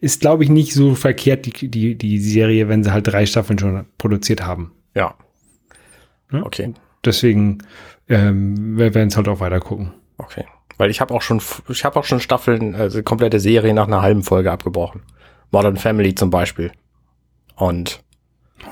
ist, 0.00 0.20
glaube 0.20 0.44
ich, 0.44 0.50
nicht 0.50 0.72
so 0.74 0.94
verkehrt, 0.94 1.46
die, 1.46 1.68
die, 1.68 1.96
die 1.96 2.18
Serie, 2.18 2.68
wenn 2.68 2.84
sie 2.84 2.92
halt 2.92 3.06
drei 3.08 3.26
Staffeln 3.26 3.58
schon 3.58 3.86
produziert 3.98 4.44
haben. 4.44 4.72
Ja. 4.94 5.14
ja? 6.32 6.42
Okay. 6.42 6.74
Deswegen 7.04 7.62
ähm, 8.10 8.76
wir 8.76 8.92
werden 8.94 9.08
es 9.08 9.16
halt 9.16 9.28
auch 9.28 9.40
weiter 9.40 9.60
gucken. 9.60 9.92
Okay. 10.18 10.44
Weil 10.76 10.90
ich 10.90 11.00
habe 11.00 11.14
auch 11.14 11.22
schon, 11.22 11.40
ich 11.68 11.84
habe 11.84 11.98
auch 11.98 12.04
schon 12.04 12.20
Staffeln, 12.20 12.74
also 12.74 13.02
komplette 13.02 13.38
Serie 13.38 13.72
nach 13.72 13.86
einer 13.86 14.02
halben 14.02 14.22
Folge 14.22 14.50
abgebrochen. 14.50 15.02
Modern 15.50 15.76
Family 15.76 16.14
zum 16.14 16.30
Beispiel. 16.30 16.72
Und 17.54 18.02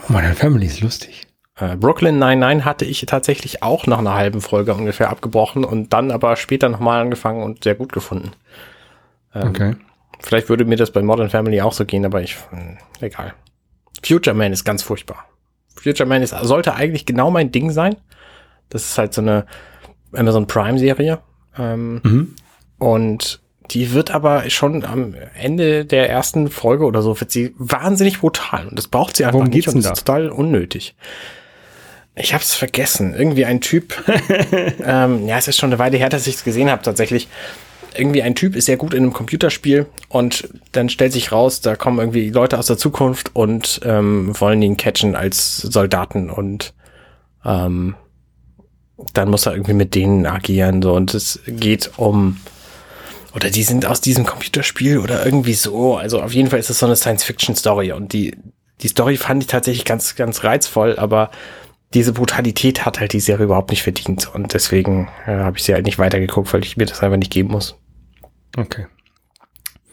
Modern 0.08 0.34
Family 0.34 0.66
ist 0.66 0.80
lustig. 0.80 1.26
Äh, 1.56 1.76
Brooklyn 1.76 2.18
99 2.18 2.64
hatte 2.64 2.84
ich 2.84 3.04
tatsächlich 3.06 3.62
auch 3.62 3.86
nach 3.86 3.98
einer 3.98 4.14
halben 4.14 4.40
Folge 4.40 4.74
ungefähr 4.74 5.10
abgebrochen 5.10 5.64
und 5.64 5.92
dann 5.92 6.10
aber 6.10 6.36
später 6.36 6.68
nochmal 6.68 7.00
angefangen 7.00 7.42
und 7.42 7.62
sehr 7.62 7.74
gut 7.74 7.92
gefunden. 7.92 8.32
Ähm, 9.34 9.48
okay. 9.48 9.76
Vielleicht 10.20 10.48
würde 10.48 10.64
mir 10.64 10.76
das 10.76 10.90
bei 10.90 11.02
Modern 11.02 11.30
Family 11.30 11.60
auch 11.60 11.72
so 11.72 11.84
gehen, 11.84 12.04
aber 12.04 12.22
ich, 12.22 12.36
äh, 12.52 13.06
egal. 13.06 13.34
Future 14.04 14.34
Man 14.34 14.52
ist 14.52 14.64
ganz 14.64 14.82
furchtbar. 14.82 15.26
Future 15.74 16.08
Man 16.08 16.22
ist, 16.22 16.34
sollte 16.42 16.74
eigentlich 16.74 17.06
genau 17.06 17.30
mein 17.30 17.52
Ding 17.52 17.70
sein. 17.70 17.96
Das 18.68 18.84
ist 18.84 18.98
halt 18.98 19.14
so 19.14 19.22
eine 19.22 19.46
Amazon 20.12 20.46
Prime 20.46 20.78
Serie. 20.78 21.20
Ähm, 21.56 22.00
mhm. 22.02 22.34
Und 22.78 23.40
die 23.70 23.92
wird 23.92 24.10
aber 24.10 24.48
schon 24.50 24.84
am 24.84 25.14
Ende 25.34 25.84
der 25.84 26.08
ersten 26.08 26.48
Folge 26.48 26.84
oder 26.84 27.02
so 27.02 27.20
wird 27.20 27.30
sie 27.30 27.54
wahnsinnig 27.58 28.20
brutal 28.20 28.66
und 28.66 28.78
das 28.78 28.88
braucht 28.88 29.16
sie 29.16 29.24
einfach 29.24 29.40
Worum 29.40 29.50
nicht 29.50 29.68
und 29.68 29.84
das 29.84 29.98
ist 29.98 30.06
total 30.06 30.30
unnötig. 30.30 30.94
Ich 32.14 32.34
hab's 32.34 32.54
vergessen. 32.54 33.14
Irgendwie 33.14 33.44
ein 33.44 33.60
Typ. 33.60 33.94
ähm, 34.84 35.28
ja, 35.28 35.38
es 35.38 35.46
ist 35.46 35.58
schon 35.58 35.70
eine 35.70 35.78
Weile 35.78 35.98
her, 35.98 36.08
dass 36.08 36.26
ich 36.26 36.36
es 36.36 36.44
gesehen 36.44 36.68
habe 36.70 36.82
tatsächlich. 36.82 37.28
Irgendwie 37.98 38.22
ein 38.22 38.34
Typ 38.34 38.56
ist 38.56 38.66
sehr 38.66 38.76
gut 38.76 38.94
in 38.94 39.02
einem 39.02 39.12
Computerspiel 39.12 39.86
und 40.08 40.48
dann 40.72 40.88
stellt 40.88 41.12
sich 41.12 41.32
raus, 41.32 41.60
da 41.60 41.76
kommen 41.76 41.98
irgendwie 41.98 42.30
Leute 42.30 42.58
aus 42.58 42.66
der 42.66 42.78
Zukunft 42.78 43.34
und 43.34 43.80
ähm, 43.84 44.38
wollen 44.38 44.62
ihn 44.62 44.76
catchen 44.76 45.16
als 45.16 45.58
Soldaten 45.58 46.30
und 46.30 46.74
ähm, 47.44 47.96
dann 49.14 49.30
muss 49.30 49.46
er 49.46 49.52
irgendwie 49.52 49.74
mit 49.74 49.94
denen 49.94 50.26
agieren 50.26 50.82
so 50.82 50.94
und 50.94 51.14
es 51.14 51.40
geht 51.46 51.92
um 51.96 52.38
oder 53.34 53.50
die 53.50 53.62
sind 53.62 53.86
aus 53.86 54.00
diesem 54.00 54.26
Computerspiel 54.26 54.98
oder 54.98 55.24
irgendwie 55.24 55.54
so. 55.54 55.96
Also 55.96 56.20
auf 56.20 56.32
jeden 56.32 56.50
Fall 56.50 56.58
ist 56.58 56.70
es 56.70 56.78
so 56.78 56.86
eine 56.86 56.96
Science-Fiction-Story 56.96 57.92
und 57.92 58.12
die 58.12 58.36
die 58.80 58.88
Story 58.88 59.16
fand 59.16 59.42
ich 59.42 59.48
tatsächlich 59.48 59.84
ganz 59.84 60.14
ganz 60.14 60.44
reizvoll, 60.44 60.98
aber 60.98 61.30
diese 61.94 62.12
Brutalität 62.12 62.84
hat 62.84 63.00
halt 63.00 63.12
die 63.12 63.20
Serie 63.20 63.44
überhaupt 63.46 63.70
nicht 63.70 63.82
verdient. 63.82 64.32
Und 64.34 64.54
deswegen 64.54 65.08
äh, 65.26 65.30
habe 65.38 65.56
ich 65.56 65.64
sie 65.64 65.74
halt 65.74 65.86
nicht 65.86 65.98
weitergeguckt, 65.98 66.52
weil 66.52 66.62
ich 66.62 66.76
mir 66.76 66.86
das 66.86 67.02
einfach 67.02 67.16
nicht 67.16 67.32
geben 67.32 67.50
muss. 67.50 67.76
Okay. 68.56 68.86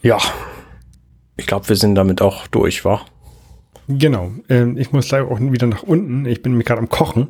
Ja. 0.02 0.18
Ich 1.36 1.46
glaube, 1.46 1.68
wir 1.68 1.76
sind 1.76 1.94
damit 1.94 2.22
auch 2.22 2.46
durch, 2.46 2.84
wa? 2.84 3.04
Genau. 3.88 4.32
Ähm, 4.48 4.76
ich 4.76 4.92
muss 4.92 5.10
leider 5.10 5.28
auch 5.30 5.38
wieder 5.40 5.66
nach 5.66 5.82
unten. 5.82 6.26
Ich 6.26 6.42
bin 6.42 6.54
mir 6.54 6.64
gerade 6.64 6.80
am 6.80 6.88
Kochen. 6.88 7.28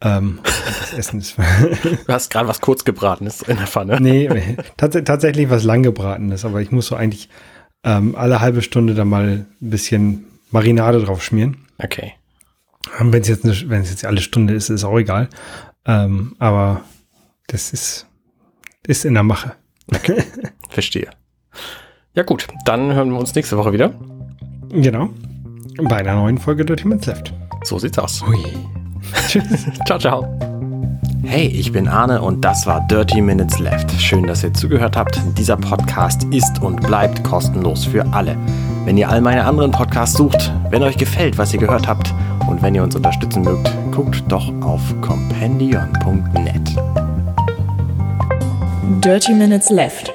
Ähm, 0.00 0.38
das 0.44 0.92
Essen 0.92 1.20
ist. 1.20 1.36
du 2.06 2.12
hast 2.12 2.30
gerade 2.30 2.46
was 2.46 2.60
kurz 2.60 2.84
gebratenes 2.84 3.42
in 3.42 3.56
der 3.56 3.66
Pfanne. 3.66 4.00
nee, 4.00 4.56
tats 4.76 4.96
tatsächlich 5.04 5.50
was 5.50 5.64
lang 5.64 5.82
gebratenes, 5.82 6.44
aber 6.44 6.60
ich 6.60 6.70
muss 6.70 6.86
so 6.86 6.94
eigentlich 6.94 7.28
ähm, 7.82 8.14
alle 8.14 8.40
halbe 8.40 8.62
Stunde 8.62 8.94
da 8.94 9.04
mal 9.04 9.46
ein 9.60 9.70
bisschen 9.70 10.26
Marinade 10.50 11.02
drauf 11.04 11.22
schmieren. 11.22 11.66
Okay. 11.78 12.12
Wenn 13.00 13.20
es 13.20 13.28
jetzt, 13.28 13.44
wenn 13.68 13.82
es 13.82 13.90
jetzt 13.90 14.04
alle 14.04 14.20
Stunde 14.20 14.54
ist, 14.54 14.70
ist 14.70 14.84
auch 14.84 14.98
egal. 14.98 15.28
Ähm, 15.84 16.36
aber 16.38 16.82
das 17.48 17.72
ist, 17.72 18.06
ist 18.86 19.04
in 19.04 19.14
der 19.14 19.22
Mache. 19.24 19.54
Okay. 19.94 20.22
Verstehe. 20.78 21.08
Ja 22.14 22.22
gut, 22.22 22.46
dann 22.64 22.94
hören 22.94 23.10
wir 23.10 23.18
uns 23.18 23.34
nächste 23.34 23.58
Woche 23.58 23.72
wieder. 23.72 23.94
Genau. 24.70 25.08
Bei 25.82 25.96
einer 25.96 26.14
neuen 26.14 26.38
Folge 26.38 26.64
Dirty 26.64 26.86
Minutes 26.86 27.08
Left. 27.08 27.34
So 27.64 27.80
sieht's 27.80 27.98
aus. 27.98 28.24
Hui. 28.24 28.38
ciao, 29.86 29.98
ciao. 29.98 30.38
Hey, 31.24 31.48
ich 31.48 31.72
bin 31.72 31.88
Arne 31.88 32.22
und 32.22 32.44
das 32.44 32.64
war 32.68 32.86
Dirty 32.86 33.20
Minutes 33.20 33.58
Left. 33.58 33.90
Schön, 34.00 34.28
dass 34.28 34.44
ihr 34.44 34.54
zugehört 34.54 34.96
habt. 34.96 35.20
Dieser 35.36 35.56
Podcast 35.56 36.22
ist 36.30 36.62
und 36.62 36.80
bleibt 36.86 37.24
kostenlos 37.24 37.84
für 37.84 38.06
alle. 38.12 38.36
Wenn 38.84 38.96
ihr 38.96 39.08
all 39.08 39.20
meine 39.20 39.44
anderen 39.44 39.72
Podcasts 39.72 40.16
sucht, 40.16 40.52
wenn 40.70 40.84
euch 40.84 40.96
gefällt, 40.96 41.38
was 41.38 41.52
ihr 41.52 41.58
gehört 41.58 41.88
habt 41.88 42.14
und 42.48 42.62
wenn 42.62 42.76
ihr 42.76 42.84
uns 42.84 42.94
unterstützen 42.94 43.42
mögt, 43.42 43.68
guckt 43.90 44.22
doch 44.28 44.48
auf 44.62 44.80
compendion.net. 45.00 46.76
Dirty 49.02 49.34
Minutes 49.34 49.70
Left. 49.70 50.12